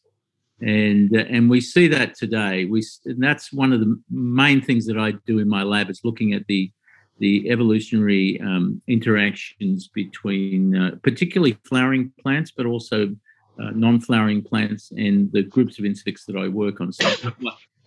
and 0.61 1.15
uh, 1.15 1.25
and 1.29 1.49
we 1.49 1.61
see 1.61 1.87
that 1.89 2.17
today. 2.17 2.65
We 2.65 2.83
that's 3.05 3.53
one 3.53 3.73
of 3.73 3.81
the 3.81 4.01
main 4.11 4.63
things 4.63 4.87
that 4.87 4.99
I 4.99 5.13
do 5.27 5.39
in 5.39 5.49
my 5.49 5.63
lab 5.63 5.91
is 5.91 6.01
looking 6.05 6.33
at 6.33 6.47
the 6.47 6.73
the 7.19 7.51
evolutionary 7.51 8.41
um, 8.41 8.81
interactions 8.87 9.89
between 9.89 10.77
uh, 10.77 10.91
particularly 11.03 11.59
flowering 11.65 12.13
plants, 12.21 12.51
but 12.51 12.67
also 12.67 13.15
uh, 13.61 13.71
non-flowering 13.71 14.43
plants 14.43 14.93
and 14.93 15.31
the 15.33 15.43
groups 15.43 15.79
of 15.79 15.85
insects 15.85 16.25
that 16.27 16.37
I 16.37 16.49
work 16.49 16.81
on. 16.81 16.93
So 16.93 17.13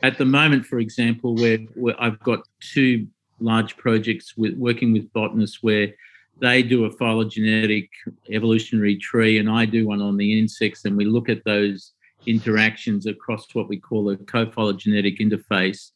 at 0.04 0.18
the 0.18 0.26
moment, 0.26 0.66
for 0.66 0.80
example, 0.80 1.36
where, 1.36 1.58
where 1.76 1.96
I've 2.02 2.20
got 2.20 2.40
two 2.60 3.08
large 3.40 3.78
projects 3.78 4.38
with 4.38 4.54
working 4.56 4.94
with 4.94 5.12
botanists 5.14 5.64
where 5.64 5.94
they 6.40 6.64
do 6.64 6.86
a 6.86 6.92
phylogenetic 6.92 7.90
evolutionary 8.30 8.98
tree 8.98 9.38
and 9.38 9.50
I 9.50 9.66
do 9.66 9.88
one 9.88 10.02
on 10.02 10.18
the 10.18 10.40
insects 10.40 10.86
and 10.86 10.98
we 10.98 11.06
look 11.06 11.30
at 11.30 11.44
those 11.44 11.94
interactions 12.26 13.06
across 13.06 13.54
what 13.54 13.68
we 13.68 13.78
call 13.78 14.10
a 14.10 14.18
co-phylogenetic 14.18 15.20
interface 15.20 15.92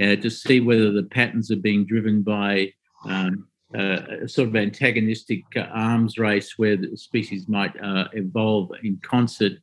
uh, 0.00 0.16
to 0.16 0.30
see 0.30 0.60
whether 0.60 0.92
the 0.92 1.04
patterns 1.04 1.50
are 1.50 1.56
being 1.56 1.84
driven 1.84 2.22
by 2.22 2.72
um, 3.04 3.46
uh, 3.74 4.00
a 4.22 4.28
sort 4.28 4.48
of 4.48 4.56
antagonistic 4.56 5.42
uh, 5.56 5.60
arms 5.72 6.18
race 6.18 6.56
where 6.56 6.76
the 6.76 6.96
species 6.96 7.48
might 7.48 7.72
uh, 7.82 8.04
evolve 8.12 8.70
in 8.82 8.98
concert 9.02 9.54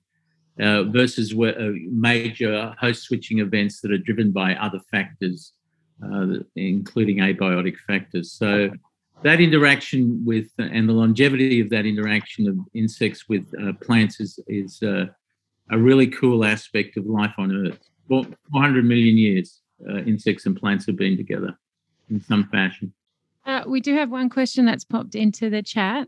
uh, 0.60 0.84
versus 0.84 1.34
where, 1.34 1.60
uh, 1.60 1.72
major 1.90 2.76
host 2.80 3.04
switching 3.04 3.40
events 3.40 3.82
that 3.82 3.92
are 3.92 3.98
driven 3.98 4.32
by 4.32 4.56
other 4.56 4.80
factors, 4.92 5.54
uh, 6.06 6.28
including 6.56 7.18
abiotic 7.18 7.76
factors. 7.88 8.34
So 8.34 8.70
that 9.24 9.40
interaction 9.40 10.24
with 10.26 10.52
and 10.58 10.88
the 10.88 10.94
longevity 10.94 11.62
of 11.62 11.70
that 11.70 11.86
interaction 11.86 12.48
of 12.48 12.58
insects 12.74 13.30
with 13.30 13.46
plants 13.82 14.20
is 14.20 14.38
is 14.48 14.82
a 14.84 15.08
really 15.72 16.08
cool 16.08 16.44
aspect 16.44 16.98
of 16.98 17.06
life 17.06 17.34
on 17.38 17.68
Earth. 17.68 17.80
400 18.10 18.86
million 18.86 19.18
years, 19.18 19.63
insects 20.06 20.46
and 20.46 20.56
plants 20.56 20.86
have 20.86 20.96
been 20.96 21.18
together 21.18 21.58
in 22.10 22.22
some 22.22 22.46
fashion. 22.46 22.94
Uh, 23.46 23.64
we 23.68 23.82
do 23.82 23.94
have 23.96 24.10
one 24.10 24.30
question 24.30 24.66
that's 24.66 24.84
popped 24.84 25.16
into 25.16 25.50
the 25.50 25.62
chat. 25.62 26.08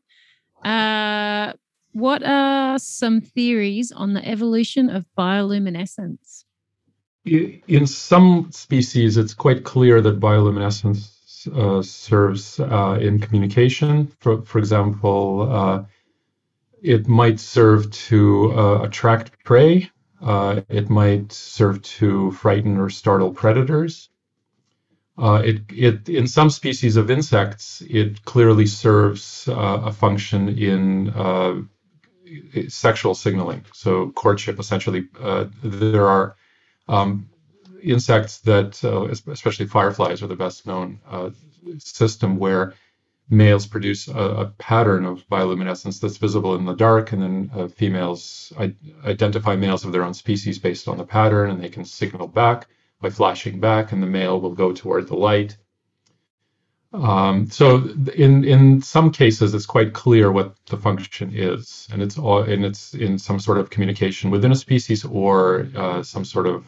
Uh, 0.64 1.54
what 1.92 2.24
are 2.24 2.80
some 2.80 3.22
theories 3.22 3.92
on 3.92 4.14
the 4.14 4.28
evolution 4.28 4.90
of 4.90 5.06
bioluminescence? 5.18 6.44
In 7.26 7.88
some 7.88 8.52
species, 8.52 9.18
it's 9.18 9.34
quite 9.34 9.64
clear 9.64 10.02
that 10.02 10.20
bioluminescence 10.20 11.48
uh, 11.48 11.82
serves 11.82 12.60
uh, 12.60 12.98
in 13.02 13.20
communication. 13.20 14.12
For, 14.20 14.42
for 14.44 14.60
example, 14.60 15.52
uh, 15.52 15.84
it 16.82 17.08
might 17.08 17.40
serve 17.40 17.90
to 17.92 18.54
uh, 18.54 18.82
attract 18.84 19.44
prey. 19.44 19.90
It 20.26 20.90
might 20.90 21.32
serve 21.32 21.82
to 21.82 22.32
frighten 22.32 22.78
or 22.78 22.90
startle 22.90 23.32
predators. 23.32 24.10
Uh, 25.18 25.42
it, 25.46 25.62
it, 25.70 26.10
in 26.10 26.28
some 26.28 26.50
species 26.50 26.98
of 26.98 27.10
insects, 27.10 27.82
it 27.90 28.26
clearly 28.26 28.66
serves 28.66 29.48
uh, 29.48 29.82
a 29.86 29.92
function 29.92 30.50
in 30.50 31.10
uh, 31.12 31.62
sexual 32.68 33.16
signaling. 33.16 33.64
So 33.74 34.12
courtship, 34.12 34.60
essentially, 34.60 35.08
uh, 35.20 35.46
there 35.64 36.10
are 36.10 36.36
um, 36.90 37.30
insects 37.82 38.40
that, 38.40 38.84
uh, 38.84 39.06
especially 39.32 39.68
fireflies, 39.68 40.22
are 40.22 40.28
the 40.28 40.36
best 40.36 40.68
known 40.68 41.00
uh, 41.10 41.30
system 41.78 42.38
where 42.38 42.74
males 43.30 43.66
produce 43.66 44.08
a, 44.08 44.14
a, 44.14 44.46
pattern 44.58 45.06
of 45.06 45.28
bioluminescence 45.28 46.00
that's 46.00 46.18
visible 46.18 46.56
in 46.56 46.66
the 46.66 46.76
dark, 46.76 47.12
and 47.12 47.22
then 47.22 47.70
females 47.70 48.54
identify 49.04 49.56
males 49.56 49.84
of 49.84 49.92
their 49.92 50.04
own 50.04 50.14
species 50.14 50.60
based 50.60 50.88
on 50.88 50.98
the 50.98 51.06
pattern, 51.06 51.50
and 51.50 51.62
they 51.62 51.70
can 51.70 51.86
signal 51.86 52.28
back 52.28 52.68
by 53.02 53.10
flashing 53.10 53.60
back, 53.60 53.92
and 53.92 54.02
the 54.02 54.08
male 54.08 54.40
will 54.40 54.54
go 54.54 54.74
toward 54.74 55.08
the 55.08 55.16
light. 55.16 55.58
Um, 56.94 57.50
so 57.50 57.78
in 58.16 58.46
in 58.46 58.82
some 58.82 59.12
cases, 59.12 59.54
it's 59.54 59.66
quite 59.66 59.94
clear 59.94 60.32
what 60.32 60.56
the 60.68 60.78
function 60.78 61.32
is, 61.34 61.88
and 61.92 62.02
it's 62.02 62.18
all 62.18 62.44
and 62.44 62.64
it's 62.64 62.94
in 62.94 63.18
some 63.20 63.40
sort 63.40 63.58
of 63.58 63.70
communication 63.70 64.32
within 64.32 64.52
a 64.52 64.56
species 64.56 65.04
or 65.04 65.68
uh, 65.76 66.04
some 66.04 66.24
sort 66.24 66.48
of 66.48 66.66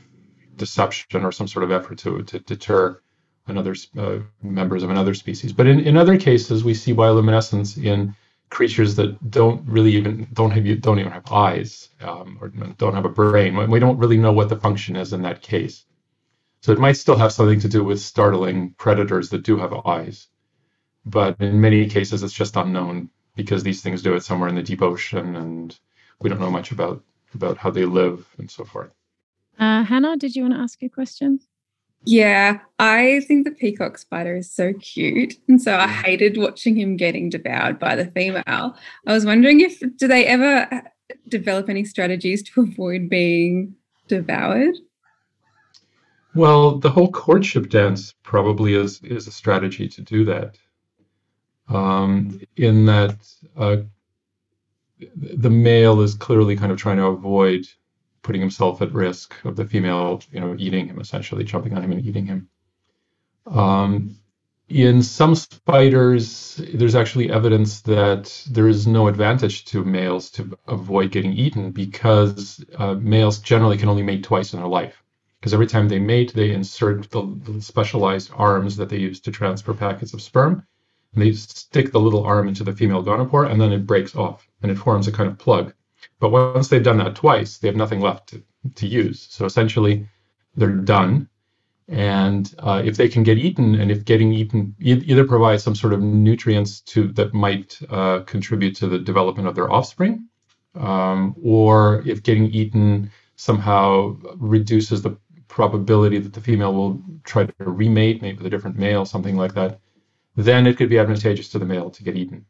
deception 0.57 1.23
or 1.23 1.31
some 1.31 1.47
sort 1.47 1.63
of 1.63 1.71
effort 1.71 1.99
to 1.99 2.23
to 2.23 2.39
deter 2.39 2.99
another 3.47 3.75
uh, 3.97 4.19
members 4.41 4.83
of 4.83 4.89
another 4.89 5.13
species. 5.13 5.53
But 5.53 5.67
in, 5.67 5.79
in 5.79 5.97
other 5.97 6.17
cases, 6.17 6.63
we 6.63 6.73
see 6.73 6.93
bioluminescence 6.93 7.83
in 7.83 8.15
creatures 8.49 8.95
that 8.95 9.29
don't 9.29 9.67
really 9.67 9.95
even 9.95 10.27
don't 10.33 10.51
have 10.51 10.81
don't 10.81 10.99
even 10.99 11.11
have 11.11 11.31
eyes 11.31 11.89
um, 12.01 12.37
or 12.41 12.49
don't 12.49 12.95
have 12.95 13.05
a 13.05 13.09
brain. 13.09 13.69
We 13.69 13.79
don't 13.79 13.97
really 13.97 14.17
know 14.17 14.31
what 14.31 14.49
the 14.49 14.55
function 14.55 14.95
is 14.95 15.13
in 15.13 15.21
that 15.23 15.41
case. 15.41 15.85
So 16.61 16.71
it 16.71 16.79
might 16.79 16.93
still 16.93 17.17
have 17.17 17.31
something 17.31 17.59
to 17.61 17.69
do 17.69 17.83
with 17.83 17.99
startling 17.99 18.71
predators 18.77 19.29
that 19.29 19.43
do 19.43 19.57
have 19.57 19.73
eyes. 19.85 20.27
But 21.05 21.39
in 21.39 21.61
many 21.61 21.87
cases, 21.87 22.23
it's 22.23 22.33
just 22.33 22.55
unknown 22.55 23.09
because 23.35 23.63
these 23.63 23.81
things 23.81 24.01
do 24.01 24.15
it 24.15 24.23
somewhere 24.23 24.49
in 24.49 24.55
the 24.55 24.63
deep 24.63 24.81
ocean 24.81 25.35
and 25.35 25.77
we 26.19 26.29
don't 26.29 26.41
know 26.41 26.51
much 26.51 26.71
about, 26.71 27.03
about 27.33 27.57
how 27.57 27.69
they 27.69 27.85
live 27.85 28.27
and 28.37 28.49
so 28.49 28.65
forth. 28.65 28.91
Uh, 29.59 29.83
Hannah, 29.83 30.17
did 30.17 30.35
you 30.35 30.43
want 30.43 30.55
to 30.55 30.59
ask 30.59 30.81
a 30.83 30.89
question? 30.89 31.39
Yeah, 32.05 32.59
I 32.79 33.21
think 33.27 33.45
the 33.45 33.51
peacock 33.51 33.97
spider 33.97 34.37
is 34.37 34.49
so 34.49 34.73
cute. 34.73 35.33
And 35.47 35.61
so 35.61 35.75
I 35.75 35.87
hated 35.87 36.37
watching 36.37 36.77
him 36.77 36.95
getting 36.95 37.29
devoured 37.29 37.79
by 37.79 37.95
the 37.95 38.05
female. 38.11 38.43
I 39.05 39.13
was 39.13 39.25
wondering 39.25 39.59
if, 39.61 39.81
do 39.97 40.07
they 40.07 40.25
ever 40.25 40.83
develop 41.27 41.69
any 41.69 41.83
strategies 41.83 42.43
to 42.43 42.61
avoid 42.61 43.09
being 43.09 43.75
devoured? 44.07 44.75
Well, 46.35 46.77
the 46.77 46.91
whole 46.91 47.11
courtship 47.11 47.69
dance 47.69 48.13
probably 48.23 48.75
is 48.75 49.01
is 49.01 49.27
a 49.27 49.31
strategy 49.31 49.89
to 49.89 50.01
do 50.01 50.23
that. 50.25 50.57
Um, 51.67 52.39
in 52.55 52.85
that 52.85 53.17
uh, 53.57 53.77
the 55.15 55.49
male 55.49 56.01
is 56.01 56.13
clearly 56.13 56.55
kind 56.55 56.71
of 56.71 56.77
trying 56.77 56.97
to 56.97 57.07
avoid 57.07 57.67
putting 58.27 58.41
himself 58.41 58.81
at 58.81 58.93
risk 58.93 59.33
of 59.45 59.55
the 59.55 59.65
female, 59.65 60.21
you 60.31 60.39
know, 60.39 60.55
eating 60.59 60.87
him 60.87 60.99
essentially, 60.99 61.43
jumping 61.43 61.73
on 61.73 61.83
him 61.83 61.93
and 61.93 62.05
eating 62.05 62.27
him. 62.27 62.49
Um, 63.47 64.17
in 64.69 65.01
some 65.01 65.33
spiders, 65.33 66.61
there's 66.73 66.93
actually 66.93 67.31
evidence 67.31 67.81
that 67.81 68.25
there 68.51 68.67
is 68.67 68.85
no 68.85 69.07
advantage 69.07 69.65
to 69.65 69.83
males 69.83 70.29
to 70.31 70.57
avoid 70.67 71.11
getting 71.11 71.33
eaten 71.33 71.71
because 71.71 72.63
uh, 72.75 72.95
males 72.95 73.39
generally 73.39 73.77
can 73.77 73.87
only 73.87 74.03
mate 74.03 74.25
twice 74.25 74.53
in 74.53 74.59
their 74.59 74.67
life 74.67 75.01
because 75.39 75.53
every 75.53 75.67
time 75.67 75.87
they 75.87 75.99
mate, 75.99 76.33
they 76.33 76.51
insert 76.51 77.09
the, 77.11 77.39
the, 77.45 77.61
specialized 77.61 78.31
arms 78.35 78.75
that 78.75 78.89
they 78.89 78.97
use 78.97 79.21
to 79.21 79.31
transfer 79.31 79.73
packets 79.73 80.13
of 80.13 80.21
sperm. 80.21 80.65
And 81.13 81.23
they 81.23 81.31
stick 81.33 81.91
the 81.91 81.99
little 81.99 82.25
arm 82.25 82.47
into 82.47 82.63
the 82.63 82.73
female 82.73 83.03
gonopore, 83.03 83.49
and 83.49 83.61
then 83.61 83.71
it 83.71 83.87
breaks 83.87 84.15
off, 84.15 84.47
and 84.61 84.71
it 84.71 84.77
forms 84.77 85.07
a 85.07 85.11
kind 85.11 85.29
of 85.29 85.37
plug. 85.37 85.73
But 86.19 86.29
once 86.29 86.67
they've 86.67 86.83
done 86.83 86.97
that 86.97 87.15
twice, 87.15 87.57
they 87.57 87.67
have 87.67 87.75
nothing 87.75 88.01
left 88.01 88.29
to, 88.29 88.43
to 88.75 88.87
use. 88.87 89.27
So 89.29 89.45
essentially, 89.45 90.07
they're 90.55 90.69
done. 90.69 91.29
And 91.89 92.53
uh, 92.59 92.81
if 92.83 92.97
they 92.97 93.07
can 93.07 93.23
get 93.23 93.37
eaten, 93.37 93.75
and 93.75 93.91
if 93.91 94.03
getting 94.03 94.33
eaten 94.33 94.75
either 94.79 95.25
provides 95.25 95.63
some 95.63 95.75
sort 95.75 95.93
of 95.93 96.01
nutrients 96.01 96.81
to 96.81 97.07
that 97.13 97.33
might 97.33 97.79
uh, 97.89 98.19
contribute 98.21 98.75
to 98.77 98.87
the 98.87 98.99
development 98.99 99.47
of 99.47 99.55
their 99.55 99.71
offspring, 99.71 100.27
um, 100.75 101.35
or 101.41 102.03
if 102.05 102.23
getting 102.23 102.47
eaten 102.47 103.09
somehow 103.37 104.17
reduces 104.35 105.01
the 105.01 105.17
probability 105.47 106.19
that 106.19 106.33
the 106.33 106.41
female 106.41 106.73
will 106.73 107.01
try 107.23 107.45
to 107.45 107.53
remate, 107.61 108.21
maybe 108.21 108.37
with 108.37 108.47
a 108.47 108.49
different 108.49 108.77
male, 108.77 109.05
something 109.05 109.37
like 109.37 109.53
that, 109.53 109.79
then 110.35 110.67
it 110.67 110.77
could 110.77 110.89
be 110.89 110.99
advantageous 110.99 111.49
to 111.49 111.59
the 111.59 111.65
male 111.65 111.89
to 111.89 112.03
get 112.03 112.17
eaten. 112.17 112.45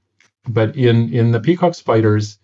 But 0.48 0.76
in, 0.76 1.14
in 1.14 1.32
the 1.32 1.40
peacock 1.40 1.76
spiders, 1.76 2.40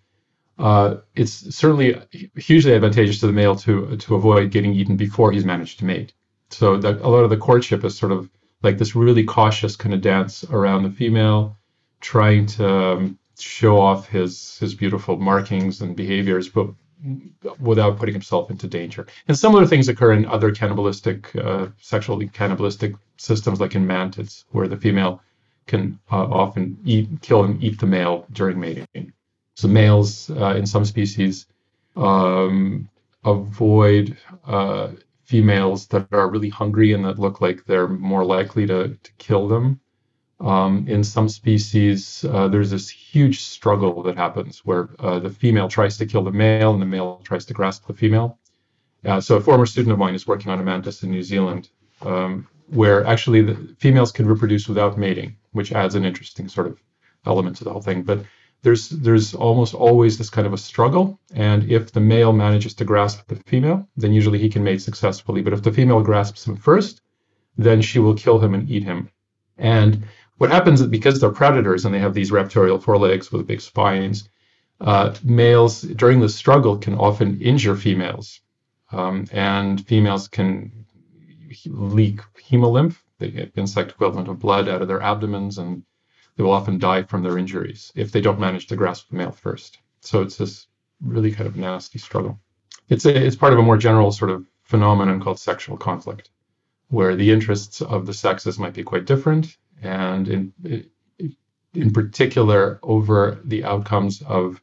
uh, 0.58 0.96
it's 1.14 1.54
certainly 1.54 2.00
hugely 2.36 2.74
advantageous 2.74 3.20
to 3.20 3.26
the 3.26 3.32
male 3.32 3.56
to, 3.56 3.96
to 3.96 4.14
avoid 4.14 4.50
getting 4.50 4.74
eaten 4.74 4.96
before 4.96 5.32
he's 5.32 5.44
managed 5.44 5.78
to 5.80 5.84
mate. 5.84 6.12
So 6.50 6.76
the, 6.76 7.04
a 7.04 7.08
lot 7.08 7.24
of 7.24 7.30
the 7.30 7.36
courtship 7.36 7.84
is 7.84 7.96
sort 7.96 8.12
of 8.12 8.30
like 8.62 8.78
this 8.78 8.94
really 8.94 9.24
cautious 9.24 9.76
kind 9.76 9.94
of 9.94 10.00
dance 10.00 10.44
around 10.44 10.84
the 10.84 10.90
female, 10.90 11.56
trying 12.00 12.46
to 12.46 12.68
um, 12.68 13.18
show 13.38 13.80
off 13.80 14.08
his 14.08 14.58
his 14.58 14.74
beautiful 14.74 15.16
markings 15.16 15.80
and 15.80 15.96
behaviors, 15.96 16.48
but 16.48 16.68
without 17.58 17.98
putting 17.98 18.14
himself 18.14 18.50
into 18.50 18.66
danger. 18.66 19.06
And 19.28 19.38
similar 19.38 19.66
things 19.66 19.88
occur 19.88 20.12
in 20.12 20.24
other 20.24 20.50
cannibalistic, 20.52 21.34
uh, 21.36 21.66
sexually 21.78 22.28
cannibalistic 22.28 22.94
systems, 23.16 23.60
like 23.60 23.74
in 23.74 23.86
mantids, 23.86 24.44
where 24.52 24.68
the 24.68 24.76
female 24.76 25.20
can 25.66 25.98
uh, 26.10 26.24
often 26.24 26.78
eat, 26.84 27.08
kill 27.20 27.44
and 27.44 27.62
eat 27.62 27.78
the 27.78 27.86
male 27.86 28.26
during 28.32 28.58
mating. 28.58 29.12
So 29.54 29.68
males 29.68 30.30
uh, 30.30 30.54
in 30.56 30.66
some 30.66 30.84
species 30.84 31.46
um, 31.96 32.88
avoid 33.24 34.16
uh, 34.46 34.88
females 35.22 35.86
that 35.88 36.06
are 36.12 36.28
really 36.28 36.48
hungry 36.48 36.92
and 36.92 37.04
that 37.04 37.18
look 37.18 37.40
like 37.40 37.64
they're 37.64 37.88
more 37.88 38.24
likely 38.24 38.66
to, 38.66 38.96
to 39.02 39.12
kill 39.18 39.48
them. 39.48 39.80
Um, 40.40 40.86
in 40.88 41.04
some 41.04 41.28
species, 41.28 42.24
uh, 42.24 42.48
there's 42.48 42.70
this 42.70 42.90
huge 42.90 43.40
struggle 43.40 44.02
that 44.02 44.16
happens 44.16 44.64
where 44.64 44.90
uh, 44.98 45.20
the 45.20 45.30
female 45.30 45.68
tries 45.68 45.96
to 45.98 46.06
kill 46.06 46.24
the 46.24 46.32
male 46.32 46.72
and 46.72 46.82
the 46.82 46.86
male 46.86 47.20
tries 47.24 47.46
to 47.46 47.54
grasp 47.54 47.86
the 47.86 47.94
female. 47.94 48.38
Uh, 49.04 49.20
so 49.20 49.36
a 49.36 49.40
former 49.40 49.66
student 49.66 49.92
of 49.92 49.98
mine 49.98 50.14
is 50.14 50.26
working 50.26 50.50
on 50.50 50.58
a 50.58 50.62
mantis 50.62 51.02
in 51.02 51.10
New 51.10 51.22
Zealand, 51.22 51.70
um, 52.02 52.46
where 52.68 53.06
actually 53.06 53.42
the 53.42 53.74
females 53.78 54.10
can 54.10 54.26
reproduce 54.26 54.66
without 54.66 54.98
mating, 54.98 55.36
which 55.52 55.72
adds 55.72 55.94
an 55.94 56.04
interesting 56.04 56.48
sort 56.48 56.66
of 56.66 56.78
element 57.24 57.56
to 57.56 57.64
the 57.64 57.72
whole 57.72 57.82
thing. 57.82 58.02
But 58.02 58.24
there's 58.64 58.88
there's 58.88 59.34
almost 59.34 59.74
always 59.74 60.18
this 60.18 60.30
kind 60.30 60.46
of 60.46 60.52
a 60.52 60.58
struggle, 60.58 61.20
and 61.34 61.70
if 61.70 61.92
the 61.92 62.00
male 62.00 62.32
manages 62.32 62.74
to 62.74 62.84
grasp 62.84 63.28
the 63.28 63.36
female, 63.36 63.86
then 63.96 64.12
usually 64.12 64.38
he 64.38 64.48
can 64.48 64.64
mate 64.64 64.82
successfully. 64.82 65.42
But 65.42 65.52
if 65.52 65.62
the 65.62 65.72
female 65.72 66.02
grasps 66.02 66.46
him 66.46 66.56
first, 66.56 67.02
then 67.56 67.82
she 67.82 67.98
will 67.98 68.14
kill 68.14 68.38
him 68.38 68.54
and 68.54 68.68
eat 68.68 68.82
him. 68.82 69.10
And 69.58 70.04
what 70.38 70.50
happens 70.50 70.80
is 70.80 70.88
because 70.88 71.20
they're 71.20 71.30
predators 71.30 71.84
and 71.84 71.94
they 71.94 72.00
have 72.00 72.14
these 72.14 72.32
raptorial 72.32 72.82
forelegs 72.82 73.30
with 73.30 73.46
big 73.46 73.60
spines, 73.60 74.28
uh, 74.80 75.14
males 75.22 75.82
during 75.82 76.20
the 76.20 76.28
struggle 76.28 76.78
can 76.78 76.94
often 76.94 77.40
injure 77.40 77.76
females 77.76 78.40
um, 78.92 79.26
and 79.30 79.86
females 79.86 80.26
can 80.26 80.86
leak 81.66 82.20
hemolymph, 82.50 82.96
the 83.18 83.50
insect 83.56 83.90
equivalent 83.90 84.28
of 84.28 84.38
blood, 84.38 84.68
out 84.68 84.82
of 84.82 84.88
their 84.88 85.02
abdomens, 85.02 85.58
and 85.58 85.82
they 86.36 86.42
will 86.42 86.52
often 86.52 86.78
die 86.78 87.02
from 87.02 87.22
their 87.22 87.38
injuries 87.38 87.92
if 87.94 88.10
they 88.12 88.20
don't 88.20 88.40
manage 88.40 88.66
to 88.66 88.76
grasp 88.76 89.08
the 89.08 89.16
male 89.16 89.32
first. 89.32 89.78
So 90.00 90.22
it's 90.22 90.36
this 90.36 90.66
really 91.00 91.32
kind 91.32 91.46
of 91.46 91.56
nasty 91.56 91.98
struggle. 91.98 92.40
It's 92.88 93.06
a, 93.06 93.26
it's 93.26 93.36
part 93.36 93.52
of 93.52 93.58
a 93.58 93.62
more 93.62 93.76
general 93.76 94.12
sort 94.12 94.30
of 94.30 94.44
phenomenon 94.62 95.20
called 95.20 95.38
sexual 95.38 95.76
conflict, 95.76 96.30
where 96.88 97.16
the 97.16 97.30
interests 97.30 97.80
of 97.80 98.06
the 98.06 98.14
sexes 98.14 98.58
might 98.58 98.74
be 98.74 98.82
quite 98.82 99.06
different, 99.06 99.56
and 99.82 100.28
in 100.28 100.52
in 101.74 101.92
particular 101.92 102.78
over 102.82 103.40
the 103.44 103.64
outcomes 103.64 104.22
of 104.22 104.62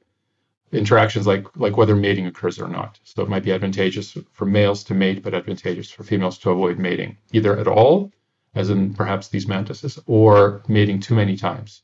interactions 0.71 1.27
like 1.27 1.45
like 1.57 1.75
whether 1.77 1.95
mating 1.95 2.25
occurs 2.27 2.59
or 2.59 2.67
not. 2.67 2.99
So 3.03 3.23
it 3.23 3.29
might 3.29 3.43
be 3.43 3.51
advantageous 3.51 4.17
for 4.31 4.45
males 4.45 4.83
to 4.85 4.93
mate, 4.93 5.23
but 5.23 5.33
advantageous 5.33 5.91
for 5.91 6.03
females 6.03 6.37
to 6.39 6.51
avoid 6.51 6.79
mating, 6.79 7.17
either 7.33 7.57
at 7.57 7.67
all, 7.67 8.11
as 8.55 8.69
in 8.69 8.93
perhaps 8.93 9.29
these 9.29 9.47
mantises, 9.47 9.99
or 10.07 10.61
mating 10.67 10.99
too 10.99 11.15
many 11.15 11.37
times. 11.37 11.83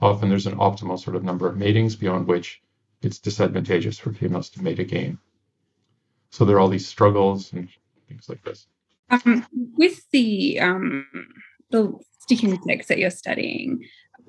Often 0.00 0.30
there's 0.30 0.46
an 0.46 0.58
optimal 0.58 0.98
sort 0.98 1.16
of 1.16 1.22
number 1.22 1.46
of 1.46 1.56
matings 1.56 1.94
beyond 1.94 2.26
which 2.26 2.60
it's 3.02 3.18
disadvantageous 3.18 3.98
for 3.98 4.12
females 4.12 4.50
to 4.50 4.62
mate 4.62 4.78
again. 4.78 5.18
So 6.30 6.44
there 6.44 6.56
are 6.56 6.60
all 6.60 6.68
these 6.68 6.88
struggles 6.88 7.52
and 7.52 7.68
things 8.08 8.28
like 8.28 8.42
this. 8.42 8.66
Um, 9.10 9.46
with 9.52 10.10
the 10.10 10.58
um, 10.60 11.06
the 11.70 11.92
sticking 12.18 12.50
insects 12.50 12.88
that 12.88 12.98
you're 12.98 13.10
studying, 13.10 13.84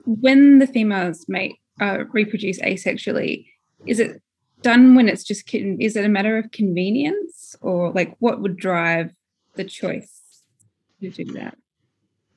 when 0.06 0.60
the 0.60 0.68
females 0.68 1.26
mate 1.28 1.56
uh, 1.80 2.00
reproduce 2.12 2.60
asexually, 2.60 3.48
is 3.86 4.00
it 4.00 4.22
done 4.62 4.96
when 4.96 5.08
it's 5.10 5.24
just 5.24 5.44
is 5.54 5.96
it 5.96 6.06
a 6.06 6.10
matter 6.10 6.38
of 6.38 6.52
convenience 6.52 7.56
or 7.62 7.92
like 7.92 8.16
what 8.20 8.42
would 8.42 8.58
drive 8.58 9.12
the 9.56 9.64
choice 9.64 10.22
to 11.02 11.10
do 11.10 11.26
that 11.34 11.58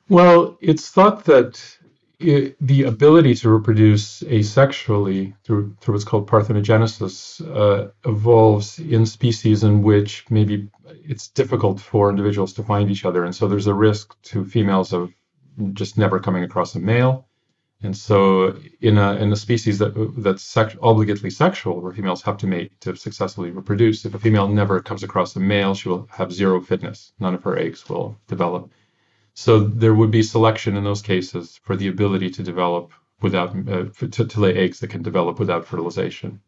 well 0.09 0.57
it's 0.61 0.89
thought 0.91 1.25
that 1.25 1.79
it, 2.19 2.57
the 2.67 2.85
ability 2.85 3.35
to 3.35 3.51
reproduce 3.51 4.23
asexually 4.23 5.35
through 5.45 5.77
through 5.81 5.95
what's 5.95 6.05
called 6.05 6.29
parthenogenesis 6.29 7.43
uh, 7.55 7.91
evolves 8.07 8.79
in 8.79 9.05
species 9.05 9.63
in 9.65 9.83
which 9.83 10.25
maybe 10.31 10.69
it's 11.05 11.29
difficult 11.29 11.79
for 11.79 12.09
individuals 12.09 12.55
to 12.55 12.63
find 12.63 12.91
each 12.91 13.05
other 13.05 13.25
and 13.25 13.35
so 13.35 13.47
there's 13.47 13.67
a 13.67 13.75
risk 13.75 14.17
to 14.23 14.45
females 14.45 14.93
of 14.93 15.13
just 15.75 15.99
never 15.99 16.19
coming 16.19 16.45
across 16.45 16.75
a 16.75 16.81
male 16.81 17.27
and 17.83 17.95
so, 17.97 18.57
in 18.81 18.97
a 18.97 19.17
in 19.17 19.33
a 19.33 19.37
species 19.37 19.79
that 19.79 19.93
that's 20.17 20.43
sex, 20.43 20.75
obligately 20.83 21.29
sexual, 21.31 21.81
where 21.83 21.93
females 21.93 22.23
have 22.23 22.39
to 22.39 22.47
mate 22.47 22.73
to 22.81 22.97
successfully 22.97 23.51
reproduce, 23.51 24.07
if 24.07 24.15
a 24.15 24.19
female 24.19 24.49
never 24.49 24.81
comes 24.81 25.03
across 25.03 25.37
a 25.37 25.41
male, 25.41 25.75
she 25.75 25.91
will 25.91 26.09
have 26.11 26.33
zero 26.33 26.61
fitness. 26.61 27.13
None 27.21 27.35
of 27.35 27.43
her 27.45 27.59
eggs 27.59 27.87
will 27.89 28.17
develop. 28.29 28.71
So 29.39 29.61
there 29.61 29.95
would 29.95 30.11
be 30.11 30.23
selection 30.23 30.77
in 30.79 30.85
those 30.85 31.03
cases 31.03 31.61
for 31.63 31.77
the 31.77 31.89
ability 31.89 32.31
to 32.31 32.43
develop 32.43 32.91
without 33.21 33.51
uh, 33.69 33.85
to, 33.99 34.25
to 34.25 34.41
lay 34.41 34.55
eggs 34.57 34.81
that 34.81 34.89
can 34.89 35.03
develop 35.03 35.39
without 35.39 35.67
fertilization. 35.67 36.41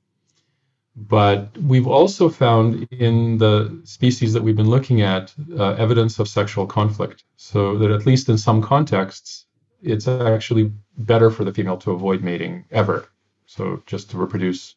But 0.97 1.57
we've 1.59 1.87
also 1.87 2.31
found 2.31 2.89
in 2.91 3.37
the 3.37 3.83
species 3.85 4.33
that 4.33 4.43
we've 4.43 4.57
been 4.57 4.71
looking 4.71 5.03
at 5.03 5.35
uh, 5.57 5.75
evidence 5.75 6.19
of 6.19 6.29
sexual 6.29 6.67
conflict. 6.67 7.25
So 7.37 7.77
that 7.77 7.91
at 7.91 8.07
least 8.07 8.31
in 8.31 8.39
some 8.39 8.63
contexts, 8.63 9.45
it's 9.83 10.09
actually 10.09 10.73
better 10.97 11.31
for 11.31 11.45
the 11.45 11.53
female 11.53 11.77
to 11.79 11.93
avoid 11.93 12.23
mating 12.25 12.65
ever. 12.71 13.07
So 13.45 13.83
just 13.85 14.11
to 14.11 14.17
reproduce 14.17 14.75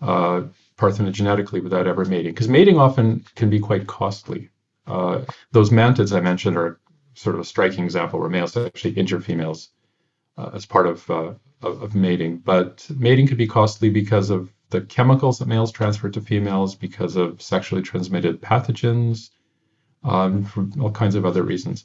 uh, 0.00 0.44
parthenogenetically 0.78 1.62
without 1.62 1.86
ever 1.86 2.06
mating, 2.06 2.32
because 2.32 2.48
mating 2.48 2.78
often 2.78 3.26
can 3.34 3.50
be 3.50 3.60
quite 3.60 3.86
costly. 3.86 4.48
Uh, 4.86 5.20
those 5.52 5.70
mantids 5.70 6.16
I 6.16 6.20
mentioned 6.20 6.56
are 6.56 6.80
sort 7.14 7.34
of 7.34 7.40
a 7.40 7.44
striking 7.44 7.84
example 7.84 8.20
where 8.20 8.28
males 8.28 8.56
actually 8.56 8.94
injure 8.94 9.20
females 9.20 9.70
uh, 10.36 10.50
as 10.54 10.66
part 10.66 10.86
of, 10.86 11.10
uh, 11.10 11.34
of, 11.62 11.82
of 11.82 11.94
mating. 11.94 12.38
But 12.38 12.86
mating 12.94 13.26
could 13.28 13.38
be 13.38 13.46
costly 13.46 13.90
because 13.90 14.30
of 14.30 14.52
the 14.70 14.80
chemicals 14.80 15.38
that 15.38 15.48
males 15.48 15.72
transfer 15.72 16.08
to 16.10 16.20
females, 16.20 16.74
because 16.74 17.16
of 17.16 17.42
sexually 17.42 17.82
transmitted 17.82 18.40
pathogens, 18.40 19.30
um, 20.02 20.44
for 20.44 20.66
all 20.80 20.90
kinds 20.90 21.14
of 21.14 21.26
other 21.26 21.42
reasons. 21.42 21.84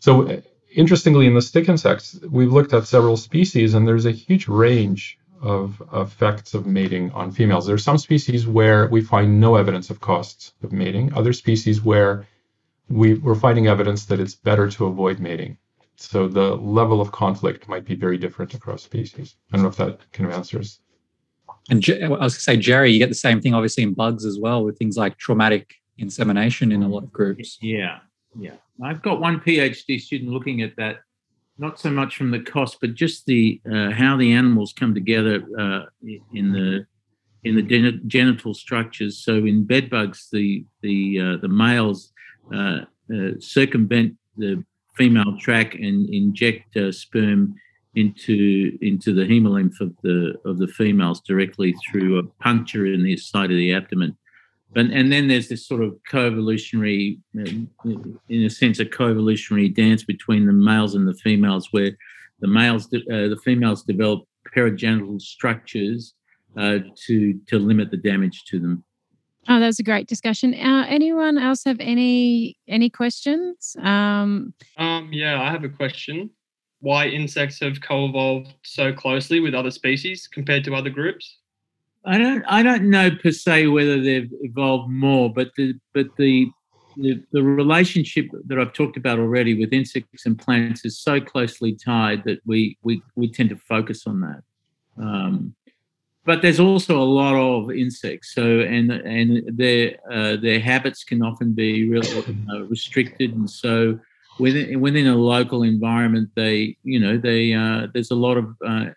So 0.00 0.42
interestingly, 0.74 1.26
in 1.26 1.34
the 1.34 1.42
stick 1.42 1.68
insects, 1.68 2.18
we've 2.30 2.52
looked 2.52 2.72
at 2.72 2.86
several 2.86 3.16
species, 3.16 3.74
and 3.74 3.86
there's 3.86 4.06
a 4.06 4.12
huge 4.12 4.46
range 4.46 5.18
of 5.40 5.82
effects 5.92 6.54
of 6.54 6.66
mating 6.66 7.10
on 7.12 7.30
females. 7.30 7.66
There 7.66 7.74
are 7.74 7.78
some 7.78 7.98
species 7.98 8.46
where 8.46 8.88
we 8.88 9.00
find 9.00 9.40
no 9.40 9.56
evidence 9.56 9.90
of 9.90 10.00
costs 10.00 10.52
of 10.62 10.72
mating, 10.72 11.14
other 11.14 11.32
species 11.32 11.82
where 11.82 12.26
we, 12.88 13.14
we're 13.14 13.34
finding 13.34 13.66
evidence 13.66 14.06
that 14.06 14.20
it's 14.20 14.34
better 14.34 14.70
to 14.70 14.86
avoid 14.86 15.20
mating. 15.20 15.58
So 15.96 16.28
the 16.28 16.54
level 16.54 17.00
of 17.00 17.10
conflict 17.10 17.68
might 17.68 17.84
be 17.84 17.96
very 17.96 18.18
different 18.18 18.54
across 18.54 18.82
species. 18.82 19.34
I 19.52 19.56
don't 19.56 19.64
know 19.64 19.68
if 19.68 19.76
that 19.76 20.00
kind 20.12 20.30
of 20.30 20.36
answers. 20.36 20.80
And 21.70 21.84
I 21.88 22.08
was 22.08 22.18
going 22.18 22.30
to 22.30 22.30
say, 22.30 22.56
Gerry, 22.56 22.92
you 22.92 22.98
get 22.98 23.08
the 23.08 23.14
same 23.14 23.40
thing 23.40 23.52
obviously 23.52 23.82
in 23.82 23.94
bugs 23.94 24.24
as 24.24 24.38
well 24.38 24.64
with 24.64 24.78
things 24.78 24.96
like 24.96 25.18
traumatic 25.18 25.74
insemination 25.98 26.72
in 26.72 26.82
a 26.82 26.88
lot 26.88 27.02
of 27.02 27.12
groups. 27.12 27.58
Yeah, 27.60 27.98
yeah. 28.38 28.54
I've 28.82 29.02
got 29.02 29.20
one 29.20 29.40
PhD 29.40 30.00
student 30.00 30.30
looking 30.30 30.62
at 30.62 30.76
that, 30.76 31.00
not 31.58 31.80
so 31.80 31.90
much 31.90 32.16
from 32.16 32.30
the 32.30 32.40
cost, 32.40 32.78
but 32.80 32.94
just 32.94 33.26
the 33.26 33.60
uh, 33.70 33.90
how 33.90 34.16
the 34.16 34.32
animals 34.32 34.72
come 34.72 34.94
together 34.94 35.42
uh, 35.58 35.80
in 36.32 36.52
the 36.52 36.86
in 37.44 37.56
the 37.56 38.00
genital 38.06 38.54
structures. 38.54 39.18
So 39.18 39.34
in 39.34 39.64
bed 39.64 39.90
bugs, 39.90 40.28
the 40.30 40.64
the 40.82 41.20
uh, 41.20 41.36
the 41.38 41.48
males 41.48 42.12
uh, 42.54 42.80
uh, 43.14 43.30
circumvent 43.38 44.16
the 44.36 44.64
female 44.96 45.36
track 45.38 45.74
and 45.74 46.08
inject 46.10 46.76
uh, 46.76 46.92
sperm 46.92 47.54
into 47.94 48.78
into 48.82 49.14
the 49.14 49.22
hemolymph 49.22 49.80
of 49.80 49.94
the 50.02 50.34
of 50.44 50.58
the 50.58 50.68
females 50.68 51.20
directly 51.20 51.74
through 51.84 52.18
a 52.18 52.22
puncture 52.42 52.86
in 52.86 53.02
the 53.02 53.16
side 53.16 53.50
of 53.50 53.56
the 53.56 53.72
abdomen. 53.72 54.16
But, 54.74 54.86
and 54.86 55.10
then 55.10 55.28
there's 55.28 55.48
this 55.48 55.66
sort 55.66 55.82
of 55.82 55.98
co-evolutionary, 56.10 57.18
in 57.34 57.70
a 58.30 58.50
sense, 58.50 58.78
a 58.80 58.84
co-evolutionary 58.84 59.70
dance 59.70 60.04
between 60.04 60.44
the 60.44 60.52
males 60.52 60.94
and 60.94 61.08
the 61.08 61.14
females, 61.14 61.68
where 61.70 61.96
the 62.40 62.48
males, 62.48 62.86
uh, 62.92 62.98
the 63.06 63.40
females 63.42 63.82
develop 63.82 64.24
perigenital 64.44 65.20
structures 65.20 66.14
uh, 66.56 66.78
to 67.06 67.40
to 67.46 67.58
limit 67.58 67.90
the 67.90 67.96
damage 67.96 68.44
to 68.44 68.58
them. 68.58 68.84
Oh, 69.48 69.58
that 69.58 69.66
was 69.66 69.78
a 69.78 69.82
great 69.82 70.06
discussion. 70.06 70.52
Uh, 70.54 70.84
anyone 70.88 71.38
else 71.38 71.64
have 71.64 71.80
any 71.80 72.58
any 72.68 72.90
questions? 72.90 73.74
Um, 73.80 74.52
um, 74.76 75.08
yeah, 75.10 75.40
I 75.40 75.50
have 75.50 75.64
a 75.64 75.70
question. 75.70 76.30
Why 76.80 77.06
insects 77.06 77.58
have 77.60 77.80
co-evolved 77.80 78.54
so 78.62 78.92
closely 78.92 79.40
with 79.40 79.54
other 79.54 79.70
species 79.70 80.28
compared 80.30 80.64
to 80.64 80.74
other 80.74 80.90
groups? 80.90 81.38
I 82.04 82.18
don't 82.18 82.44
I 82.46 82.62
don't 82.62 82.90
know 82.90 83.10
per 83.10 83.30
se 83.30 83.68
whether 83.68 84.00
they've 84.00 84.30
evolved 84.42 84.90
more, 84.90 85.32
but 85.32 85.50
the 85.56 85.74
but 85.94 86.08
the 86.18 86.50
the, 86.96 87.22
the 87.32 87.42
relationship 87.42 88.26
that 88.46 88.58
I've 88.58 88.72
talked 88.72 88.96
about 88.96 89.18
already 89.18 89.58
with 89.58 89.72
insects 89.72 90.26
and 90.26 90.38
plants 90.38 90.84
is 90.84 90.98
so 90.98 91.20
closely 91.20 91.74
tied 91.74 92.24
that 92.24 92.40
we 92.44 92.76
we 92.82 93.02
we 93.16 93.30
tend 93.30 93.48
to 93.48 93.56
focus 93.56 94.06
on 94.06 94.20
that. 94.20 94.42
Um, 95.02 95.54
but 96.28 96.42
there's 96.42 96.60
also 96.60 97.00
a 97.00 97.10
lot 97.22 97.34
of 97.34 97.70
insects, 97.70 98.34
so 98.34 98.60
and 98.60 98.92
and 98.92 99.28
their 99.56 99.96
uh, 100.12 100.36
their 100.36 100.60
habits 100.60 101.02
can 101.02 101.22
often 101.22 101.54
be 101.54 101.88
really 101.88 102.12
uh, 102.52 102.64
restricted, 102.64 103.34
and 103.34 103.48
so 103.48 103.98
within 104.38 104.78
within 104.78 105.06
a 105.06 105.16
local 105.16 105.62
environment, 105.62 106.28
they 106.36 106.76
you 106.82 107.00
know 107.00 107.16
they 107.16 107.54
uh, 107.54 107.86
there's 107.94 108.10
a 108.10 108.22
lot 108.26 108.36
of 108.36 108.44
uh, 108.62 108.88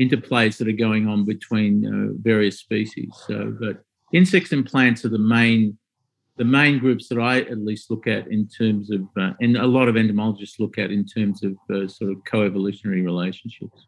interplays 0.00 0.58
that 0.58 0.66
are 0.66 0.82
going 0.86 1.06
on 1.06 1.24
between 1.24 1.74
uh, 1.86 2.12
various 2.20 2.58
species. 2.58 3.12
So, 3.28 3.56
but 3.60 3.84
insects 4.12 4.50
and 4.50 4.66
plants 4.66 5.04
are 5.04 5.10
the 5.10 5.26
main 5.38 5.78
the 6.38 6.44
main 6.44 6.80
groups 6.80 7.06
that 7.10 7.20
I 7.20 7.42
at 7.42 7.64
least 7.70 7.88
look 7.92 8.08
at 8.08 8.26
in 8.26 8.48
terms 8.48 8.90
of, 8.90 9.02
uh, 9.16 9.34
and 9.40 9.56
a 9.56 9.66
lot 9.78 9.86
of 9.86 9.96
entomologists 9.96 10.58
look 10.58 10.76
at 10.76 10.90
in 10.90 11.04
terms 11.04 11.44
of 11.44 11.54
sort 11.88 12.10
of 12.10 12.16
co-evolutionary 12.24 13.02
relationships. 13.02 13.86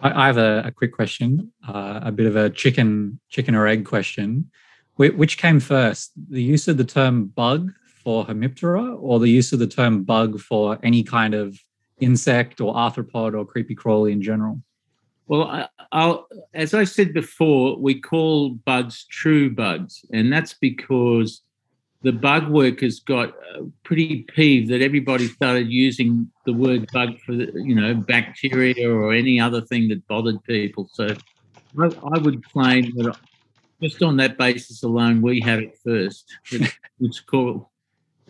I, 0.00 0.24
I 0.24 0.26
have 0.26 0.38
a, 0.38 0.62
a, 0.66 0.70
quick 0.70 0.92
question, 0.92 1.52
uh, 1.66 2.00
a 2.02 2.12
bit 2.12 2.26
of 2.26 2.36
a 2.36 2.50
chicken 2.50 3.18
chicken 3.28 3.54
or 3.54 3.66
egg 3.66 3.84
question. 3.84 4.50
Which 4.96 5.38
came 5.38 5.60
first, 5.60 6.10
the 6.28 6.42
use 6.42 6.66
of 6.66 6.76
the 6.76 6.84
term 6.84 7.26
bug 7.26 7.72
for 8.02 8.26
Hemiptera, 8.26 8.96
or 9.00 9.20
the 9.20 9.28
use 9.28 9.52
of 9.52 9.60
the 9.60 9.66
term 9.68 10.02
bug 10.02 10.40
for 10.40 10.76
any 10.82 11.04
kind 11.04 11.34
of 11.34 11.56
insect 12.00 12.60
or 12.60 12.74
arthropod 12.74 13.38
or 13.38 13.46
creepy 13.46 13.76
crawly 13.76 14.10
in 14.10 14.20
general? 14.20 14.60
Well, 15.28 15.68
I'll, 15.92 16.26
as 16.52 16.74
I 16.74 16.82
said 16.82 17.12
before, 17.12 17.78
we 17.78 18.00
call 18.00 18.50
bugs 18.50 19.04
true 19.04 19.54
bugs, 19.54 20.04
and 20.12 20.32
that's 20.32 20.54
because 20.54 21.42
the 22.02 22.12
bug 22.12 22.48
workers 22.48 23.00
got 23.00 23.30
uh, 23.30 23.62
pretty 23.82 24.22
peeved 24.22 24.70
that 24.70 24.82
everybody 24.82 25.26
started 25.26 25.68
using 25.68 26.30
the 26.46 26.52
word 26.52 26.88
bug 26.92 27.18
for 27.20 27.32
you 27.32 27.74
know 27.74 27.94
bacteria 27.94 28.90
or 28.90 29.12
any 29.12 29.40
other 29.40 29.60
thing 29.60 29.88
that 29.88 30.06
bothered 30.06 30.42
people. 30.44 30.88
So 30.92 31.08
I, 31.78 31.86
I 31.86 32.18
would 32.18 32.44
claim 32.50 32.94
that 32.96 33.16
just 33.82 34.02
on 34.02 34.16
that 34.16 34.38
basis 34.38 34.82
alone, 34.82 35.22
we 35.22 35.40
had 35.40 35.60
it 35.60 35.78
first. 35.84 36.34
It's 37.00 37.20
called 37.20 37.64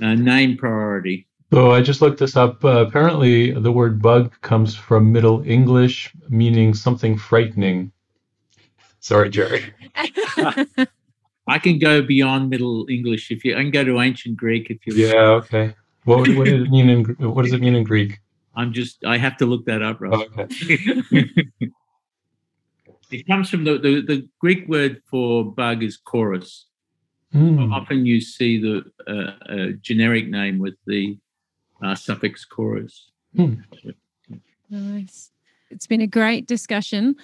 uh, 0.03 0.15
name 0.15 0.59
priority. 0.59 1.27
So 1.51 1.71
I 1.71 1.81
just 1.81 2.03
looked 2.03 2.19
this 2.19 2.37
up. 2.37 2.63
Uh, 2.63 2.85
apparently, 2.87 3.53
the 3.53 3.73
word 3.73 4.03
bug 4.03 4.35
comes 4.43 4.77
from 4.77 5.11
Middle 5.11 5.43
English, 5.49 6.13
meaning 6.29 6.75
something 6.75 7.17
frightening. 7.17 7.91
Sorry, 9.01 9.31
Gerry. 9.31 9.73
I 11.49 11.59
can 11.59 11.79
go 11.79 12.03
beyond 12.03 12.51
Middle 12.51 12.87
English 12.89 13.31
if 13.31 13.45
you. 13.45 13.57
I 13.57 13.63
can 13.63 13.71
go 13.71 13.85
to 13.85 14.01
ancient 14.01 14.37
Greek 14.37 14.71
if 14.71 14.87
you. 14.87 14.95
Yeah. 14.95 15.41
Okay. 15.41 15.75
What, 16.05 16.29
what 16.29 16.45
does 16.45 16.63
it 16.63 16.71
mean 16.71 16.89
in 16.91 17.05
What 17.19 17.43
does 17.45 17.53
it 17.53 17.61
mean 17.61 17.75
in 17.75 17.85
Greek? 17.85 18.21
I'm 18.55 18.73
just. 18.73 19.05
I 19.05 19.19
have 19.19 19.37
to 19.39 19.47
look 19.47 19.65
that 19.67 19.83
up, 19.83 20.01
Ross. 20.01 20.25
Oh, 20.37 20.43
okay. 20.43 21.27
it 23.11 23.27
comes 23.27 23.51
from 23.51 23.65
the, 23.65 23.79
the, 23.79 24.03
the 24.03 24.29
Greek 24.39 24.69
word 24.69 25.03
for 25.11 25.45
bug 25.45 25.83
is 25.83 25.97
coris. 25.97 26.67
Mm. 27.35 27.73
Often 27.73 28.07
you 28.07 28.21
see 28.21 28.61
the 28.61 28.85
uh, 29.07 29.73
generic 29.83 30.29
name 30.29 30.59
with 30.59 30.75
the 30.87 31.19
uh, 31.83 31.95
suffix 31.95 32.45
coris. 32.45 33.11
Mm. 33.37 33.63
Nice. 34.71 35.31
It's 35.71 35.87
been 35.87 36.01
a 36.01 36.07
great 36.07 36.47
discussion. 36.47 37.17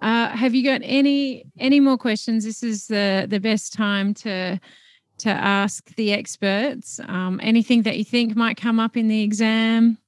Uh, 0.00 0.28
have 0.28 0.54
you 0.54 0.64
got 0.64 0.80
any 0.84 1.44
any 1.58 1.80
more 1.80 1.98
questions? 1.98 2.44
This 2.44 2.62
is 2.62 2.86
the 2.86 3.26
the 3.28 3.40
best 3.40 3.72
time 3.72 4.14
to 4.14 4.58
to 5.18 5.30
ask 5.30 5.94
the 5.96 6.12
experts. 6.12 7.00
Um, 7.06 7.40
anything 7.42 7.82
that 7.82 7.98
you 7.98 8.04
think 8.04 8.34
might 8.34 8.56
come 8.56 8.80
up 8.80 8.96
in 8.96 9.08
the 9.08 9.22
exam. 9.22 9.98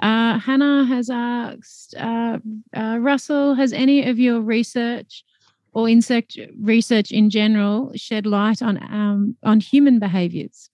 Uh, 0.00 0.38
Hannah 0.38 0.84
has 0.84 1.10
asked, 1.10 1.96
uh, 1.96 2.38
uh, 2.76 2.98
Russell, 3.00 3.54
has 3.54 3.72
any 3.72 4.08
of 4.08 4.16
your 4.16 4.40
research 4.40 5.24
or 5.72 5.88
insect 5.88 6.38
research 6.60 7.10
in 7.10 7.30
general 7.30 7.90
shed 7.96 8.24
light 8.24 8.62
on 8.62 8.78
um, 8.92 9.36
on 9.42 9.58
human 9.58 9.98
behaviors? 9.98 10.70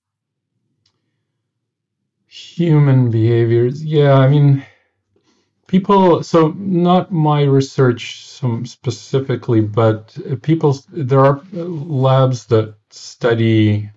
Human 2.27 3.11
behaviors, 3.11 3.83
yeah. 3.85 4.15
I 4.15 4.29
mean, 4.29 4.65
people 5.67 6.23
so 6.23 6.49
not 6.57 7.13
my 7.13 7.43
research 7.43 8.21
specifically 8.65 9.61
but 9.61 10.17
people 10.43 10.79
there 10.91 11.21
are 11.21 11.41
labs 11.53 12.47
that 12.47 12.75
study 12.91 13.91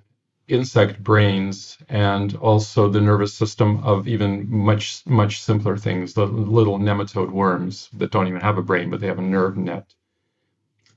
insect 0.48 1.04
brains 1.04 1.78
and 1.90 2.36
also 2.38 2.90
the 2.90 3.02
nervous 3.02 3.34
system 3.34 3.84
of 3.84 4.08
even 4.08 4.50
much 4.50 5.06
much 5.06 5.42
simpler 5.42 5.76
things 5.76 6.14
the 6.14 6.26
little 6.26 6.80
nematode 6.80 7.32
worms 7.32 7.90
that 7.94 8.12
don't 8.12 8.28
even 8.28 8.42
have 8.42 8.58
a 8.58 8.62
brain 8.62 8.90
but 8.90 9.02
they 9.02 9.08
have 9.08 9.20
a 9.20 9.22
nerve 9.22 9.58
net. 9.58 9.94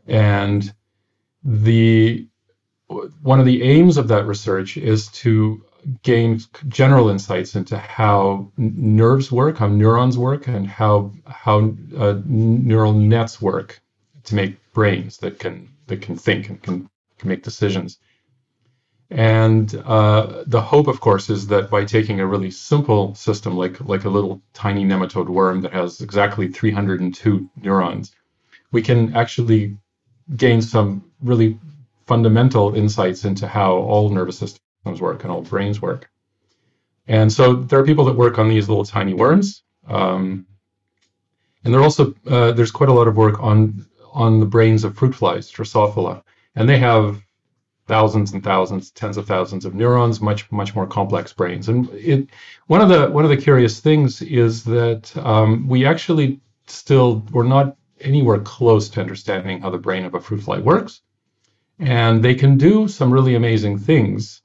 And 0.07 0.73
the 1.43 2.27
one 3.23 3.41
of 3.41 3.47
the 3.47 3.63
aims 3.63 3.97
of 3.97 4.09
that 4.09 4.27
research 4.27 4.77
is 4.77 5.09
to 5.09 5.65
gain 6.03 6.41
general 6.69 7.09
insights 7.09 7.57
into 7.57 7.79
how 7.79 8.51
nerves 8.57 9.31
work, 9.33 9.59
how 9.59 9.69
neurons 9.69 10.19
work, 10.19 10.47
and 10.47 10.67
how 10.67 11.13
how 11.27 11.75
uh, 11.97 12.21
neural 12.25 12.93
nets 12.93 13.41
work 13.41 13.81
to 14.25 14.35
make 14.35 14.57
brains 14.73 15.19
that 15.19 15.39
can 15.39 15.69
that 15.87 16.03
can 16.03 16.17
think 16.17 16.49
and 16.49 16.63
can, 16.63 16.89
can 17.19 17.29
make 17.29 17.43
decisions. 17.43 17.99
And 19.11 19.75
uh, 19.75 20.45
the 20.47 20.61
hope, 20.61 20.87
of 20.87 21.01
course, 21.01 21.31
is 21.31 21.49
that 21.49 21.69
by 21.69 21.85
taking 21.85 22.21
a 22.21 22.27
really 22.27 22.51
simple 22.51 23.15
system 23.15 23.57
like 23.57 23.81
like 23.81 24.05
a 24.05 24.11
little 24.11 24.43
tiny 24.53 24.85
nematode 24.85 25.29
worm 25.29 25.63
that 25.63 25.73
has 25.73 26.01
exactly 26.01 26.49
302 26.49 27.51
neurons, 27.57 28.15
we 28.73 28.83
can 28.83 29.15
actually 29.17 29.77
gain 30.37 30.63
some 30.63 31.11
really 31.21 31.59
fundamental 32.07 32.75
insights 32.75 33.25
into 33.25 33.49
how 33.49 33.75
all 33.75 34.11
nervous 34.11 34.39
systems 34.39 34.61
work 34.85 35.23
and 35.23 35.33
all 35.33 35.43
brains 35.43 35.81
work. 35.81 36.11
And 37.07 37.33
so 37.33 37.55
there 37.55 37.79
are 37.79 37.85
people 37.85 38.05
that 38.07 38.17
work 38.17 38.39
on 38.39 38.49
these 38.49 38.69
little 38.69 38.85
tiny 38.85 39.15
worms. 39.15 39.63
Um, 39.87 40.47
and 41.65 41.75
there 41.75 41.83
also 41.83 42.15
uh, 42.27 42.53
there's 42.53 42.71
quite 42.71 42.89
a 42.89 42.93
lot 42.93 43.09
of 43.09 43.17
work 43.17 43.43
on 43.43 43.87
on 44.13 44.41
the 44.41 44.47
brains 44.47 44.85
of 44.85 44.97
fruit 44.97 45.15
flies, 45.15 45.51
Drosophila, 45.51 46.23
and 46.57 46.69
they 46.69 46.79
have 46.79 47.23
thousands 47.87 48.33
and 48.33 48.43
thousands, 48.43 48.91
tens 48.91 49.17
of 49.17 49.27
thousands 49.27 49.65
of 49.65 49.75
neurons, 49.75 50.21
much 50.21 50.51
much 50.53 50.75
more 50.75 50.87
complex 50.87 51.33
brains. 51.33 51.69
And 51.69 51.89
it 51.91 52.29
one 52.67 52.81
of 52.81 52.89
the 52.89 53.11
one 53.11 53.25
of 53.25 53.31
the 53.31 53.37
curious 53.37 53.81
things 53.81 54.23
is 54.23 54.65
that 54.65 55.15
um, 55.17 55.69
we 55.69 55.87
actually 55.87 56.41
still 56.67 57.27
we're 57.33 57.45
not 57.45 57.77
anywhere 58.01 58.39
close 58.39 58.89
to 58.91 59.01
understanding 59.01 59.61
how 59.61 59.71
the 59.71 59.79
brain 59.79 60.05
of 60.05 60.15
a 60.15 60.21
fruit 60.21 60.43
fly 60.43 60.59
works, 60.59 61.03
and 61.79 62.23
they 62.23 62.35
can 62.35 62.57
do 62.57 62.89
some 62.89 63.13
really 63.13 63.35
amazing 63.35 63.79
things 63.79 64.43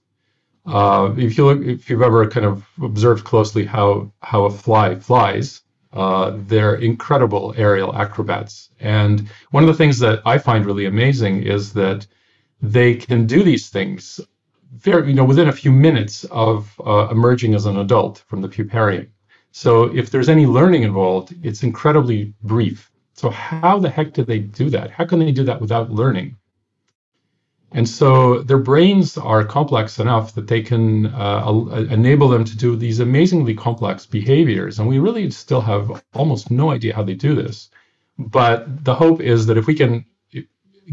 uh, 0.65 1.13
if 1.17 1.37
you 1.37 1.45
look, 1.45 1.61
if 1.61 1.89
you've 1.89 2.01
ever 2.01 2.27
kind 2.27 2.45
of 2.45 2.65
observed 2.81 3.23
closely 3.23 3.65
how 3.65 4.11
how 4.21 4.45
a 4.45 4.49
fly 4.49 4.95
flies, 4.95 5.61
uh, 5.93 6.33
they're 6.47 6.75
incredible 6.75 7.53
aerial 7.57 7.95
acrobats. 7.95 8.69
And 8.79 9.29
one 9.51 9.63
of 9.63 9.67
the 9.67 9.75
things 9.75 9.99
that 9.99 10.21
I 10.25 10.37
find 10.37 10.65
really 10.65 10.85
amazing 10.85 11.43
is 11.43 11.73
that 11.73 12.07
they 12.61 12.95
can 12.95 13.27
do 13.27 13.43
these 13.43 13.69
things 13.69 14.19
very, 14.73 15.07
you 15.09 15.13
know, 15.13 15.23
within 15.23 15.47
a 15.49 15.53
few 15.53 15.71
minutes 15.71 16.25
of 16.25 16.79
uh, 16.85 17.07
emerging 17.11 17.53
as 17.53 17.65
an 17.65 17.77
adult 17.77 18.23
from 18.27 18.41
the 18.41 18.49
puparium. 18.49 19.07
So 19.51 19.95
if 19.95 20.09
there's 20.09 20.29
any 20.29 20.45
learning 20.45 20.83
involved, 20.83 21.33
it's 21.43 21.63
incredibly 21.63 22.33
brief. 22.43 22.91
So 23.13 23.29
how 23.29 23.79
the 23.79 23.89
heck 23.89 24.11
did 24.13 24.27
they 24.27 24.39
do 24.39 24.69
that? 24.71 24.91
How 24.91 25.05
can 25.05 25.19
they 25.19 25.31
do 25.31 25.45
that 25.45 25.61
without 25.61 25.91
learning? 25.91 26.35
And 27.71 27.89
so 27.89 28.41
their 28.41 28.57
brains 28.57 29.17
are 29.17 29.43
complex 29.43 29.99
enough 29.99 30.35
that 30.35 30.47
they 30.47 30.61
can 30.61 31.07
uh, 31.07 31.87
enable 31.89 32.29
them 32.29 32.45
to 32.45 32.57
do 32.57 32.75
these 32.75 32.99
amazingly 32.99 33.53
complex 33.53 34.05
behaviors. 34.05 34.79
And 34.79 34.87
we 34.87 34.99
really 34.99 35.29
still 35.31 35.61
have 35.61 36.03
almost 36.13 36.51
no 36.51 36.71
idea 36.71 36.95
how 36.95 37.03
they 37.03 37.15
do 37.15 37.35
this. 37.35 37.69
But 38.17 38.85
the 38.85 38.95
hope 38.95 39.19
is 39.19 39.45
that 39.47 39.57
if 39.57 39.67
we 39.67 39.75
can 39.75 40.05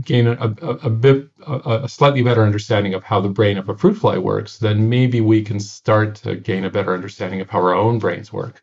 gain 0.00 0.26
a, 0.26 0.32
a, 0.32 0.70
a 0.86 0.90
bit, 0.90 1.28
a, 1.46 1.82
a, 1.84 1.88
slightly 1.88 2.22
better 2.22 2.42
understanding 2.42 2.94
of 2.94 3.04
how 3.04 3.20
the 3.20 3.28
brain 3.28 3.58
of 3.58 3.68
a 3.68 3.76
fruit 3.76 3.94
fly 3.94 4.18
works, 4.18 4.58
then 4.58 4.88
maybe 4.88 5.20
we 5.20 5.42
can 5.42 5.60
start 5.60 6.16
to 6.16 6.34
gain 6.34 6.64
a 6.64 6.70
better 6.70 6.94
understanding 6.94 7.40
of 7.42 7.50
how 7.50 7.60
our 7.60 7.74
own 7.74 7.98
brains 7.98 8.32
work 8.32 8.62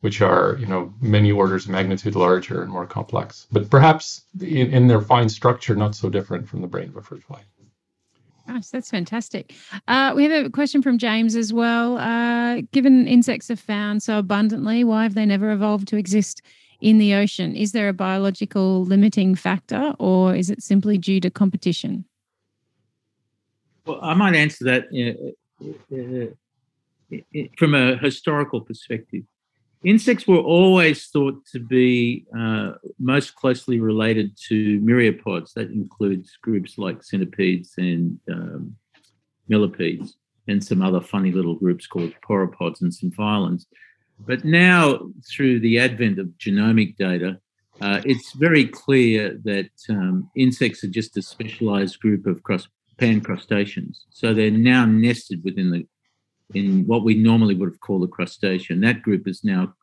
which 0.00 0.20
are 0.20 0.56
you 0.58 0.66
know 0.66 0.92
many 1.00 1.32
orders 1.32 1.64
of 1.64 1.70
magnitude 1.70 2.14
larger 2.14 2.62
and 2.62 2.70
more 2.70 2.86
complex, 2.86 3.46
but 3.50 3.70
perhaps 3.70 4.22
in, 4.40 4.72
in 4.72 4.86
their 4.86 5.00
fine 5.00 5.28
structure 5.28 5.74
not 5.74 5.94
so 5.94 6.08
different 6.08 6.48
from 6.48 6.60
the 6.60 6.66
brain 6.66 6.88
of 6.88 6.96
a 6.96 7.02
fruit 7.02 7.22
fly. 7.22 7.42
Gosh, 8.46 8.68
that's 8.68 8.90
fantastic. 8.90 9.54
Uh, 9.88 10.12
we 10.14 10.22
have 10.24 10.46
a 10.46 10.50
question 10.50 10.80
from 10.80 10.98
James 10.98 11.34
as 11.34 11.52
well. 11.52 11.98
Uh, 11.98 12.62
given 12.72 13.08
insects 13.08 13.50
are 13.50 13.56
found 13.56 14.04
so 14.04 14.18
abundantly, 14.18 14.84
why 14.84 15.02
have 15.02 15.14
they 15.14 15.26
never 15.26 15.50
evolved 15.50 15.88
to 15.88 15.96
exist 15.96 16.42
in 16.80 16.98
the 16.98 17.14
ocean? 17.14 17.56
Is 17.56 17.72
there 17.72 17.88
a 17.88 17.92
biological 17.92 18.84
limiting 18.84 19.34
factor, 19.34 19.94
or 19.98 20.34
is 20.34 20.50
it 20.50 20.62
simply 20.62 20.96
due 20.96 21.20
to 21.20 21.30
competition? 21.30 22.04
Well, 23.84 23.98
I 24.00 24.14
might 24.14 24.36
answer 24.36 24.64
that 24.64 24.84
uh, 24.94 25.66
uh, 25.92 26.26
uh 27.12 27.42
from 27.56 27.74
a 27.74 27.96
historical 27.96 28.60
perspective. 28.60 29.24
Insects 29.86 30.26
were 30.26 30.38
always 30.38 31.06
thought 31.06 31.46
to 31.52 31.60
be 31.60 32.26
uh, 32.36 32.72
most 32.98 33.36
closely 33.36 33.78
related 33.78 34.36
to 34.48 34.80
myriapods. 34.80 35.52
That 35.52 35.70
includes 35.70 36.36
groups 36.42 36.76
like 36.76 37.04
centipedes 37.04 37.74
and 37.78 38.18
um, 38.28 38.74
millipedes, 39.46 40.16
and 40.48 40.62
some 40.62 40.82
other 40.82 41.00
funny 41.00 41.30
little 41.30 41.54
groups 41.54 41.86
called 41.86 42.12
pauropods 42.28 42.80
and 42.80 42.90
symphylans. 42.90 43.66
But 44.18 44.44
now, 44.44 45.08
through 45.30 45.60
the 45.60 45.78
advent 45.78 46.18
of 46.18 46.34
genomic 46.36 46.96
data, 46.96 47.38
uh, 47.80 48.00
it's 48.04 48.32
very 48.32 48.66
clear 48.66 49.38
that 49.44 49.70
um, 49.88 50.28
insects 50.34 50.82
are 50.82 50.88
just 50.88 51.16
a 51.16 51.22
specialized 51.22 52.00
group 52.00 52.26
of 52.26 52.42
cross 52.42 52.66
pan 52.98 53.20
crustaceans. 53.20 54.06
So 54.10 54.34
they're 54.34 54.50
now 54.50 54.84
nested 54.84 55.44
within 55.44 55.70
the 55.70 55.86
in 56.54 56.86
what 56.86 57.04
we 57.04 57.14
normally 57.14 57.54
would 57.54 57.68
have 57.68 57.80
called 57.80 58.04
a 58.04 58.08
crustacean. 58.08 58.80
That 58.80 59.02
group 59.02 59.26
is 59.26 59.42
now 59.44 59.74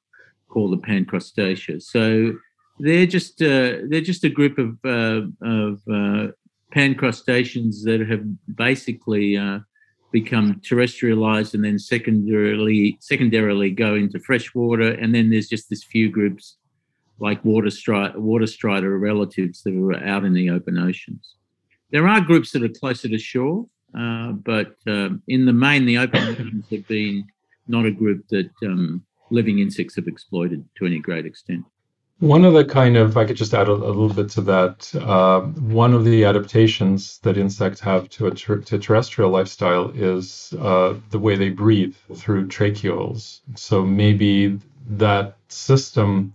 called 0.49 0.71
the 0.71 0.77
pancrustacea. 0.77 1.81
So 1.81 2.33
they're 2.79 3.05
just 3.05 3.41
uh, 3.41 3.83
they're 3.89 4.01
just 4.01 4.23
a 4.23 4.29
group 4.29 4.57
of 4.57 4.77
uh, 4.85 5.27
of 5.41 5.81
uh, 5.91 6.31
pancrustaceans 6.73 7.83
that 7.83 8.05
have 8.09 8.23
basically 8.55 9.37
uh, 9.37 9.59
become 10.11 10.61
terrestrialized 10.61 11.53
and 11.53 11.63
then 11.63 11.77
secondarily 11.77 12.97
secondarily 13.01 13.71
go 13.71 13.95
into 13.95 14.19
freshwater. 14.19 14.91
And 14.91 15.13
then 15.13 15.29
there's 15.29 15.49
just 15.49 15.69
this 15.69 15.83
few 15.83 16.09
groups 16.09 16.57
like 17.19 17.43
water 17.45 17.69
water 18.15 18.47
strider 18.47 18.97
relatives 18.97 19.61
that 19.63 19.73
are 19.73 20.03
out 20.03 20.25
in 20.25 20.33
the 20.33 20.49
open 20.49 20.77
oceans. 20.77 21.35
There 21.91 22.07
are 22.07 22.21
groups 22.21 22.51
that 22.51 22.63
are 22.63 22.69
closer 22.69 23.07
to 23.07 23.19
shore, 23.19 23.67
uh, 23.97 24.31
but 24.31 24.75
um, 24.87 25.21
in 25.27 25.45
the 25.45 25.53
main, 25.53 25.85
the 25.85 25.97
open 25.97 26.23
oceans 26.23 26.65
have 26.71 26.87
been 26.87 27.25
not 27.67 27.85
a 27.85 27.91
group 27.91 28.27
that 28.29 28.49
um, 28.63 29.03
living 29.29 29.59
insects 29.59 29.95
have 29.95 30.07
exploited 30.07 30.63
to 30.77 30.85
any 30.85 30.99
great 30.99 31.25
extent. 31.25 31.65
One 32.19 32.45
of 32.45 32.53
the 32.53 32.63
kind 32.63 32.95
of, 32.95 33.17
I 33.17 33.25
could 33.25 33.35
just 33.35 33.53
add 33.53 33.67
a, 33.67 33.71
a 33.71 33.73
little 33.73 34.13
bit 34.13 34.29
to 34.31 34.41
that. 34.41 34.95
Uh, 34.95 35.41
one 35.41 35.93
of 35.93 36.05
the 36.05 36.23
adaptations 36.23 37.17
that 37.19 37.37
insects 37.37 37.81
have 37.81 38.07
to 38.09 38.27
a 38.27 38.31
ter- 38.31 38.59
to 38.59 38.79
terrestrial 38.79 39.31
lifestyle 39.31 39.89
is 39.89 40.53
uh, 40.59 40.93
the 41.09 41.19
way 41.19 41.35
they 41.35 41.49
breathe 41.49 41.95
through 42.15 42.47
tracheoles. 42.47 43.41
So 43.55 43.83
maybe 43.83 44.59
that 44.91 45.37
system 45.49 46.33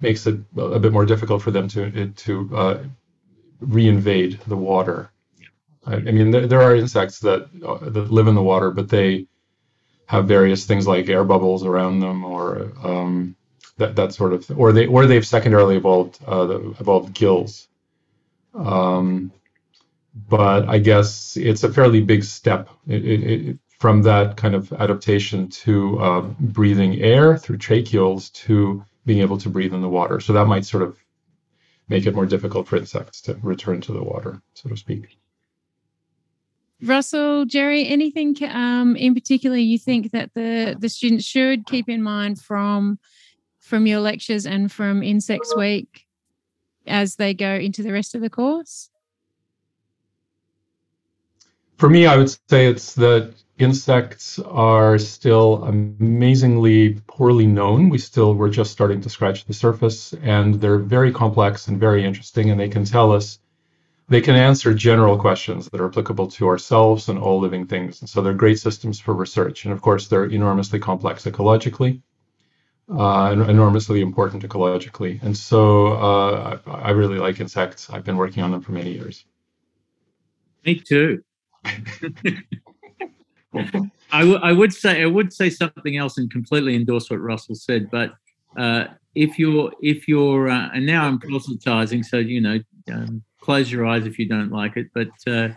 makes 0.00 0.26
it 0.26 0.40
a 0.58 0.78
bit 0.78 0.92
more 0.92 1.06
difficult 1.06 1.40
for 1.42 1.52
them 1.52 1.68
to 1.68 2.08
to 2.08 2.56
uh, 2.56 2.82
reinvade 3.64 4.40
the 4.44 4.56
water. 4.56 5.11
I, 5.86 5.94
I 5.94 6.00
mean, 6.00 6.30
there, 6.30 6.46
there, 6.46 6.62
are 6.62 6.76
insects 6.76 7.20
that 7.20 7.48
uh, 7.66 7.90
that 7.90 8.12
live 8.12 8.28
in 8.28 8.34
the 8.34 8.42
water, 8.42 8.70
but 8.70 8.88
they 8.88 9.26
have 10.06 10.28
various 10.28 10.64
things 10.64 10.86
like 10.86 11.08
air 11.08 11.24
bubbles 11.24 11.64
around 11.64 12.00
them, 12.00 12.24
or 12.24 12.72
um, 12.82 13.36
that 13.78 13.96
that 13.96 14.14
sort 14.14 14.32
of, 14.32 14.50
or 14.58 14.72
they 14.72 14.86
or 14.86 15.06
they've 15.06 15.26
secondarily 15.26 15.76
evolved 15.76 16.18
uh, 16.26 16.70
evolved 16.80 17.12
gills. 17.14 17.68
Um, 18.54 19.32
but 20.14 20.68
I 20.68 20.78
guess 20.78 21.36
it's 21.36 21.64
a 21.64 21.72
fairly 21.72 22.02
big 22.02 22.22
step 22.22 22.68
it, 22.86 23.04
it, 23.04 23.22
it, 23.22 23.58
from 23.78 24.02
that 24.02 24.36
kind 24.36 24.54
of 24.54 24.72
adaptation 24.74 25.48
to 25.48 25.98
uh, 25.98 26.20
breathing 26.38 27.00
air 27.00 27.38
through 27.38 27.58
tracheoles 27.58 28.30
to 28.32 28.84
being 29.06 29.20
able 29.20 29.38
to 29.38 29.48
breathe 29.48 29.74
in 29.74 29.80
the 29.80 29.88
water. 29.88 30.20
So 30.20 30.34
that 30.34 30.46
might 30.46 30.66
sort 30.66 30.82
of 30.82 30.96
make 31.88 32.06
it 32.06 32.14
more 32.14 32.26
difficult 32.26 32.68
for 32.68 32.76
insects 32.76 33.22
to 33.22 33.34
return 33.42 33.80
to 33.82 33.92
the 33.92 34.02
water, 34.02 34.40
so 34.54 34.68
to 34.68 34.76
speak. 34.76 35.18
Russell, 36.82 37.44
Gerry, 37.44 37.86
anything 37.86 38.36
um, 38.42 38.96
in 38.96 39.14
particular 39.14 39.56
you 39.56 39.78
think 39.78 40.10
that 40.10 40.34
the 40.34 40.76
the 40.78 40.88
students 40.88 41.24
should 41.24 41.66
keep 41.66 41.88
in 41.88 42.02
mind 42.02 42.40
from 42.40 42.98
from 43.60 43.86
your 43.86 44.00
lectures 44.00 44.46
and 44.46 44.70
from 44.70 45.02
Insects 45.02 45.54
Week 45.56 46.06
as 46.86 47.16
they 47.16 47.34
go 47.34 47.54
into 47.54 47.82
the 47.82 47.92
rest 47.92 48.14
of 48.14 48.20
the 48.20 48.30
course? 48.30 48.90
For 51.78 51.88
me, 51.88 52.06
I 52.06 52.16
would 52.16 52.30
say 52.48 52.66
it's 52.66 52.94
that 52.94 53.32
insects 53.58 54.40
are 54.40 54.98
still 54.98 55.64
amazingly 55.64 56.94
poorly 57.06 57.46
known. 57.46 57.88
We 57.88 57.98
still 57.98 58.34
we're 58.34 58.50
just 58.50 58.72
starting 58.72 59.00
to 59.02 59.08
scratch 59.08 59.44
the 59.44 59.54
surface, 59.54 60.14
and 60.22 60.60
they're 60.60 60.78
very 60.78 61.12
complex 61.12 61.68
and 61.68 61.78
very 61.78 62.04
interesting, 62.04 62.50
and 62.50 62.58
they 62.58 62.68
can 62.68 62.84
tell 62.84 63.12
us 63.12 63.38
they 64.12 64.20
can 64.20 64.36
answer 64.36 64.74
general 64.74 65.16
questions 65.16 65.70
that 65.70 65.80
are 65.80 65.86
applicable 65.86 66.26
to 66.28 66.46
ourselves 66.46 67.08
and 67.08 67.18
all 67.18 67.40
living 67.40 67.66
things. 67.66 68.02
And 68.02 68.10
so 68.10 68.20
they're 68.20 68.34
great 68.34 68.58
systems 68.58 69.00
for 69.00 69.14
research. 69.14 69.64
And 69.64 69.72
of 69.72 69.80
course, 69.80 70.08
they're 70.08 70.26
enormously 70.26 70.78
complex 70.78 71.24
ecologically, 71.24 72.02
uh, 72.90 73.30
and 73.30 73.48
enormously 73.48 74.02
important 74.02 74.46
ecologically. 74.46 75.22
And 75.22 75.34
so 75.34 75.94
uh, 75.94 76.58
I, 76.66 76.70
I 76.70 76.90
really 76.90 77.18
like 77.18 77.40
insects. 77.40 77.88
I've 77.88 78.04
been 78.04 78.18
working 78.18 78.42
on 78.42 78.50
them 78.50 78.60
for 78.60 78.72
many 78.72 78.92
years. 78.92 79.24
Me 80.66 80.78
too. 80.78 81.24
I, 83.54 84.20
w- 84.20 84.40
I 84.42 84.52
would 84.52 84.74
say 84.74 85.02
I 85.02 85.06
would 85.06 85.32
say 85.32 85.48
something 85.48 85.96
else 85.96 86.18
and 86.18 86.30
completely 86.30 86.76
endorse 86.76 87.08
what 87.08 87.20
Russell 87.20 87.54
said. 87.54 87.90
But 87.90 88.12
uh, 88.58 88.84
if 89.14 89.38
you're 89.38 89.72
if 89.80 90.06
you're 90.06 90.50
uh, 90.50 90.68
and 90.74 90.84
now 90.84 91.06
I'm 91.06 91.18
proselytizing, 91.18 92.02
so 92.02 92.18
you 92.18 92.40
know, 92.40 92.58
um, 92.92 93.22
close 93.42 93.70
your 93.70 93.86
eyes 93.86 94.06
if 94.06 94.18
you 94.18 94.28
don't 94.28 94.52
like 94.52 94.76
it. 94.76 94.88
But 94.94 95.10
uh, 95.26 95.48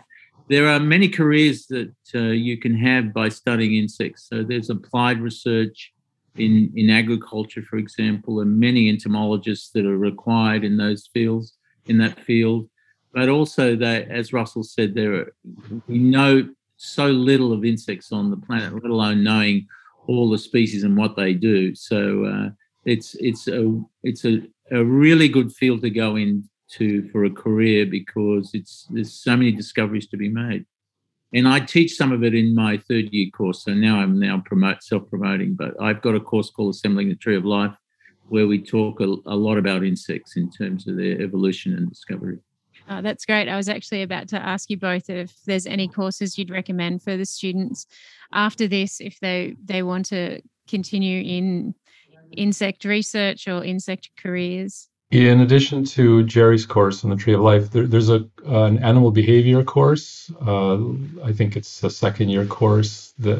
there 0.48 0.68
are 0.68 0.80
many 0.80 1.08
careers 1.08 1.66
that 1.68 1.94
uh, 2.14 2.18
you 2.46 2.56
can 2.58 2.76
have 2.76 3.12
by 3.12 3.28
studying 3.28 3.74
insects. 3.76 4.28
So 4.28 4.42
there's 4.42 4.70
applied 4.70 5.20
research 5.20 5.92
in 6.36 6.72
in 6.76 6.90
agriculture, 6.90 7.62
for 7.62 7.78
example, 7.78 8.40
and 8.40 8.60
many 8.60 8.88
entomologists 8.88 9.70
that 9.70 9.86
are 9.86 9.98
required 9.98 10.64
in 10.64 10.76
those 10.76 11.08
fields 11.14 11.54
in 11.86 11.98
that 11.98 12.20
field. 12.20 12.68
But 13.12 13.28
also 13.28 13.76
that, 13.76 14.10
as 14.10 14.32
Russell 14.32 14.62
said, 14.62 14.94
there 14.94 15.14
are, 15.14 15.34
we 15.88 15.98
know 15.98 16.48
so 16.76 17.06
little 17.06 17.52
of 17.52 17.64
insects 17.64 18.12
on 18.12 18.30
the 18.30 18.36
planet, 18.36 18.74
let 18.74 18.90
alone 18.90 19.24
knowing 19.24 19.66
all 20.06 20.28
the 20.30 20.38
species 20.38 20.84
and 20.84 20.96
what 20.96 21.16
they 21.16 21.32
do. 21.32 21.74
So 21.74 22.24
uh, 22.26 22.50
it's 22.84 23.14
it's 23.16 23.48
a 23.48 23.80
it's 24.02 24.24
a, 24.24 24.42
a 24.70 24.84
really 24.84 25.28
good 25.28 25.52
field 25.52 25.80
to 25.82 25.90
go 25.90 26.16
into 26.68 27.08
for 27.10 27.24
a 27.24 27.30
career 27.30 27.86
because 27.86 28.50
it's 28.54 28.86
there's 28.90 29.12
so 29.12 29.36
many 29.36 29.52
discoveries 29.52 30.06
to 30.08 30.16
be 30.16 30.28
made. 30.28 30.64
And 31.32 31.48
I 31.48 31.60
teach 31.60 31.96
some 31.96 32.12
of 32.12 32.22
it 32.24 32.34
in 32.34 32.54
my 32.54 32.78
third 32.88 33.12
year 33.12 33.30
course. 33.30 33.64
So 33.64 33.74
now 33.74 33.98
I'm 33.98 34.18
now 34.18 34.42
promote 34.44 34.82
self 34.82 35.08
promoting, 35.08 35.54
but 35.54 35.80
I've 35.80 36.02
got 36.02 36.14
a 36.14 36.20
course 36.20 36.50
called 36.50 36.74
Assembling 36.74 37.08
the 37.08 37.16
Tree 37.16 37.36
of 37.36 37.44
Life, 37.44 37.74
where 38.28 38.46
we 38.46 38.62
talk 38.62 39.00
a, 39.00 39.04
a 39.04 39.36
lot 39.36 39.58
about 39.58 39.84
insects 39.84 40.36
in 40.36 40.50
terms 40.50 40.86
of 40.86 40.96
their 40.96 41.20
evolution 41.20 41.74
and 41.74 41.88
discovery. 41.88 42.38
Oh, 42.88 43.02
that's 43.02 43.24
great. 43.24 43.48
I 43.48 43.56
was 43.56 43.68
actually 43.68 44.02
about 44.02 44.28
to 44.28 44.38
ask 44.38 44.70
you 44.70 44.76
both 44.76 45.10
if 45.10 45.34
there's 45.44 45.66
any 45.66 45.88
courses 45.88 46.38
you'd 46.38 46.50
recommend 46.50 47.02
for 47.02 47.16
the 47.16 47.26
students 47.26 47.86
after 48.32 48.68
this 48.68 49.00
if 49.00 49.18
they 49.20 49.56
they 49.64 49.82
want 49.82 50.06
to 50.06 50.40
continue 50.68 51.22
in 51.22 51.74
insect 52.32 52.84
research 52.84 53.48
or 53.48 53.64
insect 53.64 54.10
careers. 54.16 54.88
In 55.10 55.40
addition 55.40 55.84
to 55.84 56.24
Gerry's 56.24 56.66
course 56.66 57.04
on 57.04 57.10
the 57.10 57.16
Tree 57.16 57.34
of 57.34 57.40
Life, 57.40 57.70
there, 57.70 57.86
there's 57.86 58.10
a 58.10 58.28
an 58.44 58.78
animal 58.78 59.12
behavior 59.12 59.62
course. 59.62 60.32
Uh, 60.44 60.78
I 61.24 61.32
think 61.32 61.56
it's 61.56 61.84
a 61.84 61.90
second 61.90 62.28
year 62.30 62.44
course 62.44 63.14
that 63.20 63.38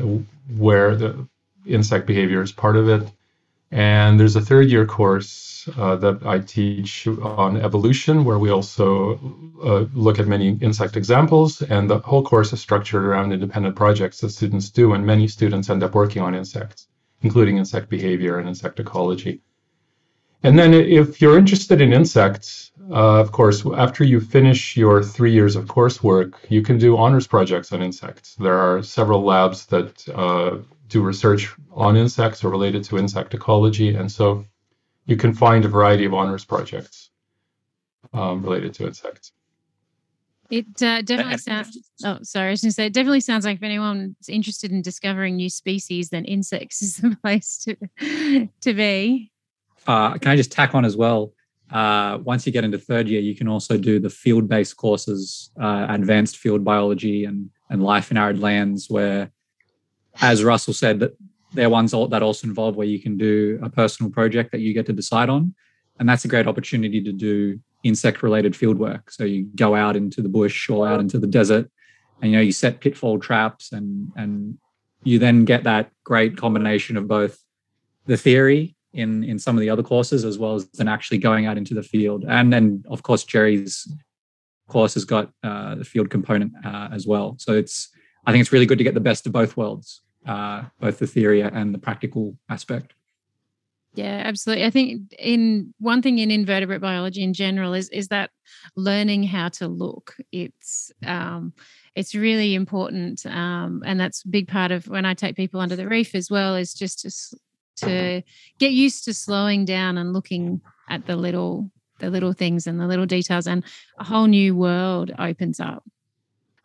where 0.56 0.94
the 0.94 1.26
insect 1.66 2.06
behavior 2.06 2.40
is 2.40 2.52
part 2.52 2.76
of 2.76 2.88
it, 2.88 3.10
and 3.72 4.18
there's 4.18 4.36
a 4.36 4.40
third 4.40 4.70
year 4.70 4.86
course 4.86 5.68
uh, 5.76 5.96
that 5.96 6.24
I 6.24 6.38
teach 6.38 7.08
on 7.08 7.56
evolution, 7.56 8.24
where 8.24 8.38
we 8.38 8.50
also 8.50 9.18
uh, 9.64 9.86
look 9.92 10.20
at 10.20 10.28
many 10.28 10.56
insect 10.60 10.96
examples. 10.96 11.62
And 11.62 11.90
the 11.90 11.98
whole 11.98 12.22
course 12.22 12.52
is 12.52 12.60
structured 12.60 13.04
around 13.04 13.32
independent 13.32 13.74
projects 13.74 14.20
that 14.20 14.30
students 14.30 14.70
do. 14.70 14.92
And 14.92 15.04
many 15.04 15.26
students 15.26 15.68
end 15.68 15.82
up 15.82 15.94
working 15.94 16.22
on 16.22 16.34
insects, 16.34 16.86
including 17.22 17.56
insect 17.58 17.88
behavior 17.88 18.38
and 18.38 18.48
insect 18.48 18.78
ecology. 18.78 19.40
And 20.42 20.58
then, 20.58 20.74
if 20.74 21.20
you're 21.20 21.38
interested 21.38 21.80
in 21.80 21.92
insects, 21.92 22.70
uh, 22.90 23.20
of 23.20 23.32
course, 23.32 23.64
after 23.76 24.04
you 24.04 24.20
finish 24.20 24.76
your 24.76 25.02
three 25.02 25.32
years 25.32 25.56
of 25.56 25.64
coursework, 25.64 26.34
you 26.48 26.62
can 26.62 26.78
do 26.78 26.96
honors 26.96 27.26
projects 27.26 27.72
on 27.72 27.82
insects. 27.82 28.36
There 28.36 28.56
are 28.56 28.82
several 28.82 29.22
labs 29.22 29.66
that 29.66 30.08
uh, 30.10 30.58
do 30.88 31.02
research 31.02 31.52
on 31.72 31.96
insects 31.96 32.44
or 32.44 32.50
related 32.50 32.84
to 32.84 32.98
insect 32.98 33.34
ecology. 33.34 33.94
And 33.94 34.10
so 34.10 34.44
you 35.06 35.16
can 35.16 35.34
find 35.34 35.64
a 35.64 35.68
variety 35.68 36.04
of 36.04 36.14
honors 36.14 36.44
projects 36.44 37.10
um, 38.12 38.42
related 38.42 38.74
to 38.74 38.86
insects. 38.86 39.32
It 40.48 40.80
uh, 40.80 41.02
definitely 41.02 41.38
sounds. 41.38 41.76
Oh, 42.04 42.18
sorry, 42.22 42.48
I 42.48 42.50
was 42.52 42.62
going 42.62 42.70
to 42.70 42.74
say. 42.74 42.86
It 42.86 42.92
definitely 42.92 43.20
sounds 43.20 43.44
like 43.44 43.56
if 43.56 43.62
anyone's 43.64 44.28
interested 44.28 44.70
in 44.70 44.80
discovering 44.80 45.34
new 45.34 45.50
species, 45.50 46.10
then 46.10 46.24
insects 46.24 46.82
is 46.82 46.96
the 46.98 47.16
place 47.20 47.58
to 47.64 48.48
to 48.60 48.74
be. 48.74 49.32
Uh, 49.86 50.18
can 50.18 50.30
I 50.30 50.36
just 50.36 50.52
tack 50.52 50.74
on 50.74 50.84
as 50.84 50.96
well? 50.96 51.32
Uh, 51.70 52.18
once 52.22 52.46
you 52.46 52.52
get 52.52 52.64
into 52.64 52.78
third 52.78 53.08
year, 53.08 53.20
you 53.20 53.34
can 53.34 53.48
also 53.48 53.76
do 53.76 53.98
the 53.98 54.10
field-based 54.10 54.76
courses, 54.76 55.50
uh, 55.60 55.86
advanced 55.88 56.36
field 56.36 56.64
biology 56.64 57.24
and 57.24 57.50
and 57.68 57.82
life 57.82 58.12
in 58.12 58.16
arid 58.16 58.38
lands, 58.38 58.88
where, 58.88 59.32
as 60.20 60.44
Russell 60.44 60.72
said, 60.72 61.00
that 61.00 61.16
they're 61.52 61.68
ones 61.68 61.90
that 61.90 62.22
also 62.22 62.46
involve 62.46 62.76
where 62.76 62.86
you 62.86 63.00
can 63.00 63.18
do 63.18 63.58
a 63.60 63.68
personal 63.68 64.12
project 64.12 64.52
that 64.52 64.60
you 64.60 64.72
get 64.72 64.86
to 64.86 64.92
decide 64.92 65.28
on. 65.28 65.52
And 65.98 66.08
that's 66.08 66.24
a 66.24 66.28
great 66.28 66.46
opportunity 66.46 67.02
to 67.02 67.10
do 67.10 67.58
insect 67.82 68.22
related 68.22 68.54
field 68.54 68.78
work. 68.78 69.10
So 69.10 69.24
you 69.24 69.48
go 69.56 69.74
out 69.74 69.96
into 69.96 70.22
the 70.22 70.28
bush 70.28 70.70
or 70.70 70.86
out 70.86 71.00
into 71.00 71.18
the 71.18 71.26
desert 71.26 71.68
and 72.20 72.30
you 72.30 72.36
know 72.36 72.42
you 72.42 72.52
set 72.52 72.80
pitfall 72.80 73.18
traps 73.18 73.72
and 73.72 74.10
and 74.16 74.58
you 75.04 75.18
then 75.18 75.44
get 75.44 75.64
that 75.64 75.90
great 76.04 76.36
combination 76.36 76.96
of 76.96 77.06
both 77.06 77.38
the 78.06 78.16
theory 78.16 78.75
in 78.96 79.24
in 79.24 79.38
some 79.38 79.56
of 79.56 79.60
the 79.60 79.70
other 79.70 79.82
courses 79.82 80.24
as 80.24 80.38
well 80.38 80.54
as 80.54 80.68
then 80.70 80.88
actually 80.88 81.18
going 81.18 81.46
out 81.46 81.56
into 81.56 81.74
the 81.74 81.82
field 81.82 82.24
and 82.28 82.52
then 82.52 82.82
of 82.88 83.02
course 83.02 83.24
gerry's 83.24 83.86
course 84.66 84.94
has 84.94 85.04
got 85.04 85.30
uh, 85.42 85.74
the 85.76 85.84
field 85.84 86.10
component 86.10 86.52
uh, 86.64 86.88
as 86.92 87.06
well. 87.06 87.36
So 87.38 87.52
it's 87.52 87.88
I 88.26 88.32
think 88.32 88.40
it's 88.40 88.52
really 88.52 88.66
good 88.66 88.78
to 88.78 88.84
get 88.84 88.94
the 88.94 89.00
best 89.00 89.26
of 89.26 89.32
both 89.32 89.56
worlds, 89.56 90.02
uh, 90.26 90.64
both 90.80 90.98
the 90.98 91.06
theory 91.06 91.40
and 91.42 91.72
the 91.72 91.78
practical 91.78 92.36
aspect. 92.50 92.94
Yeah, 93.94 94.22
absolutely. 94.24 94.64
I 94.64 94.70
think 94.70 95.14
in 95.18 95.72
one 95.78 96.02
thing 96.02 96.18
in 96.18 96.30
invertebrate 96.30 96.82
biology 96.82 97.22
in 97.22 97.32
general 97.32 97.72
is 97.72 97.88
is 97.90 98.08
that 98.08 98.30
learning 98.76 99.22
how 99.22 99.48
to 99.50 99.68
look. 99.68 100.16
It's 100.32 100.92
um, 101.06 101.54
it's 101.94 102.14
really 102.14 102.54
important, 102.54 103.24
um, 103.24 103.82
and 103.86 103.98
that's 103.98 104.22
a 104.24 104.28
big 104.28 104.48
part 104.48 104.70
of 104.70 104.88
when 104.88 105.06
I 105.06 105.14
take 105.14 105.36
people 105.36 105.60
under 105.60 105.76
the 105.76 105.88
reef 105.88 106.14
as 106.14 106.30
well. 106.30 106.56
Is 106.56 106.74
just 106.74 107.00
to 107.00 107.38
to 107.76 108.22
get 108.58 108.72
used 108.72 109.04
to 109.04 109.14
slowing 109.14 109.64
down 109.64 109.98
and 109.98 110.12
looking 110.12 110.60
at 110.88 111.06
the 111.06 111.16
little 111.16 111.70
the 111.98 112.10
little 112.10 112.32
things 112.32 112.66
and 112.66 112.78
the 112.78 112.86
little 112.86 113.06
details, 113.06 113.46
and 113.46 113.64
a 113.98 114.04
whole 114.04 114.26
new 114.26 114.54
world 114.54 115.12
opens 115.18 115.60
up. 115.60 115.82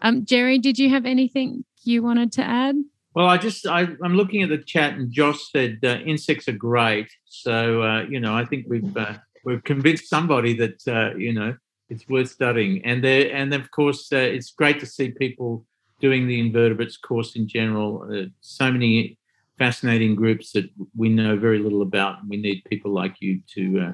Um, 0.01 0.25
Gerry, 0.25 0.57
did 0.57 0.77
you 0.77 0.89
have 0.89 1.05
anything 1.05 1.63
you 1.83 2.03
wanted 2.03 2.31
to 2.33 2.43
add? 2.43 2.75
Well, 3.13 3.27
I 3.27 3.37
just 3.37 3.67
I, 3.67 3.81
am 3.81 4.15
looking 4.15 4.41
at 4.41 4.49
the 4.49 4.57
chat, 4.57 4.93
and 4.93 5.11
Josh 5.11 5.51
said 5.51 5.79
uh, 5.83 5.97
insects 6.05 6.47
are 6.47 6.53
great. 6.53 7.09
So 7.25 7.81
uh, 7.83 8.03
you 8.03 8.19
know, 8.19 8.35
I 8.35 8.45
think 8.45 8.65
we've 8.67 8.95
uh, 8.95 9.15
we've 9.45 9.63
convinced 9.63 10.09
somebody 10.09 10.53
that 10.55 10.87
uh, 10.87 11.17
you 11.17 11.33
know 11.33 11.55
it's 11.89 12.07
worth 12.07 12.29
studying, 12.29 12.83
and 12.85 13.03
there 13.03 13.33
and 13.33 13.53
of 13.53 13.69
course 13.71 14.11
uh, 14.13 14.17
it's 14.17 14.51
great 14.51 14.79
to 14.79 14.85
see 14.85 15.11
people 15.11 15.65
doing 15.99 16.27
the 16.27 16.39
invertebrates 16.39 16.97
course 16.97 17.35
in 17.35 17.47
general. 17.47 18.07
Uh, 18.11 18.25
so 18.39 18.71
many 18.71 19.17
fascinating 19.61 20.15
groups 20.15 20.53
that 20.53 20.67
we 20.97 21.07
know 21.07 21.37
very 21.37 21.59
little 21.59 21.83
about, 21.83 22.19
and 22.19 22.27
we 22.27 22.37
need 22.37 22.63
people 22.67 22.91
like 22.91 23.17
you 23.19 23.39
to 23.47 23.79
uh, 23.79 23.91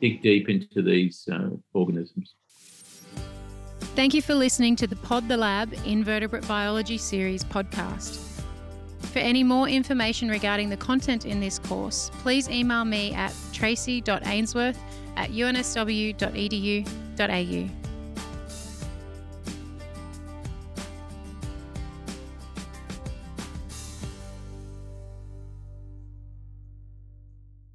dig 0.00 0.22
deep 0.22 0.48
into 0.48 0.80
these 0.80 1.28
uh, 1.30 1.50
organisms. 1.74 2.36
Thank 3.94 4.14
you 4.14 4.22
for 4.22 4.34
listening 4.34 4.76
to 4.76 4.86
the 4.86 4.96
Pod 4.96 5.28
the 5.28 5.36
Lab 5.36 5.74
Invertebrate 5.84 6.48
Biology 6.48 6.96
Series 6.96 7.44
podcast. 7.44 8.18
For 9.12 9.18
any 9.18 9.44
more 9.44 9.68
information 9.68 10.30
regarding 10.30 10.70
the 10.70 10.78
content 10.78 11.26
in 11.26 11.38
this 11.38 11.58
course, 11.58 12.10
please 12.22 12.48
email 12.48 12.86
me 12.86 13.12
at 13.12 13.34
tracy.ainsworth 13.52 14.78
at 15.16 15.28
unsw.edu.au. 15.28 16.20